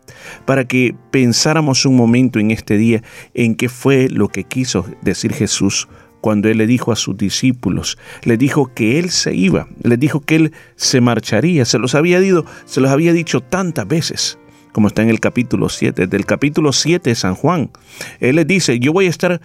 para 0.45 0.67
que 0.67 0.95
pensáramos 1.11 1.87
un 1.87 1.97
momento 1.97 2.39
en 2.39 2.51
este 2.51 2.77
día 2.77 3.03
en 3.33 3.55
qué 3.55 3.71
fue 3.71 4.09
lo 4.11 4.29
que 4.29 4.45
quiso 4.45 4.85
decir 5.01 5.33
Jesús 5.33 5.89
cuando 6.21 6.49
Él 6.49 6.59
le 6.59 6.67
dijo 6.67 6.93
a 6.93 6.97
sus 6.97 7.17
discípulos, 7.17 7.99
le 8.25 8.37
dijo 8.37 8.73
que 8.75 8.99
Él 8.99 9.11
se 9.11 9.35
iba, 9.35 9.69
le 9.83 9.97
dijo 9.97 10.21
que 10.21 10.37
Él 10.37 10.53
se 10.75 11.01
marcharía, 11.01 11.64
se 11.64 11.79
los 11.79 11.95
había, 11.95 12.21
dicho, 12.21 12.45
se 12.64 12.81
los 12.81 12.91
había 12.91 13.12
dicho 13.12 13.41
tantas 13.41 13.87
veces, 13.87 14.39
como 14.73 14.89
está 14.89 15.03
en 15.03 15.09
el 15.09 15.21
capítulo 15.21 15.69
7, 15.69 16.09
del 16.09 16.27
capítulo 16.27 16.73
7 16.73 17.09
de 17.09 17.14
San 17.14 17.35
Juan. 17.35 17.71
Él 18.21 18.37
les 18.37 18.47
dice, 18.47 18.79
yo 18.79 18.93
voy 18.93 19.07
a 19.07 19.11
estar 19.11 19.41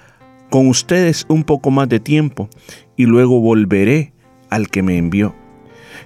con 0.51 0.67
ustedes 0.67 1.25
un 1.29 1.45
poco 1.45 1.71
más 1.71 1.87
de 1.87 2.01
tiempo 2.01 2.49
y 2.97 3.05
luego 3.05 3.39
volveré 3.39 4.13
al 4.49 4.67
que 4.67 4.83
me 4.83 4.97
envió. 4.97 5.33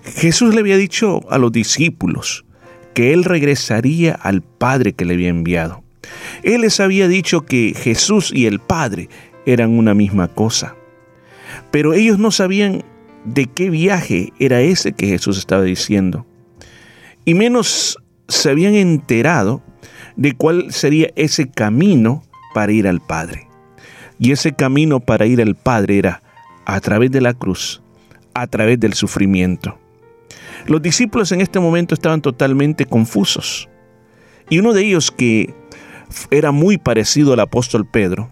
Jesús 0.03 0.53
le 0.53 0.61
había 0.61 0.77
dicho 0.77 1.21
a 1.31 1.39
los 1.39 1.51
discípulos 1.51 2.45
que 2.93 3.11
Él 3.11 3.23
regresaría 3.23 4.13
al 4.13 4.43
Padre 4.43 4.93
que 4.93 5.03
le 5.03 5.15
había 5.15 5.29
enviado. 5.29 5.83
Él 6.43 6.61
les 6.61 6.79
había 6.79 7.07
dicho 7.07 7.41
que 7.41 7.73
Jesús 7.75 8.31
y 8.33 8.45
el 8.45 8.59
Padre 8.59 9.09
eran 9.47 9.71
una 9.71 9.95
misma 9.95 10.27
cosa. 10.27 10.75
Pero 11.71 11.95
ellos 11.95 12.19
no 12.19 12.29
sabían 12.29 12.83
de 13.25 13.47
qué 13.47 13.71
viaje 13.71 14.31
era 14.37 14.61
ese 14.61 14.93
que 14.93 15.07
Jesús 15.07 15.39
estaba 15.39 15.63
diciendo. 15.63 16.27
Y 17.25 17.33
menos 17.33 17.97
se 18.27 18.51
habían 18.51 18.75
enterado 18.75 19.63
de 20.15 20.33
cuál 20.33 20.71
sería 20.71 21.09
ese 21.15 21.49
camino 21.49 22.23
para 22.53 22.71
ir 22.71 22.87
al 22.87 23.01
Padre. 23.01 23.44
Y 24.19 24.31
ese 24.31 24.53
camino 24.53 24.99
para 24.99 25.25
ir 25.25 25.41
al 25.41 25.55
Padre 25.55 25.97
era 25.97 26.21
a 26.65 26.79
través 26.79 27.11
de 27.11 27.21
la 27.21 27.33
cruz, 27.33 27.81
a 28.33 28.47
través 28.47 28.79
del 28.79 28.93
sufrimiento. 28.93 29.77
Los 30.67 30.81
discípulos 30.81 31.31
en 31.31 31.41
este 31.41 31.59
momento 31.59 31.93
estaban 31.93 32.21
totalmente 32.21 32.85
confusos. 32.85 33.69
Y 34.49 34.59
uno 34.59 34.73
de 34.73 34.83
ellos, 34.83 35.11
que 35.11 35.53
era 36.31 36.51
muy 36.51 36.77
parecido 36.77 37.33
al 37.33 37.39
apóstol 37.39 37.85
Pedro, 37.85 38.29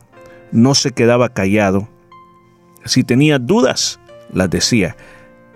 no 0.52 0.76
se 0.76 0.92
quedaba 0.92 1.30
callado. 1.30 1.90
Si 2.86 3.04
tenía 3.04 3.40
dudas, 3.40 4.00
las 4.32 4.50
decía. 4.50 4.96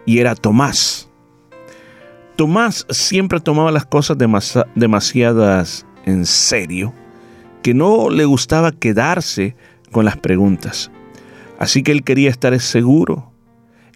Y 0.06 0.20
era 0.20 0.36
Tomás. 0.36 1.10
Tomás 2.36 2.86
siempre 2.90 3.40
tomaba 3.40 3.72
las 3.72 3.86
cosas 3.86 4.18
demasiadas 4.76 5.86
en 6.06 6.26
serio, 6.26 6.94
que 7.64 7.74
no 7.74 8.10
le 8.10 8.26
gustaba 8.26 8.72
quedarse 8.72 9.56
con 9.92 10.06
las 10.06 10.18
preguntas. 10.18 10.92
Así 11.60 11.84
que 11.84 11.92
él 11.92 12.04
quería 12.04 12.30
estar 12.30 12.58
seguro 12.60 13.32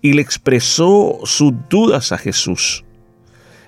y 0.01 0.13
le 0.13 0.21
expresó 0.21 1.19
sus 1.23 1.53
dudas 1.69 2.11
a 2.11 2.17
Jesús. 2.17 2.83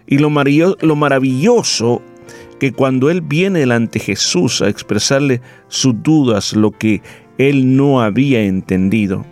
Y 0.08 0.18
lo, 0.18 0.30
lo 0.30 0.96
maravilloso 0.96 2.02
que 2.60 2.72
cuando 2.72 3.10
él 3.10 3.22
viene 3.22 3.60
delante 3.60 4.00
de 4.00 4.06
Jesús 4.06 4.62
a 4.62 4.70
expresarle 4.70 5.42
sus 5.68 6.02
dudas, 6.02 6.54
lo 6.54 6.72
que 6.72 7.02
él 7.38 7.76
no 7.76 8.02
había 8.02 8.44
entendido, 8.44 9.26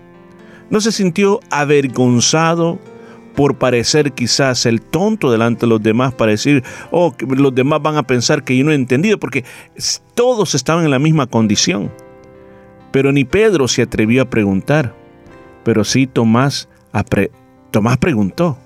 no 0.69 0.79
se 0.79 0.91
sintió 0.91 1.39
avergonzado 1.49 2.79
por 3.35 3.57
parecer 3.57 4.13
quizás 4.13 4.65
el 4.65 4.81
tonto 4.81 5.31
delante 5.31 5.61
de 5.61 5.67
los 5.67 5.81
demás, 5.81 6.13
para 6.13 6.31
decir, 6.31 6.63
oh, 6.91 7.13
los 7.27 7.55
demás 7.55 7.81
van 7.81 7.97
a 7.97 8.03
pensar 8.03 8.43
que 8.43 8.55
yo 8.55 8.63
no 8.63 8.71
he 8.71 8.75
entendido, 8.75 9.17
porque 9.19 9.45
todos 10.13 10.53
estaban 10.53 10.83
en 10.83 10.91
la 10.91 10.99
misma 10.99 11.27
condición. 11.27 11.91
Pero 12.91 13.11
ni 13.11 13.23
Pedro 13.23 13.67
se 13.67 13.83
atrevió 13.83 14.23
a 14.23 14.29
preguntar, 14.29 14.95
pero 15.63 15.83
sí 15.83 16.07
Tomás 16.07 16.67
Tomás 17.71 17.97
preguntó. 17.97 18.57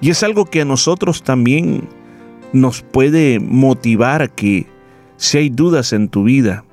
Y 0.00 0.10
es 0.10 0.22
algo 0.22 0.44
que 0.44 0.60
a 0.60 0.66
nosotros 0.66 1.22
también 1.22 1.88
nos 2.52 2.82
puede 2.82 3.40
motivar 3.40 4.30
que 4.30 4.66
si 5.16 5.38
hay 5.38 5.48
dudas 5.48 5.92
en 5.92 6.08
tu 6.08 6.24
vida, 6.24 6.64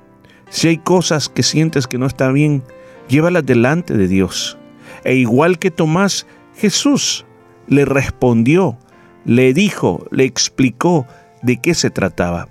si 0.50 0.68
hay 0.68 0.78
cosas 0.78 1.28
que 1.28 1.42
sientes 1.42 1.86
que 1.86 1.96
no 1.96 2.06
están 2.06 2.34
bien, 2.34 2.62
llévalas 3.08 3.46
delante 3.46 3.96
de 3.96 4.08
Dios. 4.08 4.58
E 5.04 5.14
igual 5.14 5.58
que 5.58 5.70
Tomás, 5.70 6.26
Jesús 6.56 7.24
le 7.68 7.84
respondió, 7.84 8.76
le 9.24 9.54
dijo, 9.54 10.06
le 10.10 10.24
explicó 10.24 11.06
de 11.42 11.56
qué 11.58 11.74
se 11.74 11.88
trataba. 11.88 12.48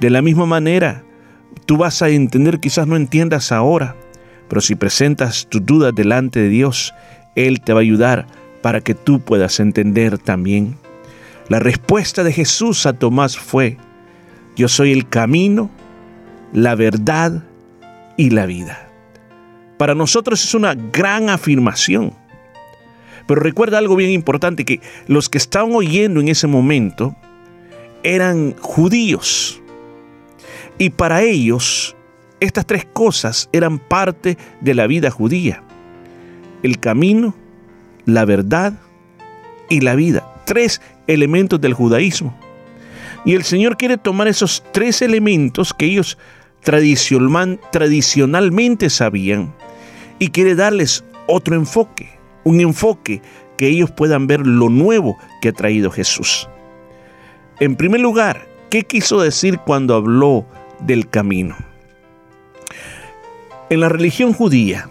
De 0.00 0.10
la 0.10 0.22
misma 0.22 0.46
manera, 0.46 1.04
tú 1.64 1.76
vas 1.76 2.02
a 2.02 2.08
entender, 2.08 2.60
quizás 2.60 2.86
no 2.86 2.96
entiendas 2.96 3.52
ahora, 3.52 3.96
pero 4.48 4.60
si 4.60 4.74
presentas 4.74 5.46
tus 5.48 5.64
dudas 5.64 5.94
delante 5.94 6.40
de 6.40 6.48
Dios, 6.48 6.94
él 7.34 7.60
te 7.60 7.72
va 7.72 7.80
a 7.80 7.82
ayudar 7.82 8.26
para 8.60 8.80
que 8.80 8.94
tú 8.94 9.20
puedas 9.20 9.60
entender 9.60 10.18
también. 10.18 10.76
La 11.48 11.58
respuesta 11.58 12.22
de 12.24 12.32
Jesús 12.32 12.86
a 12.86 12.92
Tomás 12.92 13.36
fue, 13.36 13.76
yo 14.56 14.68
soy 14.68 14.92
el 14.92 15.08
camino, 15.08 15.70
la 16.52 16.74
verdad 16.74 17.44
y 18.16 18.30
la 18.30 18.46
vida. 18.46 18.88
Para 19.78 19.94
nosotros 19.94 20.44
es 20.44 20.54
una 20.54 20.74
gran 20.74 21.30
afirmación. 21.30 22.12
Pero 23.26 23.40
recuerda 23.40 23.78
algo 23.78 23.96
bien 23.96 24.10
importante, 24.10 24.64
que 24.64 24.80
los 25.06 25.28
que 25.28 25.38
estaban 25.38 25.74
oyendo 25.74 26.20
en 26.20 26.28
ese 26.28 26.46
momento 26.46 27.16
eran 28.02 28.54
judíos. 28.60 29.61
Y 30.82 30.90
para 30.90 31.22
ellos 31.22 31.96
estas 32.40 32.66
tres 32.66 32.84
cosas 32.92 33.48
eran 33.52 33.78
parte 33.78 34.36
de 34.60 34.74
la 34.74 34.88
vida 34.88 35.12
judía 35.12 35.62
el 36.64 36.80
camino, 36.80 37.36
la 38.04 38.24
verdad 38.24 38.72
y 39.68 39.80
la 39.80 39.94
vida. 39.94 40.26
Tres 40.44 40.80
elementos 41.06 41.60
del 41.60 41.74
judaísmo. 41.74 42.36
Y 43.24 43.36
el 43.36 43.44
Señor 43.44 43.76
quiere 43.76 43.96
tomar 43.96 44.26
esos 44.26 44.64
tres 44.72 45.02
elementos 45.02 45.72
que 45.72 45.86
ellos 45.86 46.18
tradicionalmente 46.62 48.90
sabían 48.90 49.54
y 50.18 50.30
quiere 50.30 50.56
darles 50.56 51.04
otro 51.28 51.54
enfoque, 51.54 52.10
un 52.42 52.60
enfoque 52.60 53.22
que 53.56 53.68
ellos 53.68 53.92
puedan 53.92 54.26
ver 54.26 54.44
lo 54.44 54.68
nuevo 54.68 55.16
que 55.40 55.50
ha 55.50 55.52
traído 55.52 55.92
Jesús. 55.92 56.48
En 57.60 57.76
primer 57.76 58.00
lugar, 58.00 58.48
¿qué 58.68 58.82
quiso 58.82 59.20
decir 59.20 59.58
cuando 59.58 59.94
habló 59.94 60.44
del 60.86 61.08
camino? 61.08 61.56
En 63.70 63.80
la 63.80 63.88
religión 63.88 64.32
judía, 64.32 64.88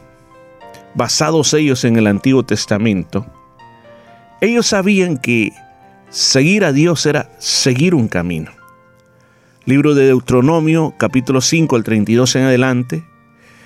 basados 0.95 1.53
ellos 1.53 1.83
en 1.85 1.97
el 1.97 2.07
Antiguo 2.07 2.43
Testamento, 2.43 3.25
ellos 4.41 4.67
sabían 4.67 5.17
que 5.17 5.51
seguir 6.09 6.65
a 6.65 6.73
Dios 6.73 7.05
era 7.05 7.29
seguir 7.37 7.93
un 7.93 8.07
camino. 8.07 8.51
Libro 9.65 9.93
de 9.93 10.07
Deuteronomio, 10.07 10.95
capítulo 10.97 11.41
5, 11.41 11.77
el 11.77 11.83
32 11.83 12.35
en 12.35 12.43
adelante, 12.43 13.03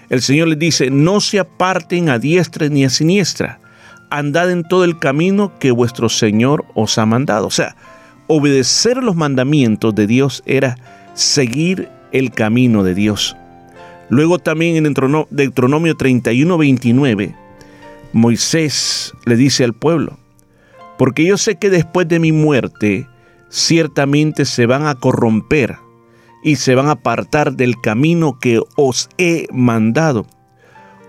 el 0.10 0.22
Señor 0.22 0.50
les 0.50 0.60
dice, 0.60 0.90
no 0.92 1.22
se 1.22 1.40
aparten 1.40 2.10
a 2.10 2.20
diestra 2.20 2.68
ni 2.68 2.84
a 2.84 2.90
siniestra, 2.90 3.60
andad 4.10 4.52
en 4.52 4.64
todo 4.64 4.84
el 4.84 5.00
camino 5.00 5.58
que 5.60 5.72
vuestro 5.72 6.10
Señor 6.10 6.66
os 6.76 6.98
ha 6.98 7.06
mandado. 7.06 7.48
O 7.48 7.52
sea, 7.52 7.76
obedecer 8.28 8.98
los 8.98 9.16
mandamientos 9.16 9.96
de 9.96 10.08
Dios 10.08 10.44
era 10.46 10.78
seguir 11.14 11.90
el 12.16 12.32
camino 12.32 12.84
de 12.84 12.96
Dios. 12.96 13.36
Luego 14.10 14.40
también 14.40 14.78
en 14.78 14.94
Deuteronomio 15.30 15.96
31, 15.96 16.58
29, 16.58 17.36
Moisés 18.14 19.14
le 19.26 19.36
dice 19.36 19.66
al 19.66 19.74
pueblo, 19.74 20.18
porque 20.98 21.26
yo 21.26 21.38
sé 21.38 21.56
que 21.56 21.70
después 21.70 22.08
de 22.08 22.20
mi 22.20 22.32
muerte 22.32 23.08
ciertamente 23.50 24.46
se 24.46 24.66
van 24.66 24.88
a 24.88 24.96
corromper 24.96 25.78
y 26.42 26.56
se 26.56 26.76
van 26.76 26.88
a 26.88 26.92
apartar 26.92 27.54
del 27.54 27.82
camino 27.82 28.40
que 28.40 28.62
os 28.76 29.10
he 29.18 29.48
mandado. 29.52 30.26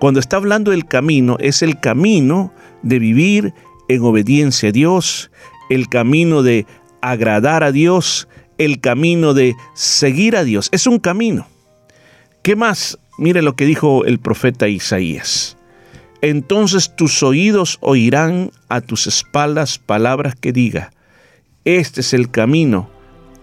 Cuando 0.01 0.19
está 0.19 0.39
hablando 0.39 0.73
del 0.73 0.87
camino, 0.87 1.37
es 1.39 1.62
el 1.62 1.78
camino 1.78 2.53
de 2.83 2.99
vivir 2.99 3.55
en 3.89 4.03
obediencia 4.03 4.70
a 4.70 4.73
Dios, 4.73 5.31
el 5.70 5.89
camino 5.89 6.43
de 6.43 6.66
agradar 7.01 7.62
a 7.62 7.70
Dios, 7.70 8.27
el 8.59 8.81
camino 8.81 9.35
de 9.35 9.55
seguir 9.74 10.37
a 10.37 10.45
Dios. 10.45 10.69
Es 10.73 10.87
un 10.87 10.99
camino. 10.99 11.47
¿Qué 12.43 12.57
más? 12.57 12.99
Mire 13.19 13.43
lo 13.43 13.57
que 13.57 13.66
dijo 13.66 14.05
el 14.05 14.19
profeta 14.19 14.69
Isaías. 14.69 15.57
Entonces 16.23 16.95
tus 16.97 17.23
oídos 17.23 17.78
oirán 17.81 18.51
a 18.69 18.81
tus 18.81 19.07
espaldas 19.07 19.78
palabras 19.78 20.35
que 20.35 20.53
diga, 20.53 20.93
este 21.65 22.01
es 22.01 22.15
el 22.15 22.31
camino, 22.31 22.89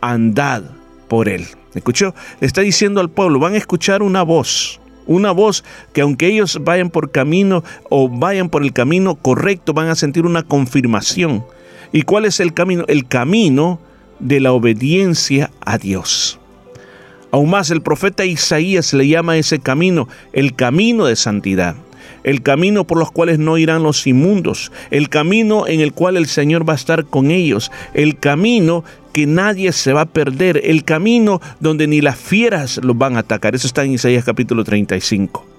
andad 0.02 0.64
por 1.08 1.30
él. 1.30 1.46
¿Escuchó? 1.76 2.14
Le 2.40 2.48
está 2.48 2.62
diciendo 2.62 3.02
al 3.02 3.10
pueblo, 3.10 3.40
van 3.40 3.54
a 3.54 3.58
escuchar 3.58 4.04
una 4.04 4.24
voz, 4.24 4.80
una 5.06 5.32
voz 5.32 5.64
que 5.92 6.02
aunque 6.02 6.28
ellos 6.28 6.60
vayan 6.62 6.90
por 6.90 7.12
camino 7.12 7.64
o 7.90 8.10
vayan 8.10 8.50
por 8.50 8.64
el 8.64 8.74
camino 8.74 9.16
correcto, 9.16 9.74
van 9.74 9.90
a 9.90 9.96
sentir 9.96 10.26
una 10.26 10.44
confirmación. 10.44 11.46
¿Y 11.92 12.04
cuál 12.04 12.26
es 12.26 12.40
el 12.40 12.54
camino? 12.54 12.86
El 12.88 13.08
camino 13.08 13.80
de 14.24 14.40
la 14.40 14.54
obediencia 14.54 15.52
a 15.62 15.78
Dios. 15.78 16.40
Aún 17.32 17.50
más, 17.50 17.72
el 17.72 17.82
profeta 17.82 18.26
Isaías 18.26 18.94
le 18.94 19.08
llama 19.08 19.34
a 19.34 19.38
ese 19.38 19.60
camino 19.60 20.08
el 20.34 20.56
camino 20.56 21.06
de 21.06 21.16
santidad, 21.16 21.76
el 22.24 22.42
camino 22.42 22.86
por 22.86 23.00
los 23.00 23.12
cuales 23.12 23.40
no 23.40 23.58
irán 23.58 23.84
los 23.84 24.06
inmundos, 24.08 24.72
el 24.92 25.10
camino 25.10 25.68
en 25.68 25.82
el 25.82 25.94
cual 25.94 26.16
el 26.16 26.28
Señor 26.28 26.68
va 26.68 26.74
a 26.74 26.78
estar 26.78 27.06
con 27.06 27.32
ellos, 27.32 27.72
el 27.94 28.18
camino 28.18 28.84
que 29.14 29.26
nadie 29.26 29.72
se 29.72 29.94
va 29.94 30.02
a 30.02 30.06
perder, 30.06 30.62
el 30.64 30.84
camino 30.84 31.42
donde 31.60 31.88
ni 31.88 32.02
las 32.02 32.18
fieras 32.18 32.80
los 32.84 32.98
van 32.98 33.18
a 33.18 33.22
atacar. 33.22 33.56
Eso 33.56 33.68
está 33.68 33.84
en 33.84 33.94
Isaías 33.94 34.24
capítulo 34.24 34.64
35 34.64 35.54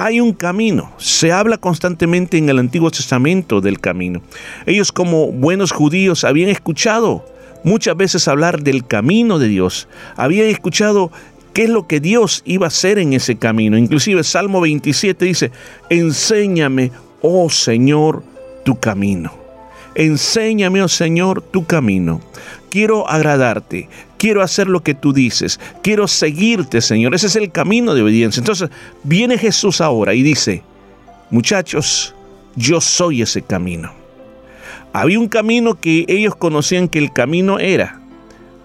hay 0.00 0.20
un 0.20 0.32
camino. 0.32 0.92
Se 0.98 1.32
habla 1.32 1.58
constantemente 1.58 2.38
en 2.38 2.48
el 2.48 2.60
Antiguo 2.60 2.88
Testamento 2.88 3.60
del 3.60 3.80
camino. 3.80 4.22
Ellos 4.64 4.92
como 4.92 5.32
buenos 5.32 5.72
judíos 5.72 6.22
habían 6.22 6.50
escuchado 6.50 7.24
muchas 7.64 7.96
veces 7.96 8.28
hablar 8.28 8.62
del 8.62 8.86
camino 8.86 9.38
de 9.38 9.48
Dios. 9.48 9.88
Habían 10.16 10.46
escuchado 10.46 11.10
qué 11.52 11.64
es 11.64 11.70
lo 11.70 11.86
que 11.86 12.00
Dios 12.00 12.42
iba 12.44 12.66
a 12.66 12.68
hacer 12.68 12.98
en 12.98 13.12
ese 13.12 13.36
camino. 13.36 13.76
Inclusive 13.76 14.22
Salmo 14.24 14.60
27 14.60 15.24
dice, 15.24 15.50
enséñame, 15.90 16.92
oh 17.20 17.50
Señor, 17.50 18.22
tu 18.64 18.78
camino. 18.78 19.32
Enséñame, 19.94 20.82
oh 20.82 20.88
Señor, 20.88 21.42
tu 21.42 21.64
camino. 21.64 22.20
Quiero 22.70 23.08
agradarte, 23.08 23.88
quiero 24.18 24.42
hacer 24.42 24.68
lo 24.68 24.82
que 24.82 24.94
tú 24.94 25.12
dices, 25.12 25.58
quiero 25.82 26.06
seguirte, 26.06 26.80
Señor. 26.80 27.14
Ese 27.14 27.26
es 27.26 27.36
el 27.36 27.50
camino 27.50 27.94
de 27.94 28.02
obediencia. 28.02 28.40
Entonces 28.40 28.70
viene 29.02 29.38
Jesús 29.38 29.80
ahora 29.80 30.14
y 30.14 30.22
dice, 30.22 30.62
muchachos, 31.30 32.14
yo 32.54 32.80
soy 32.80 33.22
ese 33.22 33.42
camino. 33.42 33.97
Había 34.92 35.18
un 35.18 35.28
camino 35.28 35.74
que 35.74 36.04
ellos 36.08 36.34
conocían 36.36 36.88
que 36.88 36.98
el 36.98 37.12
camino 37.12 37.58
era 37.58 38.00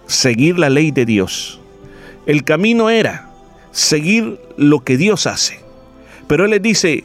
seguir 0.06 0.58
la 0.58 0.70
ley 0.70 0.90
de 0.90 1.04
Dios. 1.04 1.60
El 2.26 2.44
camino 2.44 2.90
era 2.90 3.30
seguir 3.72 4.40
lo 4.56 4.80
que 4.80 4.96
Dios 4.96 5.26
hace. 5.26 5.60
Pero 6.26 6.44
Él 6.44 6.52
les 6.52 6.62
dice, 6.62 7.04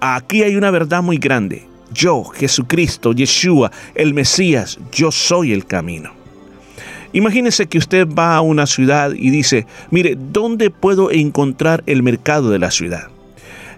aquí 0.00 0.42
hay 0.42 0.56
una 0.56 0.70
verdad 0.70 1.02
muy 1.02 1.18
grande. 1.18 1.66
Yo, 1.92 2.24
Jesucristo, 2.24 3.12
Yeshua, 3.12 3.72
el 3.94 4.14
Mesías, 4.14 4.78
yo 4.92 5.10
soy 5.10 5.52
el 5.52 5.66
camino. 5.66 6.12
Imagínese 7.12 7.66
que 7.66 7.78
usted 7.78 8.06
va 8.06 8.36
a 8.36 8.40
una 8.40 8.66
ciudad 8.66 9.12
y 9.12 9.30
dice, 9.30 9.66
mire, 9.90 10.16
¿dónde 10.16 10.70
puedo 10.70 11.10
encontrar 11.10 11.82
el 11.86 12.04
mercado 12.04 12.50
de 12.50 12.60
la 12.60 12.70
ciudad? 12.70 13.08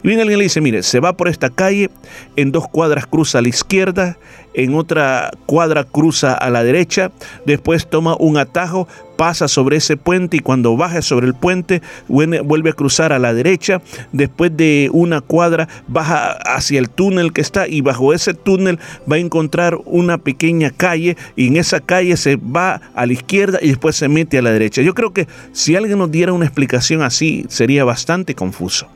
Y 0.03 0.09
viene 0.09 0.23
alguien 0.23 0.39
le 0.39 0.45
dice, 0.45 0.61
mire, 0.61 0.83
se 0.83 0.99
va 0.99 1.13
por 1.13 1.29
esta 1.29 1.51
calle, 1.51 1.91
en 2.37 2.51
dos 2.51 2.67
cuadras 2.69 3.07
cruza 3.07 3.39
a 3.39 3.43
la 3.43 3.49
izquierda, 3.49 4.19
en 4.55 4.75
otra 4.75 5.31
cuadra 5.47 5.85
cruza 5.85 6.35
a 6.35 6.51
la 6.51 6.65
derecha, 6.65 7.13
después 7.47 7.87
toma 7.89 8.17
un 8.19 8.37
atajo, 8.37 8.89
pasa 9.17 9.47
sobre 9.47 9.77
ese 9.77 9.97
puente 9.97 10.39
y 10.39 10.41
cuando 10.41 10.77
baja 10.77 11.01
sobre 11.03 11.29
el 11.29 11.35
puente 11.35 11.81
vuelve 12.09 12.71
a 12.71 12.73
cruzar 12.73 13.13
a 13.13 13.21
la 13.21 13.33
derecha, 13.33 13.81
después 14.11 14.57
de 14.57 14.91
una 14.93 15.21
cuadra 15.21 15.69
baja 15.87 16.33
hacia 16.33 16.81
el 16.81 16.91
túnel 16.91 17.33
que 17.33 17.41
está 17.41 17.69
y 17.69 17.81
bajo 17.81 18.13
ese 18.13 18.35
túnel 18.35 18.81
va 19.11 19.17
a 19.17 19.21
encontrar 19.21 19.79
una 19.85 20.19
pequeña 20.19 20.71
calle 20.71 21.17
y 21.37 21.47
en 21.47 21.57
esa 21.57 21.79
calle 21.79 22.17
se 22.17 22.37
va 22.37 22.81
a 22.95 23.07
la 23.07 23.13
izquierda 23.13 23.61
y 23.63 23.69
después 23.69 23.95
se 23.95 24.09
mete 24.09 24.39
a 24.39 24.43
la 24.43 24.51
derecha. 24.51 24.83
Yo 24.83 24.95
creo 24.95 25.13
que 25.13 25.29
si 25.53 25.77
alguien 25.77 25.99
nos 25.99 26.11
diera 26.11 26.33
una 26.33 26.47
explicación 26.47 27.03
así 27.03 27.47
sería 27.49 27.85
bastante 27.85 28.35
confuso. 28.35 28.89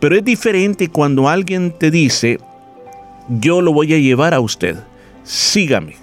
Pero 0.00 0.16
es 0.16 0.24
diferente 0.24 0.88
cuando 0.88 1.28
alguien 1.28 1.72
te 1.72 1.90
dice, 1.90 2.38
yo 3.28 3.60
lo 3.60 3.72
voy 3.72 3.94
a 3.94 3.98
llevar 3.98 4.32
a 4.32 4.40
usted, 4.40 4.76
sígame, 5.24 5.96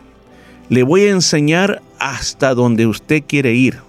le 0.69 0.83
voy 0.83 1.03
a 1.03 1.11
enseñar 1.11 1.81
hasta 1.99 2.53
donde 2.53 2.87
usted 2.87 3.23
quiere 3.25 3.53
ir. 3.53 3.79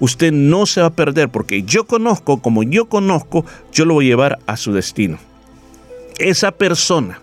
Usted 0.00 0.32
no 0.32 0.66
se 0.66 0.80
va 0.80 0.88
a 0.88 0.90
perder 0.90 1.28
porque 1.28 1.62
yo 1.62 1.84
conozco, 1.84 2.42
como 2.42 2.64
yo 2.64 2.86
conozco, 2.86 3.44
yo 3.72 3.84
lo 3.84 3.94
voy 3.94 4.06
a 4.06 4.08
llevar 4.08 4.38
a 4.46 4.56
su 4.56 4.72
destino. 4.72 5.18
Esa 6.18 6.50
persona, 6.50 7.20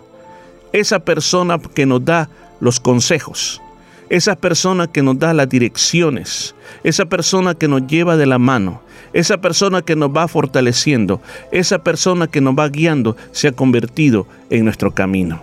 esa 0.72 1.00
persona 1.00 1.58
que 1.58 1.84
nos 1.84 2.04
da 2.04 2.30
los 2.58 2.80
consejos, 2.80 3.60
esa 4.10 4.34
persona 4.34 4.88
que 4.88 5.02
nos 5.02 5.18
da 5.18 5.32
las 5.32 5.48
direcciones, 5.48 6.54
esa 6.82 7.06
persona 7.06 7.54
que 7.54 7.68
nos 7.68 7.86
lleva 7.86 8.16
de 8.16 8.26
la 8.26 8.38
mano, 8.38 8.82
esa 9.12 9.40
persona 9.40 9.82
que 9.82 9.94
nos 9.94 10.10
va 10.10 10.26
fortaleciendo, 10.26 11.22
esa 11.52 11.78
persona 11.78 12.26
que 12.26 12.40
nos 12.40 12.54
va 12.54 12.68
guiando, 12.68 13.16
se 13.30 13.48
ha 13.48 13.52
convertido 13.52 14.26
en 14.50 14.64
nuestro 14.64 14.92
camino. 14.92 15.40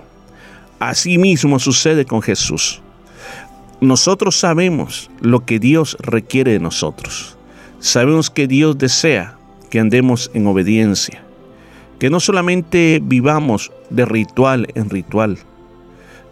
Así 0.80 1.18
mismo 1.18 1.60
sucede 1.60 2.06
con 2.06 2.22
Jesús. 2.22 2.82
Nosotros 3.80 4.38
sabemos 4.38 5.10
lo 5.22 5.46
que 5.46 5.60
Dios 5.60 5.96
requiere 6.02 6.52
de 6.52 6.60
nosotros. 6.60 7.38
Sabemos 7.80 8.30
que 8.30 8.48
Dios 8.48 8.78
desea 8.78 9.38
que 9.70 9.80
andemos 9.80 10.30
en 10.34 10.46
obediencia, 10.46 11.24
que 12.00 12.10
no 12.10 12.20
solamente 12.20 13.00
vivamos 13.02 13.72
de 13.90 14.06
ritual 14.06 14.68
en 14.76 14.90
ritual, 14.90 15.38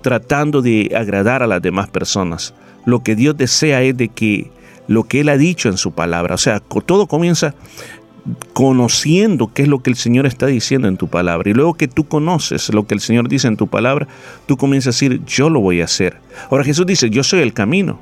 tratando 0.06 0.62
de 0.62 0.92
agradar 0.96 1.42
a 1.42 1.48
las 1.48 1.64
demás 1.64 1.90
personas. 1.90 2.54
Lo 2.86 3.02
que 3.02 3.16
Dios 3.16 3.36
desea 3.36 3.82
es 3.82 3.98
de 3.98 4.10
que 4.10 4.52
lo 4.88 5.06
que 5.06 5.22
Él 5.22 5.30
ha 5.30 5.38
dicho 5.38 5.68
en 5.68 5.78
su 5.78 5.94
palabra. 5.94 6.36
O 6.36 6.38
sea, 6.38 6.60
todo 6.60 7.08
comienza 7.08 7.56
conociendo 8.54 9.52
qué 9.52 9.64
es 9.64 9.68
lo 9.68 9.82
que 9.82 9.90
el 9.90 9.96
Señor 9.96 10.28
está 10.28 10.46
diciendo 10.46 10.88
en 10.88 10.98
tu 10.98 11.08
palabra. 11.08 11.50
Y 11.50 11.56
luego 11.56 11.74
que 11.74 11.88
tú 11.88 12.08
conoces 12.08 12.72
lo 12.72 12.86
que 12.86 12.94
el 12.94 13.00
Señor 13.00 13.28
dice 13.30 13.48
en 13.48 13.58
tu 13.58 13.66
palabra, 13.66 14.08
tú 14.46 14.58
comienzas 14.58 14.90
a 14.90 14.96
decir, 14.96 15.26
yo 15.26 15.50
lo 15.50 15.60
voy 15.60 15.82
a 15.82 15.86
hacer. 15.86 16.18
Ahora 16.52 16.64
Jesús 16.64 16.86
dice, 16.86 17.10
yo 17.10 17.24
soy 17.24 17.40
el 17.40 17.56
camino. 17.56 18.00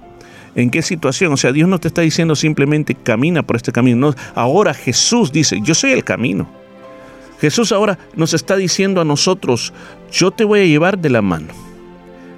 ¿En 0.56 0.72
qué 0.72 0.82
situación? 0.82 1.32
O 1.32 1.38
sea, 1.38 1.54
Dios 1.54 1.70
no 1.70 1.80
te 1.80 1.88
está 1.88 2.02
diciendo 2.02 2.36
simplemente 2.36 2.96
camina 2.96 3.44
por 3.44 3.56
este 3.56 3.72
camino. 3.72 4.10
No, 4.10 4.16
ahora 4.36 4.74
Jesús 4.74 5.32
dice, 5.32 5.62
yo 5.64 5.74
soy 5.74 5.92
el 5.92 6.04
camino. 6.04 6.50
Jesús 7.40 7.72
ahora 7.72 7.98
nos 8.18 8.34
está 8.34 8.58
diciendo 8.58 9.00
a 9.00 9.06
nosotros, 9.06 9.72
yo 10.12 10.32
te 10.32 10.44
voy 10.44 10.60
a 10.60 10.66
llevar 10.66 11.00
de 11.00 11.10
la 11.10 11.22
mano. 11.22 11.73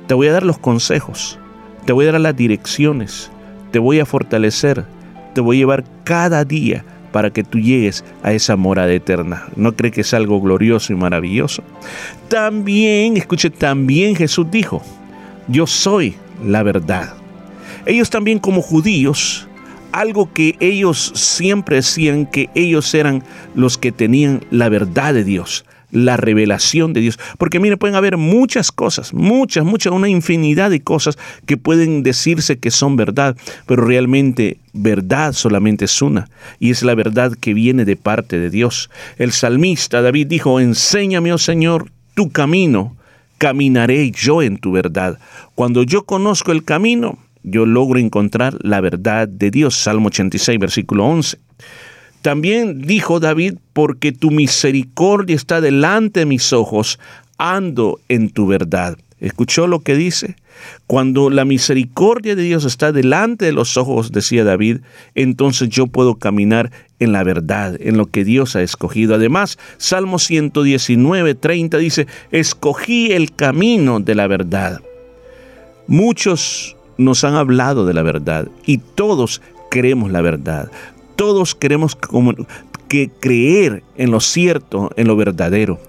Te 0.07 0.13
voy 0.13 0.27
a 0.27 0.33
dar 0.33 0.43
los 0.43 0.57
consejos. 0.57 1.39
Te 1.85 1.93
voy 1.93 2.07
a 2.07 2.11
dar 2.11 2.21
las 2.21 2.35
direcciones 2.35 3.31
te 3.75 3.79
voy 3.79 3.99
a 3.99 4.05
fortalecer, 4.05 4.85
te 5.33 5.41
voy 5.41 5.57
a 5.57 5.59
llevar 5.59 5.83
cada 6.05 6.45
día 6.45 6.85
para 7.11 7.29
que 7.29 7.43
tú 7.43 7.59
llegues 7.59 8.05
a 8.23 8.31
esa 8.31 8.55
morada 8.55 8.93
eterna. 8.93 9.47
¿No 9.57 9.75
cree 9.75 9.91
que 9.91 9.99
es 9.99 10.13
algo 10.13 10.39
glorioso 10.39 10.93
y 10.93 10.95
maravilloso? 10.95 11.61
También, 12.29 13.17
escuche, 13.17 13.49
también 13.49 14.15
Jesús 14.15 14.49
dijo, 14.49 14.81
yo 15.49 15.67
soy 15.67 16.15
la 16.41 16.63
verdad. 16.63 17.15
Ellos 17.85 18.09
también 18.09 18.39
como 18.39 18.61
judíos, 18.61 19.45
algo 19.91 20.31
que 20.31 20.55
ellos 20.61 21.11
siempre 21.15 21.75
decían 21.75 22.25
que 22.25 22.49
ellos 22.55 22.93
eran 22.93 23.23
los 23.55 23.77
que 23.77 23.91
tenían 23.91 24.39
la 24.51 24.69
verdad 24.69 25.13
de 25.13 25.25
Dios 25.25 25.65
la 25.95 26.17
revelación 26.17 26.93
de 26.93 27.01
Dios. 27.01 27.17
Porque 27.37 27.59
mire, 27.59 27.77
pueden 27.77 27.95
haber 27.95 28.17
muchas 28.17 28.71
cosas, 28.71 29.13
muchas, 29.13 29.65
muchas, 29.65 29.93
una 29.93 30.09
infinidad 30.09 30.69
de 30.69 30.81
cosas 30.81 31.17
que 31.45 31.57
pueden 31.57 32.03
decirse 32.03 32.59
que 32.59 32.69
son 32.69 32.97
verdad, 32.97 33.37
pero 33.65 33.85
realmente 33.85 34.57
verdad 34.73 35.33
solamente 35.33 35.85
es 35.85 36.01
una, 36.01 36.27
y 36.59 36.71
es 36.71 36.83
la 36.83 36.95
verdad 36.95 37.33
que 37.39 37.53
viene 37.53 37.85
de 37.85 37.95
parte 37.95 38.37
de 38.37 38.49
Dios. 38.49 38.89
El 39.17 39.31
salmista 39.31 40.01
David 40.01 40.27
dijo, 40.27 40.59
enséñame, 40.59 41.31
oh 41.31 41.37
Señor, 41.37 41.89
tu 42.13 42.29
camino, 42.29 42.95
caminaré 43.37 44.11
yo 44.11 44.41
en 44.41 44.57
tu 44.57 44.73
verdad. 44.73 45.17
Cuando 45.55 45.83
yo 45.83 46.03
conozco 46.03 46.51
el 46.51 46.65
camino, 46.65 47.17
yo 47.43 47.65
logro 47.65 47.99
encontrar 47.99 48.57
la 48.61 48.81
verdad 48.81 49.27
de 49.27 49.51
Dios. 49.51 49.75
Salmo 49.75 50.07
86, 50.07 50.59
versículo 50.59 51.05
11. 51.05 51.44
También 52.25 52.81
dijo 52.81 53.19
David, 53.19 53.59
porque 53.71 54.11
tu 54.11 54.31
misericordia 54.31 55.35
está 55.35 55.61
delante 55.61 56.21
de 56.21 56.25
mis 56.25 56.53
ojos, 56.53 56.97
ando 57.37 57.99
en 58.09 58.31
tu 58.31 58.47
verdad. 58.47 58.97
¿Escuchó 59.19 59.67
lo 59.67 59.81
que 59.81 59.93
dice? 59.93 60.35
Cuando 60.87 61.29
la 61.29 61.45
misericordia 61.45 62.35
de 62.35 62.41
Dios 62.41 62.65
está 62.65 62.91
delante 62.91 63.45
de 63.45 63.51
los 63.51 63.77
ojos, 63.77 64.11
decía 64.11 64.43
David, 64.43 64.79
entonces 65.13 65.69
yo 65.69 65.85
puedo 65.85 66.15
caminar 66.15 66.71
en 66.99 67.11
la 67.11 67.23
verdad, 67.23 67.77
en 67.79 67.95
lo 67.95 68.07
que 68.07 68.23
Dios 68.23 68.55
ha 68.55 68.63
escogido. 68.63 69.13
Además, 69.13 69.59
Salmo 69.77 70.17
119, 70.17 71.35
30 71.35 71.77
dice, 71.77 72.07
escogí 72.31 73.11
el 73.11 73.35
camino 73.35 73.99
de 73.99 74.15
la 74.15 74.25
verdad. 74.25 74.81
Muchos 75.85 76.75
nos 76.97 77.23
han 77.23 77.35
hablado 77.35 77.85
de 77.85 77.93
la 77.93 78.01
verdad 78.01 78.47
y 78.65 78.79
todos 78.79 79.43
queremos 79.69 80.11
la 80.11 80.21
verdad. 80.21 80.71
Todos 81.15 81.55
queremos 81.55 81.97
que 82.87 83.09
creer 83.19 83.83
en 83.95 84.11
lo 84.11 84.19
cierto, 84.19 84.91
en 84.95 85.07
lo 85.07 85.15
verdadero. 85.15 85.79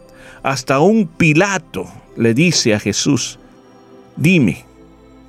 Hasta 0.42 0.78
un 0.78 1.06
Pilato 1.06 1.86
le 2.16 2.34
dice 2.34 2.74
a 2.74 2.80
Jesús, 2.80 3.38
dime, 4.16 4.64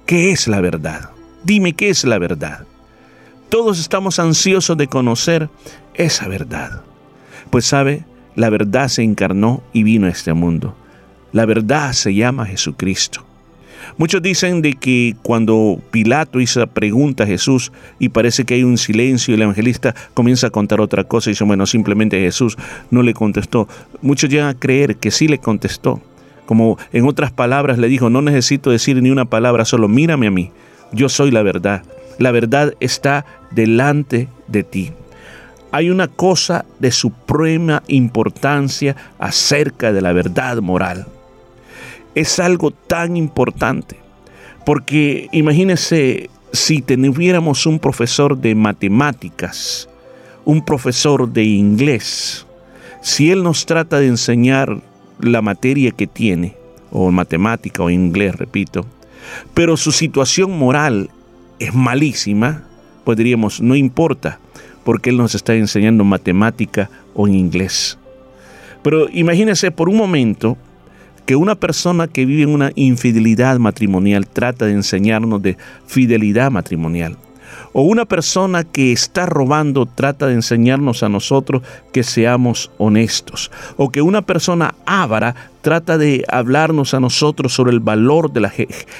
¿qué 0.05 0.31
es 0.31 0.47
la 0.47 0.61
verdad? 0.61 1.09
Dime 1.43 1.73
qué 1.73 1.89
es 1.89 2.03
la 2.03 2.19
verdad. 2.19 2.65
Todos 3.49 3.79
estamos 3.79 4.19
ansiosos 4.19 4.77
de 4.77 4.87
conocer 4.87 5.49
esa 5.93 6.27
verdad. 6.27 6.81
Pues 7.49 7.65
sabe, 7.65 8.05
la 8.35 8.49
verdad 8.49 8.87
se 8.89 9.03
encarnó 9.03 9.63
y 9.73 9.83
vino 9.83 10.07
a 10.07 10.11
este 10.11 10.33
mundo. 10.33 10.75
La 11.31 11.45
verdad 11.45 11.93
se 11.93 12.13
llama 12.13 12.45
Jesucristo. 12.45 13.26
Muchos 13.97 14.21
dicen 14.21 14.61
de 14.61 14.73
que 14.73 15.15
cuando 15.23 15.79
Pilato 15.91 16.39
hizo 16.39 16.59
la 16.59 16.67
pregunta 16.67 17.23
a 17.23 17.27
Jesús 17.27 17.71
y 17.99 18.09
parece 18.09 18.43
que 18.43 18.55
hay 18.55 18.63
un 18.63 18.77
silencio 18.77 19.33
el 19.33 19.41
evangelista 19.41 19.95
comienza 20.13 20.47
a 20.47 20.49
contar 20.49 20.81
otra 20.81 21.03
cosa 21.03 21.29
y 21.29 21.33
dice, 21.33 21.43
bueno, 21.43 21.65
simplemente 21.65 22.19
Jesús 22.19 22.57
no 22.91 23.01
le 23.01 23.13
contestó. 23.13 23.67
Muchos 24.01 24.29
llegan 24.29 24.49
a 24.49 24.59
creer 24.59 24.97
que 24.97 25.11
sí 25.11 25.27
le 25.27 25.37
contestó. 25.37 26.01
Como 26.45 26.77
en 26.93 27.05
otras 27.05 27.31
palabras 27.31 27.77
le 27.77 27.87
dijo, 27.87 28.09
no 28.09 28.21
necesito 28.21 28.71
decir 28.71 29.01
ni 29.01 29.09
una 29.09 29.25
palabra, 29.25 29.65
solo 29.65 29.87
mírame 29.87 30.27
a 30.27 30.31
mí. 30.31 30.51
Yo 30.91 31.09
soy 31.09 31.31
la 31.31 31.43
verdad. 31.43 31.83
La 32.19 32.31
verdad 32.31 32.73
está 32.79 33.25
delante 33.51 34.27
de 34.47 34.63
ti. 34.63 34.91
Hay 35.71 35.89
una 35.89 36.07
cosa 36.07 36.65
de 36.79 36.91
suprema 36.91 37.83
importancia 37.87 38.95
acerca 39.19 39.91
de 39.91 40.01
la 40.01 40.13
verdad 40.13 40.57
moral 40.61 41.07
es 42.19 42.39
algo 42.39 42.71
tan 42.71 43.15
importante. 43.15 43.97
Porque 44.65 45.29
imagínense 45.31 46.29
si 46.51 46.81
tuviéramos 46.81 47.65
un 47.65 47.79
profesor 47.79 48.37
de 48.37 48.55
matemáticas, 48.55 49.87
un 50.43 50.65
profesor 50.65 51.31
de 51.31 51.43
inglés, 51.43 52.45
si 53.01 53.31
él 53.31 53.43
nos 53.43 53.65
trata 53.65 53.99
de 53.99 54.07
enseñar 54.07 54.81
la 55.19 55.41
materia 55.41 55.91
que 55.91 56.07
tiene, 56.07 56.55
o 56.91 57.11
matemática 57.11 57.83
o 57.83 57.89
inglés, 57.89 58.35
repito, 58.35 58.85
pero 59.53 59.77
su 59.77 59.91
situación 59.91 60.57
moral 60.57 61.11
es 61.59 61.73
malísima, 61.73 62.63
pues 63.03 63.17
diríamos, 63.17 63.61
no 63.61 63.75
importa, 63.75 64.39
porque 64.83 65.11
él 65.11 65.17
nos 65.17 65.35
está 65.35 65.53
enseñando 65.53 66.03
matemática 66.03 66.89
o 67.13 67.27
inglés. 67.27 67.97
Pero 68.81 69.07
imagínense 69.11 69.69
por 69.69 69.89
un 69.89 69.97
momento 69.97 70.57
que 71.27 71.35
una 71.35 71.55
persona 71.55 72.07
que 72.07 72.25
vive 72.25 72.43
en 72.43 72.49
una 72.49 72.71
infidelidad 72.75 73.59
matrimonial 73.59 74.25
trata 74.25 74.65
de 74.65 74.71
enseñarnos 74.71 75.41
de 75.41 75.57
fidelidad 75.85 76.49
matrimonial. 76.49 77.17
O 77.73 77.81
una 77.81 78.05
persona 78.05 78.63
que 78.63 78.93
está 78.93 79.25
robando 79.25 79.85
trata 79.85 80.27
de 80.27 80.35
enseñarnos 80.35 81.03
a 81.03 81.09
nosotros 81.09 81.63
que 81.91 82.03
seamos 82.03 82.71
honestos. 82.77 83.51
O 83.75 83.89
que 83.89 84.01
una 84.01 84.21
persona 84.21 84.73
ávara 84.85 85.35
trata 85.61 85.97
de 85.97 86.23
hablarnos 86.29 86.93
a 86.93 87.01
nosotros 87.01 87.53
sobre 87.53 87.73
el 87.73 87.81
valor 87.81 88.31
de 88.31 88.39
la 88.39 88.53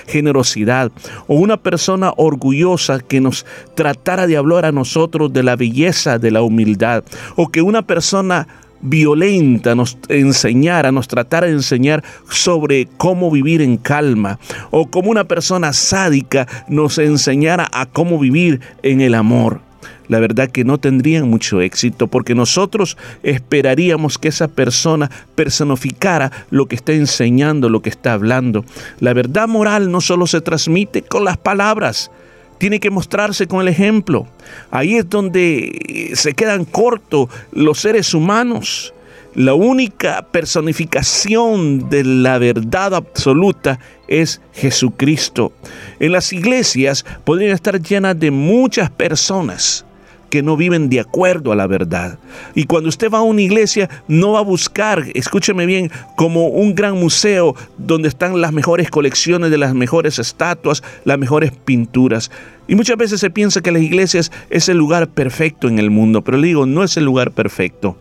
generosidad. 0.05 0.91
O 1.27 1.35
una 1.35 1.55
persona 1.55 2.11
orgullosa 2.17 2.99
que 2.99 3.21
nos 3.21 3.45
tratara 3.73 4.27
de 4.27 4.35
hablar 4.35 4.65
a 4.65 4.73
nosotros 4.73 5.31
de 5.31 5.43
la 5.43 5.55
belleza 5.55 6.19
de 6.19 6.31
la 6.31 6.41
humildad. 6.41 7.05
O 7.37 7.47
que 7.47 7.61
una 7.61 7.83
persona 7.83 8.47
violenta 8.81 9.75
nos 9.75 9.97
enseñara, 10.09 10.91
nos 10.91 11.07
tratara 11.07 11.47
de 11.47 11.53
enseñar 11.53 12.03
sobre 12.29 12.87
cómo 12.97 13.31
vivir 13.31 13.61
en 13.61 13.77
calma, 13.77 14.39
o 14.71 14.87
como 14.87 15.11
una 15.11 15.25
persona 15.25 15.73
sádica 15.73 16.47
nos 16.67 16.97
enseñara 16.97 17.67
a 17.71 17.85
cómo 17.85 18.19
vivir 18.19 18.61
en 18.83 19.01
el 19.01 19.15
amor. 19.15 19.61
La 20.07 20.19
verdad 20.19 20.49
que 20.49 20.63
no 20.63 20.77
tendrían 20.77 21.29
mucho 21.29 21.61
éxito 21.61 22.07
porque 22.07 22.33
nosotros 22.33 22.97
esperaríamos 23.23 24.17
que 24.17 24.29
esa 24.29 24.47
persona 24.47 25.11
personificara 25.35 26.31
lo 26.49 26.67
que 26.67 26.75
está 26.75 26.93
enseñando, 26.93 27.69
lo 27.69 27.81
que 27.81 27.89
está 27.89 28.13
hablando. 28.13 28.63
La 28.99 29.13
verdad 29.13 29.47
moral 29.47 29.91
no 29.91 29.99
solo 29.99 30.27
se 30.27 30.41
transmite 30.41 31.01
con 31.01 31.25
las 31.25 31.37
palabras, 31.37 32.09
tiene 32.57 32.79
que 32.79 32.89
mostrarse 32.89 33.47
con 33.47 33.61
el 33.61 33.67
ejemplo. 33.67 34.27
Ahí 34.71 34.95
es 34.95 35.09
donde 35.09 36.11
se 36.15 36.33
quedan 36.33 36.65
cortos 36.65 37.29
los 37.51 37.79
seres 37.79 38.13
humanos. 38.13 38.93
La 39.33 39.53
única 39.53 40.27
personificación 40.31 41.89
de 41.89 42.03
la 42.03 42.39
verdad 42.39 42.95
absoluta 42.95 43.79
es 44.07 44.41
Jesucristo. 44.53 45.51
En 45.99 46.11
las 46.11 46.33
iglesias 46.33 47.05
podrían 47.23 47.51
estar 47.51 47.79
llenas 47.79 48.19
de 48.19 48.31
muchas 48.31 48.89
personas 48.89 49.86
que 50.29 50.43
no 50.43 50.57
viven 50.57 50.89
de 50.89 50.99
acuerdo 50.99 51.51
a 51.51 51.55
la 51.55 51.67
verdad. 51.67 52.19
Y 52.55 52.65
cuando 52.65 52.89
usted 52.89 53.11
va 53.11 53.19
a 53.19 53.23
una 53.23 53.41
iglesia, 53.41 53.89
no 54.07 54.33
va 54.33 54.39
a 54.39 54.43
buscar, 54.43 55.05
escúcheme 55.13 55.65
bien, 55.65 55.91
como 56.15 56.47
un 56.47 56.75
gran 56.75 56.97
museo 56.97 57.55
donde 57.77 58.07
están 58.07 58.39
las 58.41 58.53
mejores 58.53 58.89
colecciones 58.89 59.51
de 59.51 59.57
las 59.57 59.73
mejores 59.73 60.19
estatuas, 60.19 60.83
las 61.05 61.17
mejores 61.17 61.51
pinturas. 61.51 62.31
Y 62.67 62.75
muchas 62.75 62.97
veces 62.97 63.19
se 63.19 63.29
piensa 63.29 63.61
que 63.61 63.71
las 63.71 63.81
iglesias 63.81 64.31
es 64.49 64.69
el 64.69 64.77
lugar 64.77 65.07
perfecto 65.07 65.67
en 65.67 65.79
el 65.79 65.89
mundo, 65.89 66.23
pero 66.23 66.37
le 66.37 66.47
digo, 66.47 66.65
no 66.65 66.83
es 66.83 66.97
el 66.97 67.05
lugar 67.05 67.31
perfecto 67.31 67.97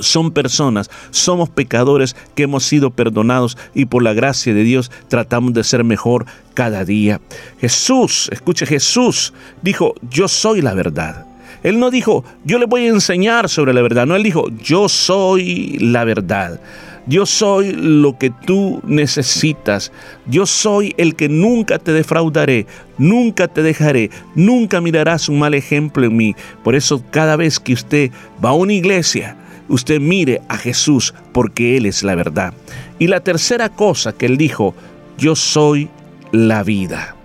son 0.00 0.32
personas, 0.32 0.90
somos 1.10 1.48
pecadores 1.48 2.16
que 2.34 2.44
hemos 2.44 2.64
sido 2.64 2.90
perdonados 2.90 3.56
y 3.74 3.86
por 3.86 4.02
la 4.02 4.12
gracia 4.12 4.54
de 4.54 4.62
Dios 4.62 4.90
tratamos 5.08 5.52
de 5.54 5.64
ser 5.64 5.84
mejor 5.84 6.26
cada 6.54 6.84
día. 6.84 7.20
Jesús, 7.60 8.28
escuche, 8.32 8.66
Jesús 8.66 9.32
dijo, 9.62 9.94
yo 10.10 10.28
soy 10.28 10.62
la 10.62 10.74
verdad. 10.74 11.26
Él 11.64 11.80
no 11.80 11.90
dijo, 11.90 12.24
yo 12.44 12.58
le 12.58 12.66
voy 12.66 12.84
a 12.84 12.90
enseñar 12.90 13.48
sobre 13.48 13.72
la 13.72 13.82
verdad. 13.82 14.06
No, 14.06 14.14
él 14.14 14.22
dijo, 14.22 14.46
yo 14.62 14.88
soy 14.88 15.78
la 15.80 16.04
verdad. 16.04 16.60
Yo 17.06 17.26
soy 17.26 17.72
lo 17.72 18.18
que 18.18 18.30
tú 18.30 18.80
necesitas. 18.86 19.90
Yo 20.26 20.46
soy 20.46 20.94
el 20.98 21.16
que 21.16 21.28
nunca 21.28 21.78
te 21.78 21.92
defraudaré, 21.92 22.66
nunca 22.98 23.48
te 23.48 23.62
dejaré, 23.62 24.10
nunca 24.34 24.80
mirarás 24.80 25.28
un 25.28 25.38
mal 25.38 25.54
ejemplo 25.54 26.04
en 26.04 26.16
mí. 26.16 26.36
Por 26.62 26.74
eso 26.74 27.02
cada 27.10 27.36
vez 27.36 27.58
que 27.58 27.72
usted 27.72 28.10
va 28.44 28.50
a 28.50 28.54
una 28.54 28.74
iglesia, 28.74 29.36
usted 29.68 30.00
mire 30.00 30.42
a 30.48 30.58
Jesús 30.58 31.14
porque 31.32 31.78
Él 31.78 31.86
es 31.86 32.02
la 32.02 32.14
verdad. 32.14 32.52
Y 32.98 33.06
la 33.06 33.20
tercera 33.20 33.70
cosa 33.70 34.12
que 34.12 34.26
Él 34.26 34.36
dijo, 34.36 34.74
yo 35.16 35.34
soy 35.34 35.88
la 36.30 36.62
vida. 36.62 37.16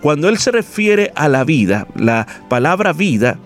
Cuando 0.00 0.28
Él 0.28 0.38
se 0.38 0.52
refiere 0.52 1.12
a 1.16 1.28
la 1.28 1.44
vida, 1.44 1.86
la 1.96 2.26
palabra 2.48 2.92
vida 2.92 3.38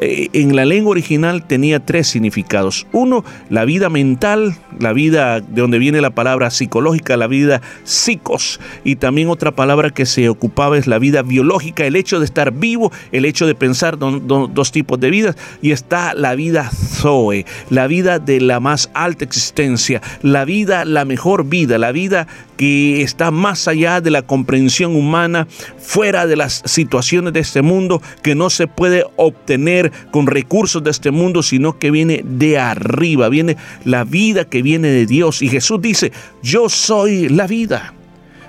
en 0.00 0.56
la 0.56 0.64
lengua 0.64 0.92
original 0.92 1.46
tenía 1.46 1.84
tres 1.84 2.08
significados. 2.08 2.86
Uno, 2.92 3.24
la 3.50 3.64
vida 3.64 3.88
mental, 3.88 4.56
la 4.78 4.92
vida 4.92 5.40
de 5.40 5.60
donde 5.60 5.78
viene 5.78 6.00
la 6.00 6.10
palabra 6.10 6.50
psicológica, 6.50 7.16
la 7.16 7.26
vida 7.26 7.62
psicos. 7.84 8.60
Y 8.84 8.96
también 8.96 9.28
otra 9.28 9.52
palabra 9.52 9.90
que 9.90 10.06
se 10.06 10.28
ocupaba 10.28 10.78
es 10.78 10.86
la 10.86 10.98
vida 10.98 11.22
biológica, 11.22 11.84
el 11.84 11.96
hecho 11.96 12.18
de 12.18 12.24
estar 12.24 12.52
vivo, 12.52 12.92
el 13.12 13.24
hecho 13.24 13.46
de 13.46 13.54
pensar 13.54 13.98
dos 13.98 14.72
tipos 14.72 15.00
de 15.00 15.10
vidas. 15.10 15.36
Y 15.62 15.70
está 15.70 16.14
la 16.14 16.34
vida 16.34 16.70
Zoe, 16.70 17.46
la 17.70 17.86
vida 17.86 18.18
de 18.18 18.40
la 18.40 18.60
más 18.60 18.90
alta 18.94 19.24
existencia, 19.24 20.02
la 20.22 20.44
vida, 20.44 20.84
la 20.84 21.04
mejor 21.04 21.46
vida, 21.46 21.78
la 21.78 21.92
vida 21.92 22.26
que 22.56 23.02
está 23.02 23.30
más 23.30 23.68
allá 23.68 24.00
de 24.00 24.10
la 24.10 24.22
comprensión 24.22 24.96
humana, 24.96 25.46
fuera 25.86 26.26
de 26.26 26.34
las 26.34 26.62
situaciones 26.64 27.32
de 27.32 27.40
este 27.40 27.62
mundo, 27.62 28.02
que 28.22 28.34
no 28.34 28.50
se 28.50 28.66
puede 28.66 29.04
obtener 29.14 29.92
con 30.10 30.26
recursos 30.26 30.82
de 30.82 30.90
este 30.90 31.12
mundo, 31.12 31.44
sino 31.44 31.78
que 31.78 31.92
viene 31.92 32.22
de 32.24 32.58
arriba, 32.58 33.28
viene 33.28 33.56
la 33.84 34.02
vida 34.02 34.44
que 34.44 34.62
viene 34.62 34.88
de 34.88 35.06
Dios. 35.06 35.42
Y 35.42 35.48
Jesús 35.48 35.80
dice, 35.80 36.12
yo 36.42 36.68
soy 36.68 37.28
la 37.28 37.46
vida. 37.46 37.94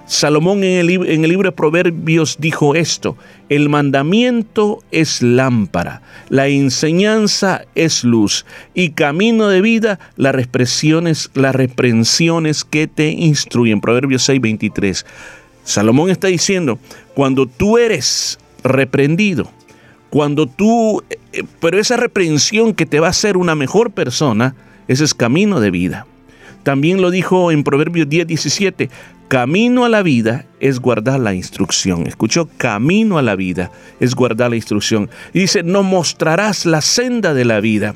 Salomón 0.08 0.64
en 0.64 0.80
el, 0.80 1.30
libro 1.30 1.50
de 1.50 1.56
Proverbios 1.56 2.38
dijo 2.40 2.76
esto, 2.76 3.18
el 3.50 3.68
mandamiento 3.68 4.82
es 4.90 5.22
lámpara, 5.22 6.02
la 6.30 6.48
enseñanza 6.48 7.66
es 7.76 8.06
luz 8.06 8.46
y 8.74 8.92
camino 8.92 9.50
de 9.50 9.60
vida 9.60 10.00
las 10.16 10.34
represiones, 10.34 11.30
las 11.34 11.54
reprensiones 11.54 12.64
que 12.64 12.88
te 12.88 13.10
instruyen. 13.10 13.82
Proverbios 13.82 14.24
6, 14.24 14.40
23. 14.40 15.06
Salomón 15.68 16.10
está 16.10 16.28
diciendo, 16.28 16.80
cuando 17.14 17.46
tú 17.46 17.78
eres 17.78 18.40
reprendido, 18.64 19.52
cuando 20.10 20.48
tú, 20.48 21.04
eh, 21.34 21.44
pero 21.60 21.78
esa 21.78 21.98
reprensión 21.98 22.74
que 22.74 22.86
te 22.86 23.02
va 23.02 23.08
a 23.08 23.10
hacer 23.10 23.36
una 23.36 23.54
mejor 23.54 23.92
persona, 23.92 24.56
ese 24.88 25.04
es 25.04 25.14
camino 25.14 25.60
de 25.60 25.70
vida. 25.70 26.08
También 26.64 27.02
lo 27.02 27.12
dijo 27.12 27.52
en 27.52 27.66
Proverbios 27.66 28.08
10, 28.08 28.28
17, 28.28 28.90
camino 29.28 29.84
a 29.84 29.90
la 29.90 30.04
vida 30.04 30.46
es 30.62 30.80
guardar 30.80 31.20
la 31.20 31.34
instrucción. 31.34 32.08
Escuchó, 32.08 32.48
camino 32.56 33.18
a 33.18 33.22
la 33.22 33.36
vida 33.36 33.70
es 34.00 34.16
guardar 34.16 34.52
la 34.52 34.56
instrucción. 34.56 35.10
Y 35.34 35.40
dice, 35.40 35.64
no 35.64 35.84
mostrarás 35.84 36.66
la 36.66 36.80
senda 36.80 37.34
de 37.34 37.44
la 37.44 37.60
vida. 37.60 37.94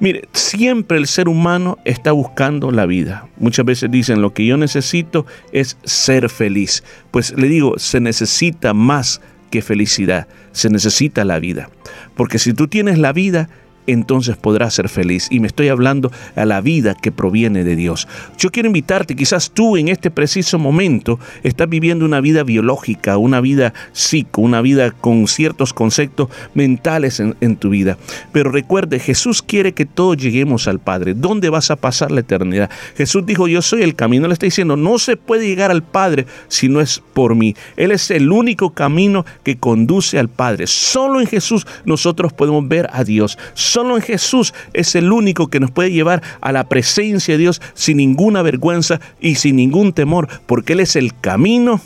Mire, 0.00 0.28
siempre 0.32 0.96
el 0.96 1.06
ser 1.06 1.28
humano 1.28 1.78
está 1.84 2.12
buscando 2.12 2.70
la 2.70 2.86
vida. 2.86 3.28
Muchas 3.38 3.66
veces 3.66 3.90
dicen, 3.90 4.22
lo 4.22 4.32
que 4.32 4.46
yo 4.46 4.56
necesito 4.56 5.26
es 5.52 5.76
ser 5.84 6.30
feliz. 6.30 6.82
Pues 7.10 7.34
le 7.36 7.48
digo, 7.48 7.78
se 7.78 8.00
necesita 8.00 8.72
más 8.72 9.20
que 9.50 9.60
felicidad, 9.60 10.26
se 10.52 10.70
necesita 10.70 11.24
la 11.26 11.38
vida. 11.38 11.68
Porque 12.16 12.38
si 12.38 12.54
tú 12.54 12.66
tienes 12.66 12.98
la 12.98 13.12
vida, 13.12 13.50
entonces 13.86 14.36
podrás 14.36 14.74
ser 14.74 14.88
feliz. 14.88 15.28
Y 15.30 15.40
me 15.40 15.46
estoy 15.46 15.68
hablando 15.68 16.10
a 16.36 16.44
la 16.44 16.60
vida 16.60 16.94
que 16.94 17.12
proviene 17.12 17.64
de 17.64 17.76
Dios. 17.76 18.08
Yo 18.38 18.50
quiero 18.50 18.68
invitarte, 18.68 19.16
quizás 19.16 19.50
tú 19.50 19.76
en 19.76 19.88
este 19.88 20.10
preciso 20.10 20.58
momento 20.58 21.18
estás 21.42 21.68
viviendo 21.68 22.04
una 22.04 22.20
vida 22.20 22.42
biológica, 22.42 23.18
una 23.18 23.40
vida 23.40 23.72
psico, 23.92 24.42
una 24.42 24.60
vida 24.60 24.90
con 24.90 25.26
ciertos 25.26 25.72
conceptos 25.72 26.28
mentales 26.54 27.20
en, 27.20 27.36
en 27.40 27.56
tu 27.56 27.70
vida. 27.70 27.98
Pero 28.32 28.50
recuerde, 28.50 28.98
Jesús 28.98 29.42
quiere 29.42 29.72
que 29.72 29.86
todos 29.86 30.16
lleguemos 30.16 30.68
al 30.68 30.78
Padre. 30.78 31.14
¿Dónde 31.14 31.50
vas 31.50 31.70
a 31.70 31.76
pasar 31.76 32.10
la 32.10 32.20
eternidad? 32.20 32.70
Jesús 32.96 33.24
dijo, 33.26 33.48
yo 33.48 33.62
soy 33.62 33.82
el 33.82 33.94
camino. 33.94 34.26
Le 34.26 34.34
está 34.34 34.46
diciendo, 34.46 34.76
no 34.76 34.98
se 34.98 35.16
puede 35.16 35.46
llegar 35.46 35.70
al 35.70 35.82
Padre 35.82 36.26
si 36.48 36.68
no 36.68 36.80
es 36.80 37.02
por 37.12 37.34
mí. 37.34 37.54
Él 37.76 37.90
es 37.90 38.10
el 38.10 38.30
único 38.30 38.70
camino 38.70 39.24
que 39.42 39.58
conduce 39.58 40.18
al 40.18 40.28
Padre. 40.28 40.66
Solo 40.66 41.20
en 41.20 41.26
Jesús 41.26 41.66
nosotros 41.84 42.32
podemos 42.32 42.66
ver 42.66 42.88
a 42.92 43.04
Dios. 43.04 43.38
Solo 43.70 43.94
en 43.94 44.02
Jesús 44.02 44.52
es 44.72 44.96
el 44.96 45.12
único 45.12 45.46
que 45.46 45.60
nos 45.60 45.70
puede 45.70 45.92
llevar 45.92 46.24
a 46.40 46.50
la 46.50 46.68
presencia 46.68 47.34
de 47.34 47.38
Dios 47.38 47.62
sin 47.74 47.98
ninguna 47.98 48.42
vergüenza 48.42 49.00
y 49.20 49.36
sin 49.36 49.54
ningún 49.54 49.92
temor, 49.92 50.26
porque 50.46 50.72
Él 50.72 50.80
es 50.80 50.96
el 50.96 51.16
camino, 51.20 51.80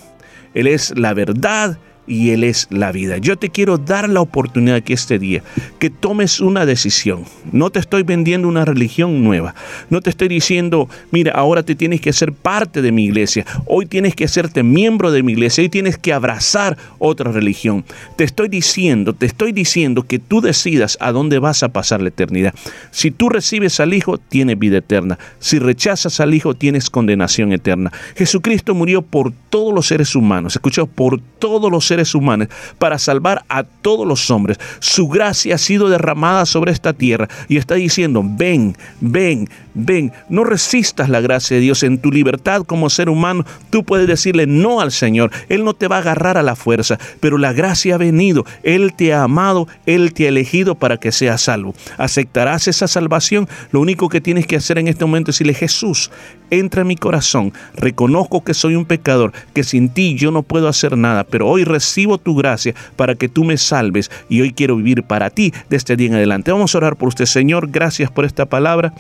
Él 0.55 0.67
es 0.67 0.97
la 0.97 1.13
verdad 1.13 1.77
y 2.07 2.31
Él 2.31 2.45
es 2.45 2.67
la 2.71 2.93
vida. 2.93 3.19
Yo 3.19 3.37
te 3.37 3.51
quiero 3.51 3.79
dar 3.79 4.09
la 4.09 4.21
oportunidad 4.21 4.83
que 4.83 4.93
este 4.93 5.19
día, 5.19 5.43
que 5.79 5.91
tomes 5.91 6.41
una 6.41 6.67
decisión. 6.67 7.25
No 7.53 7.71
te 7.71 7.79
estoy 7.79 8.03
vendiendo 8.03 8.49
una 8.49 8.65
religión 8.65 9.25
nueva. 9.25 9.55
No 9.91 10.01
te 10.01 10.11
estoy 10.11 10.29
diciendo, 10.29 10.89
mira, 11.11 11.33
ahora 11.33 11.63
te 11.63 11.75
tienes 11.75 12.01
que 12.01 12.13
ser 12.13 12.33
parte 12.33 12.83
de 12.83 12.93
mi 12.93 13.05
iglesia. 13.05 13.47
Hoy 13.67 13.87
tienes 13.87 14.15
que 14.15 14.25
hacerte 14.25 14.63
miembro 14.63 15.11
de 15.11 15.23
mi 15.23 15.33
iglesia. 15.33 15.63
Hoy 15.63 15.69
tienes 15.69 15.99
que 15.99 16.13
abrazar 16.13 16.77
otra 16.99 17.33
religión. 17.33 17.85
Te 18.17 18.25
estoy 18.25 18.49
diciendo, 18.49 19.15
te 19.15 19.27
estoy 19.27 19.53
diciendo 19.53 20.03
que 20.03 20.19
tú 20.19 20.41
decidas 20.41 20.99
a 21.01 21.13
dónde 21.13 21.39
vas 21.39 21.63
a 21.63 21.69
pasar 21.69 22.03
la 22.03 22.09
eternidad. 22.09 22.55
Si 22.91 23.11
tú 23.11 23.29
recibes 23.29 23.81
al 23.81 23.95
Hijo, 23.95 24.19
tienes 24.19 24.59
vida 24.59 24.79
eterna. 24.79 25.19
Si 25.39 25.59
rechazas 25.59 26.21
al 26.21 26.35
Hijo, 26.35 26.55
tienes 26.55 26.91
condenación 26.91 27.53
eterna. 27.53 27.93
Jesucristo 28.17 28.75
murió 28.75 29.03
por 29.03 29.33
todos 29.51 29.73
los 29.75 29.87
seres 29.87 30.15
humanos. 30.15 30.57
Escuchó, 30.57 30.87
por 30.87 31.21
todos 31.39 31.71
los 31.71 31.87
seres 31.87 31.94
humanos 32.15 32.49
para 32.79 32.99
salvar 32.99 33.45
a 33.49 33.63
todos 33.63 34.07
los 34.07 34.31
hombres. 34.31 34.59
Su 34.81 35.09
gracia 35.09 35.55
ha 35.55 35.59
sido 35.59 35.89
derramada 35.89 36.47
sobre 36.47 36.73
esta 36.73 36.93
tierra 36.93 37.29
y 37.49 37.57
está 37.57 37.75
diciendo, 37.75 38.23
ven, 38.25 38.77
ven, 39.01 39.49
ven, 39.75 40.13
no 40.29 40.45
resistas 40.45 41.09
la 41.09 41.21
gracia 41.21 41.57
de 41.57 41.63
Dios 41.63 41.83
en 41.83 41.99
tu 41.99 42.11
libertad 42.11 42.63
como 42.63 42.91
ser 42.91 43.09
humano. 43.09 43.45
Tú 43.71 43.85
puedes 43.85 44.07
decirle 44.07 44.47
no 44.47 44.81
al 44.81 44.93
Señor. 44.93 45.31
Él 45.49 45.65
no 45.65 45.75
te 45.75 45.89
va 45.89 45.97
a 45.97 46.01
agarrar 46.01 46.39
a 46.39 46.43
la 46.43 46.57
fuerza, 46.57 46.99
pero 47.21 47.39
la 47.39 47.53
gracia 47.53 47.97
ha 47.97 47.99
venido. 47.99 48.45
Él 48.63 48.95
te 48.95 49.13
ha 49.13 49.25
amado, 49.25 49.69
Él 49.87 50.13
te 50.13 50.27
ha 50.27 50.29
elegido 50.29 50.75
para 50.77 50.97
que 50.97 51.13
seas 51.13 51.43
salvo. 51.43 51.75
¿Aceptarás 51.99 52.69
esa 52.69 52.89
salvación? 52.89 53.49
Lo 53.71 53.81
único 53.81 54.09
que 54.09 54.21
tienes 54.21 54.47
que 54.47 54.57
hacer 54.57 54.79
en 54.79 54.89
este 54.89 55.05
momento 55.05 55.31
es 55.31 55.35
decirle, 55.35 55.55
Jesús, 55.55 56.11
entra 56.51 56.83
en 56.83 56.89
mi 56.89 56.97
corazón. 56.97 57.53
Reconozco 57.77 58.45
que 58.45 58.55
soy 58.55 58.77
un 58.77 58.85
pecador, 58.85 59.33
que 59.53 59.65
sin 59.65 59.89
ti 59.89 60.15
yo 60.15 60.31
no 60.31 60.43
puedo 60.43 60.69
hacer 60.69 60.97
nada, 60.97 61.25
pero 61.25 61.49
hoy 61.49 61.65
recibo 61.65 62.19
tu 62.19 62.35
gracia 62.37 62.75
para 62.97 63.15
que 63.15 63.29
tú 63.29 63.45
me 63.45 63.57
salves 63.57 64.11
y 64.29 64.41
hoy 64.41 64.53
quiero 64.53 64.77
vivir 64.77 65.03
para 65.03 65.31
ti 65.31 65.53
de 65.69 65.77
este 65.77 65.97
día 65.97 66.09
en 66.09 66.15
adelante. 66.15 66.53
Vamos 66.53 66.75
a 66.75 66.79
orar 66.79 66.97
por 66.97 67.09
usted, 67.09 67.27
Señor. 67.27 67.71
Gracias 67.71 68.11
por 68.11 68.25
esta 68.25 68.47
palabra 68.47 68.95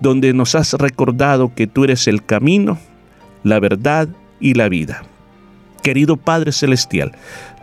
donde 0.00 0.32
nos 0.32 0.54
has 0.54 0.72
recordado 0.74 1.52
que 1.54 1.66
tú 1.66 1.84
eres 1.84 2.06
el 2.06 2.24
camino, 2.24 2.78
la 3.42 3.60
verdad 3.60 4.08
y 4.40 4.54
la 4.54 4.68
vida. 4.68 5.02
Querido 5.86 6.16
Padre 6.16 6.50
Celestial, 6.50 7.12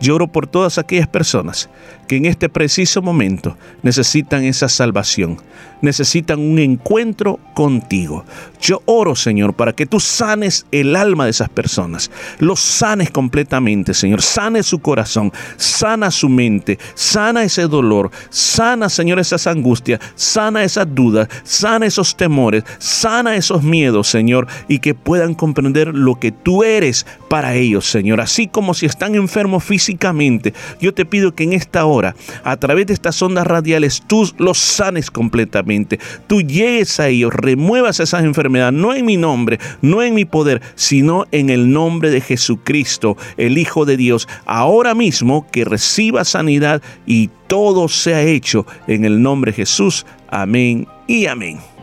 lloro 0.00 0.28
por 0.28 0.46
todas 0.46 0.78
aquellas 0.78 1.08
personas 1.08 1.68
que 2.08 2.16
en 2.16 2.24
este 2.24 2.48
preciso 2.48 3.02
momento 3.02 3.56
necesitan 3.82 4.44
esa 4.44 4.68
salvación, 4.70 5.36
necesitan 5.82 6.40
un 6.40 6.58
encuentro 6.58 7.38
contigo. 7.54 8.24
Yo 8.60 8.82
oro, 8.86 9.14
Señor, 9.14 9.54
para 9.54 9.74
que 9.74 9.84
tú 9.84 10.00
sanes 10.00 10.66
el 10.72 10.96
alma 10.96 11.24
de 11.24 11.32
esas 11.32 11.50
personas, 11.50 12.10
los 12.38 12.60
sanes 12.60 13.10
completamente, 13.10 13.92
Señor, 13.92 14.22
sane 14.22 14.62
su 14.62 14.78
corazón, 14.78 15.30
sana 15.56 16.10
su 16.10 16.28
mente, 16.28 16.78
sana 16.94 17.44
ese 17.44 17.62
dolor, 17.68 18.10
sana, 18.30 18.88
Señor, 18.88 19.18
esas 19.18 19.46
angustias, 19.46 20.00
sana 20.14 20.64
esas 20.64 20.94
dudas, 20.94 21.28
sana 21.42 21.86
esos 21.86 22.16
temores, 22.16 22.64
sana 22.78 23.36
esos 23.36 23.62
miedos, 23.62 24.08
Señor, 24.08 24.46
y 24.68 24.78
que 24.78 24.94
puedan 24.94 25.34
comprender 25.34 25.94
lo 25.94 26.18
que 26.18 26.32
tú 26.32 26.64
eres 26.64 27.06
para 27.28 27.54
ellos, 27.54 27.84
Señor, 27.84 28.13
así 28.22 28.46
como 28.46 28.74
si 28.74 28.86
están 28.86 29.14
enfermos 29.14 29.64
físicamente. 29.64 30.54
Yo 30.80 30.94
te 30.94 31.04
pido 31.04 31.34
que 31.34 31.44
en 31.44 31.52
esta 31.52 31.84
hora, 31.84 32.14
a 32.42 32.56
través 32.56 32.86
de 32.86 32.94
estas 32.94 33.20
ondas 33.22 33.46
radiales, 33.46 34.02
tú 34.06 34.30
los 34.38 34.58
sanes 34.58 35.10
completamente. 35.10 35.98
Tú 36.26 36.42
llegues 36.42 37.00
a 37.00 37.08
ellos, 37.08 37.32
remuevas 37.32 38.00
esas 38.00 38.24
enfermedades, 38.24 38.78
no 38.78 38.94
en 38.94 39.04
mi 39.04 39.16
nombre, 39.16 39.58
no 39.82 40.02
en 40.02 40.14
mi 40.14 40.24
poder, 40.24 40.62
sino 40.74 41.26
en 41.32 41.50
el 41.50 41.72
nombre 41.72 42.10
de 42.10 42.20
Jesucristo, 42.20 43.16
el 43.36 43.58
Hijo 43.58 43.84
de 43.84 43.96
Dios. 43.96 44.28
Ahora 44.46 44.94
mismo 44.94 45.46
que 45.50 45.64
reciba 45.64 46.24
sanidad 46.24 46.82
y 47.06 47.30
todo 47.46 47.88
sea 47.88 48.22
hecho 48.22 48.66
en 48.86 49.04
el 49.04 49.22
nombre 49.22 49.52
de 49.52 49.56
Jesús. 49.56 50.06
Amén 50.28 50.86
y 51.06 51.26
amén. 51.26 51.73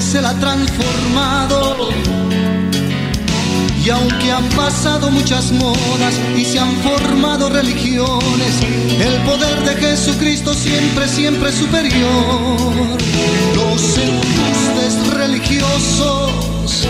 Se 0.00 0.22
la 0.22 0.30
han 0.30 0.40
transformado. 0.40 1.90
Y 3.84 3.90
aunque 3.90 4.30
han 4.30 4.48
pasado 4.50 5.10
muchas 5.10 5.52
modas 5.52 6.14
y 6.36 6.44
se 6.44 6.58
han 6.58 6.74
formado 6.76 7.50
religiones, 7.50 8.60
el 8.98 9.14
poder 9.22 9.62
de 9.64 9.74
Jesucristo 9.74 10.54
siempre, 10.54 11.08
siempre 11.08 11.52
superior. 11.52 12.98
Los 13.54 13.98
embustes 13.98 15.14
religiosos 15.14 16.86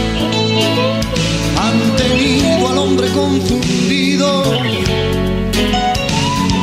han 1.59 1.97
tenido 1.97 2.69
al 2.69 2.79
hombre 2.79 3.09
confundido 3.13 4.45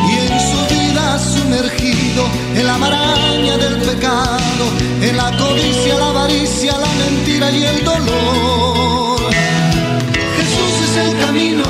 y 0.07 0.14
en 0.14 0.40
su 0.40 0.74
vida 0.74 1.20
sumergido 1.20 1.99
en 2.60 2.68
la 2.68 2.77
maraña 2.77 3.57
del 3.57 3.77
pecado, 3.77 4.65
en 5.02 5.15
la 5.15 5.31
codicia, 5.38 5.98
la 5.98 6.10
avaricia, 6.10 6.73
la 6.77 6.91
mentira 7.03 7.52
y 7.52 7.64
el 7.64 7.84
dolor. 7.86 9.19
Jesús 10.38 10.73
es 10.88 10.98
el 10.98 11.19
camino, 11.26 11.64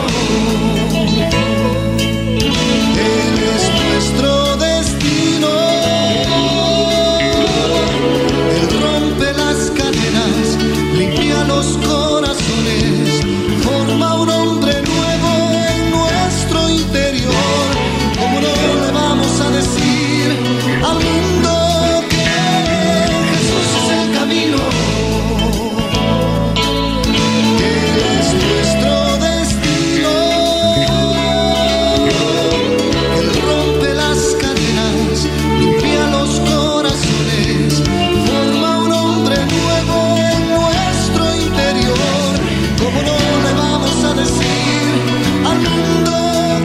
al 45.50 45.60
mundo 45.60 46.12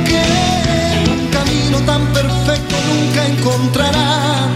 que 0.09 0.23
un 1.11 1.27
camino 1.29 1.79
tan 1.87 2.07
perfecto 2.13 2.75
nunca 2.91 3.27
encontrará? 3.27 4.49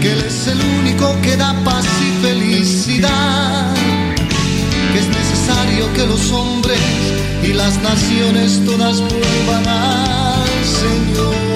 Que 0.00 0.12
Él 0.12 0.20
es 0.26 0.46
el 0.46 0.60
único 0.80 1.14
que 1.22 1.36
da 1.36 1.54
paz 1.64 1.86
y 2.00 2.26
felicidad 2.26 3.74
que 4.92 4.98
es 4.98 5.08
necesario 5.08 5.92
que 5.94 6.06
los 6.06 6.32
hombres 6.32 6.78
y 7.42 7.52
las 7.52 7.80
naciones 7.82 8.62
todas 8.64 9.00
vuelvan 9.00 9.66
al 9.68 10.64
Señor. 10.64 11.55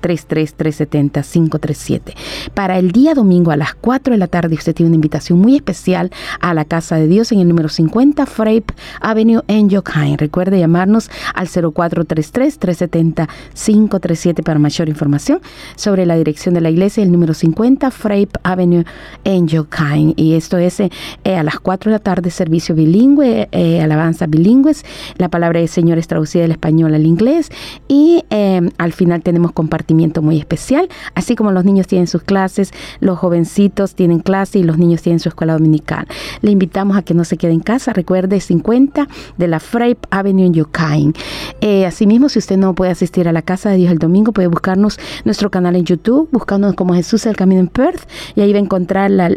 0433-370-537. 0.00 2.14
Para 2.54 2.78
el 2.78 2.92
día 2.92 3.12
domingo 3.12 3.50
a 3.50 3.58
las 3.58 3.74
4 3.74 4.14
de 4.14 4.18
la 4.18 4.28
tarde, 4.28 4.54
usted 4.54 4.74
tiene 4.74 4.85
una 4.86 4.96
invitación 4.96 5.38
muy 5.38 5.56
especial 5.56 6.10
a 6.40 6.54
la 6.54 6.64
Casa 6.64 6.96
de 6.96 7.06
Dios 7.06 7.30
en 7.32 7.40
el 7.40 7.48
número 7.48 7.68
50 7.68 8.24
Frape 8.26 8.74
Avenue 9.00 9.42
en 9.48 9.68
Yokain. 9.68 10.16
Recuerde 10.18 10.58
llamarnos 10.58 11.10
al 11.34 11.48
0433-370-537 11.48 14.42
para 14.42 14.58
mayor 14.58 14.88
información 14.88 15.40
sobre 15.76 16.06
la 16.06 16.16
dirección 16.16 16.54
de 16.54 16.60
la 16.60 16.70
iglesia, 16.70 17.02
el 17.02 17.12
número 17.12 17.34
50 17.34 17.90
Frape 17.90 18.30
Avenue 18.42 18.84
en 19.24 19.48
Yokain. 19.48 20.14
Y 20.16 20.34
esto 20.34 20.58
es 20.58 20.80
eh, 20.80 20.90
a 21.24 21.42
las 21.42 21.58
4 21.60 21.90
de 21.90 21.96
la 21.96 22.02
tarde, 22.02 22.30
servicio 22.30 22.74
bilingüe, 22.74 23.48
eh, 23.52 23.80
alabanza 23.80 24.26
bilingües. 24.26 24.84
La 25.16 25.28
palabra 25.28 25.60
del 25.60 25.68
Señor 25.68 25.98
es 25.98 26.06
traducida 26.06 26.42
del 26.42 26.52
español 26.52 26.94
al 26.94 27.06
inglés. 27.06 27.50
Y 27.88 28.24
eh, 28.30 28.60
al 28.78 28.92
final 28.92 29.22
tenemos 29.22 29.52
compartimiento 29.52 30.22
muy 30.22 30.38
especial, 30.38 30.88
así 31.14 31.36
como 31.36 31.52
los 31.52 31.64
niños 31.64 31.86
tienen 31.86 32.06
sus 32.06 32.22
clases, 32.22 32.72
los 33.00 33.18
jovencitos 33.18 33.94
tienen 33.94 34.20
clases 34.20 34.56
y 34.56 34.62
los 34.62 34.75
niños 34.78 35.02
tienen 35.02 35.20
su 35.20 35.28
escuela 35.28 35.54
dominical. 35.54 36.06
Le 36.42 36.50
invitamos 36.50 36.96
a 36.96 37.02
que 37.02 37.14
no 37.14 37.24
se 37.24 37.36
quede 37.36 37.52
en 37.52 37.60
casa. 37.60 37.92
Recuerde 37.92 38.40
50 38.40 39.08
de 39.36 39.48
la 39.48 39.60
Frape 39.60 39.98
Avenue 40.10 40.46
en 40.46 40.54
Yokain. 40.54 41.14
Eh, 41.60 41.86
asimismo, 41.86 42.28
si 42.28 42.38
usted 42.38 42.56
no 42.56 42.74
puede 42.74 42.90
asistir 42.90 43.28
a 43.28 43.32
la 43.32 43.42
casa 43.42 43.70
de 43.70 43.76
Dios 43.76 43.92
el 43.92 43.98
domingo, 43.98 44.32
puede 44.32 44.48
buscarnos 44.48 44.98
nuestro 45.24 45.50
canal 45.50 45.76
en 45.76 45.84
YouTube, 45.84 46.28
buscándonos 46.32 46.76
como 46.76 46.94
Jesús 46.94 47.26
el 47.26 47.36
Camino 47.36 47.60
en 47.60 47.68
Perth, 47.68 48.08
y 48.34 48.40
ahí 48.40 48.52
va 48.52 48.58
a 48.58 48.62
encontrar 48.62 49.10
la, 49.10 49.30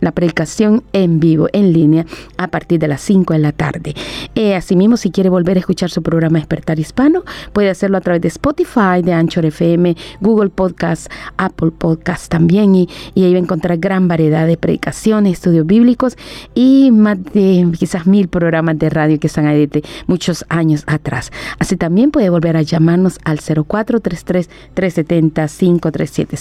la 0.00 0.12
predicación 0.12 0.82
en 0.92 1.20
vivo, 1.20 1.48
en 1.52 1.72
línea, 1.72 2.06
a 2.36 2.48
partir 2.48 2.78
de 2.78 2.88
las 2.88 3.00
5 3.00 3.32
de 3.34 3.38
la 3.38 3.52
tarde. 3.52 3.94
Eh, 4.34 4.54
asimismo, 4.54 4.96
si 4.96 5.10
quiere 5.10 5.28
volver 5.28 5.56
a 5.56 5.60
escuchar 5.60 5.90
su 5.90 6.02
programa 6.02 6.38
Despertar 6.38 6.78
Hispano, 6.78 7.24
puede 7.52 7.70
hacerlo 7.70 7.98
a 7.98 8.00
través 8.00 8.22
de 8.22 8.28
Spotify, 8.28 9.02
de 9.02 9.12
Anchor 9.12 9.46
FM, 9.46 9.96
Google 10.20 10.50
Podcast, 10.50 11.10
Apple 11.36 11.70
Podcast 11.70 12.30
también, 12.30 12.74
y, 12.74 12.88
y 13.14 13.24
ahí 13.24 13.32
va 13.32 13.38
a 13.38 13.42
encontrar 13.42 13.78
gran 13.78 14.08
variedad 14.08 14.46
de 14.46 14.56
predicaciones, 14.60 15.32
estudios 15.32 15.66
bíblicos 15.66 16.16
y 16.54 16.92
más 16.92 17.18
de 17.32 17.66
quizás 17.78 18.06
mil 18.06 18.28
programas 18.28 18.78
de 18.78 18.90
radio 18.90 19.18
que 19.18 19.26
están 19.26 19.46
ahí 19.46 19.66
de 19.66 19.82
muchos 20.06 20.44
años 20.48 20.84
atrás. 20.86 21.30
Así 21.58 21.76
también 21.76 22.10
puede 22.10 22.28
volver 22.30 22.56
a 22.56 22.62
llamarnos 22.62 23.18
al 23.24 23.40
0433-370-537. 23.40 26.36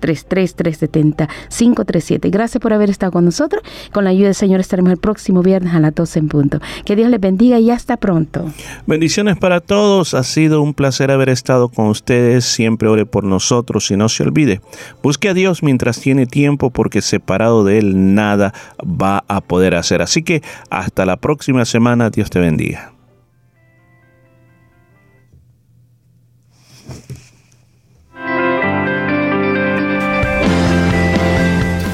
0433-370-537. 0.00 2.30
Gracias 2.30 2.60
por 2.60 2.72
haber 2.72 2.90
estado 2.90 3.12
con 3.12 3.24
nosotros. 3.24 3.62
Con 3.92 4.04
la 4.04 4.10
ayuda 4.10 4.26
del 4.26 4.34
Señor 4.34 4.60
estaremos 4.60 4.92
el 4.92 4.98
próximo 4.98 5.42
viernes 5.42 5.74
a 5.74 5.80
las 5.80 5.94
12 5.94 6.18
en 6.18 6.28
punto. 6.28 6.60
Que 6.84 6.96
Dios 6.96 7.10
les 7.10 7.20
bendiga 7.20 7.58
y 7.58 7.70
hasta 7.70 7.96
pronto. 7.96 8.52
Bendiciones 8.86 9.38
para 9.38 9.60
todos. 9.60 10.14
Ha 10.14 10.24
sido 10.24 10.62
un 10.62 10.74
placer 10.74 11.10
haber 11.10 11.28
estado 11.28 11.68
con 11.68 11.86
ustedes. 11.86 12.44
Siempre 12.44 12.88
ore 12.88 13.06
por 13.06 13.24
nosotros 13.24 13.90
y 13.90 13.96
no 13.96 14.08
se 14.08 14.22
olvide. 14.22 14.60
Busque 15.02 15.28
a 15.28 15.34
Dios 15.34 15.62
mientras 15.62 16.00
tiene 16.00 16.26
tiempo 16.26 16.70
porque 16.70 17.02
separado 17.20 17.64
de 17.64 17.78
Él 17.78 18.14
nada 18.14 18.52
va 18.80 19.24
a 19.28 19.40
poder 19.40 19.74
hacer. 19.74 20.02
Así 20.02 20.22
que 20.22 20.42
hasta 20.70 21.04
la 21.04 21.16
próxima 21.18 21.64
semana. 21.64 22.10
Dios 22.10 22.30
te 22.30 22.40
bendiga. 22.40 22.92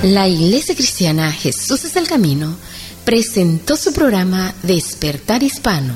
La 0.02 0.28
Iglesia 0.28 0.74
Cristiana 0.76 1.32
Jesús 1.32 1.84
es 1.84 1.96
el 1.96 2.06
Camino 2.06 2.56
presentó 3.04 3.76
su 3.76 3.92
programa 3.92 4.52
Despertar 4.64 5.42
Hispano. 5.42 5.94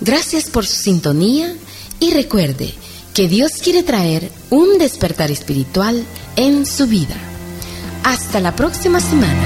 Gracias 0.00 0.48
por 0.48 0.66
su 0.66 0.82
sintonía 0.82 1.54
y 2.00 2.12
recuerde 2.12 2.72
que 3.12 3.28
Dios 3.28 3.52
quiere 3.62 3.82
traer 3.82 4.30
un 4.48 4.78
despertar 4.78 5.30
espiritual 5.30 6.02
en 6.36 6.64
su 6.64 6.86
vida. 6.86 7.33
Hasta 8.04 8.38
la 8.38 8.52
próxima 8.52 9.00
semana. 9.00 9.42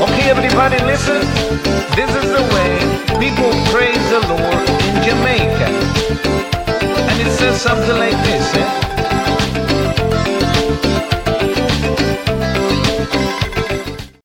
Okay, 0.00 0.30
everybody, 0.30 0.78
listen. 0.84 1.20
This 1.96 2.08
is 2.14 2.30
the 2.30 2.42
way 2.54 3.18
people 3.18 3.50
praise 3.72 4.04
the 4.10 4.20
Lord 4.28 4.68
in 4.88 5.02
Jamaica. 5.02 5.68
And 7.10 7.20
it 7.20 7.32
says 7.32 7.60
something 7.60 7.98
like 7.98 8.16
this. 8.22 8.54
Eh? 8.54 8.93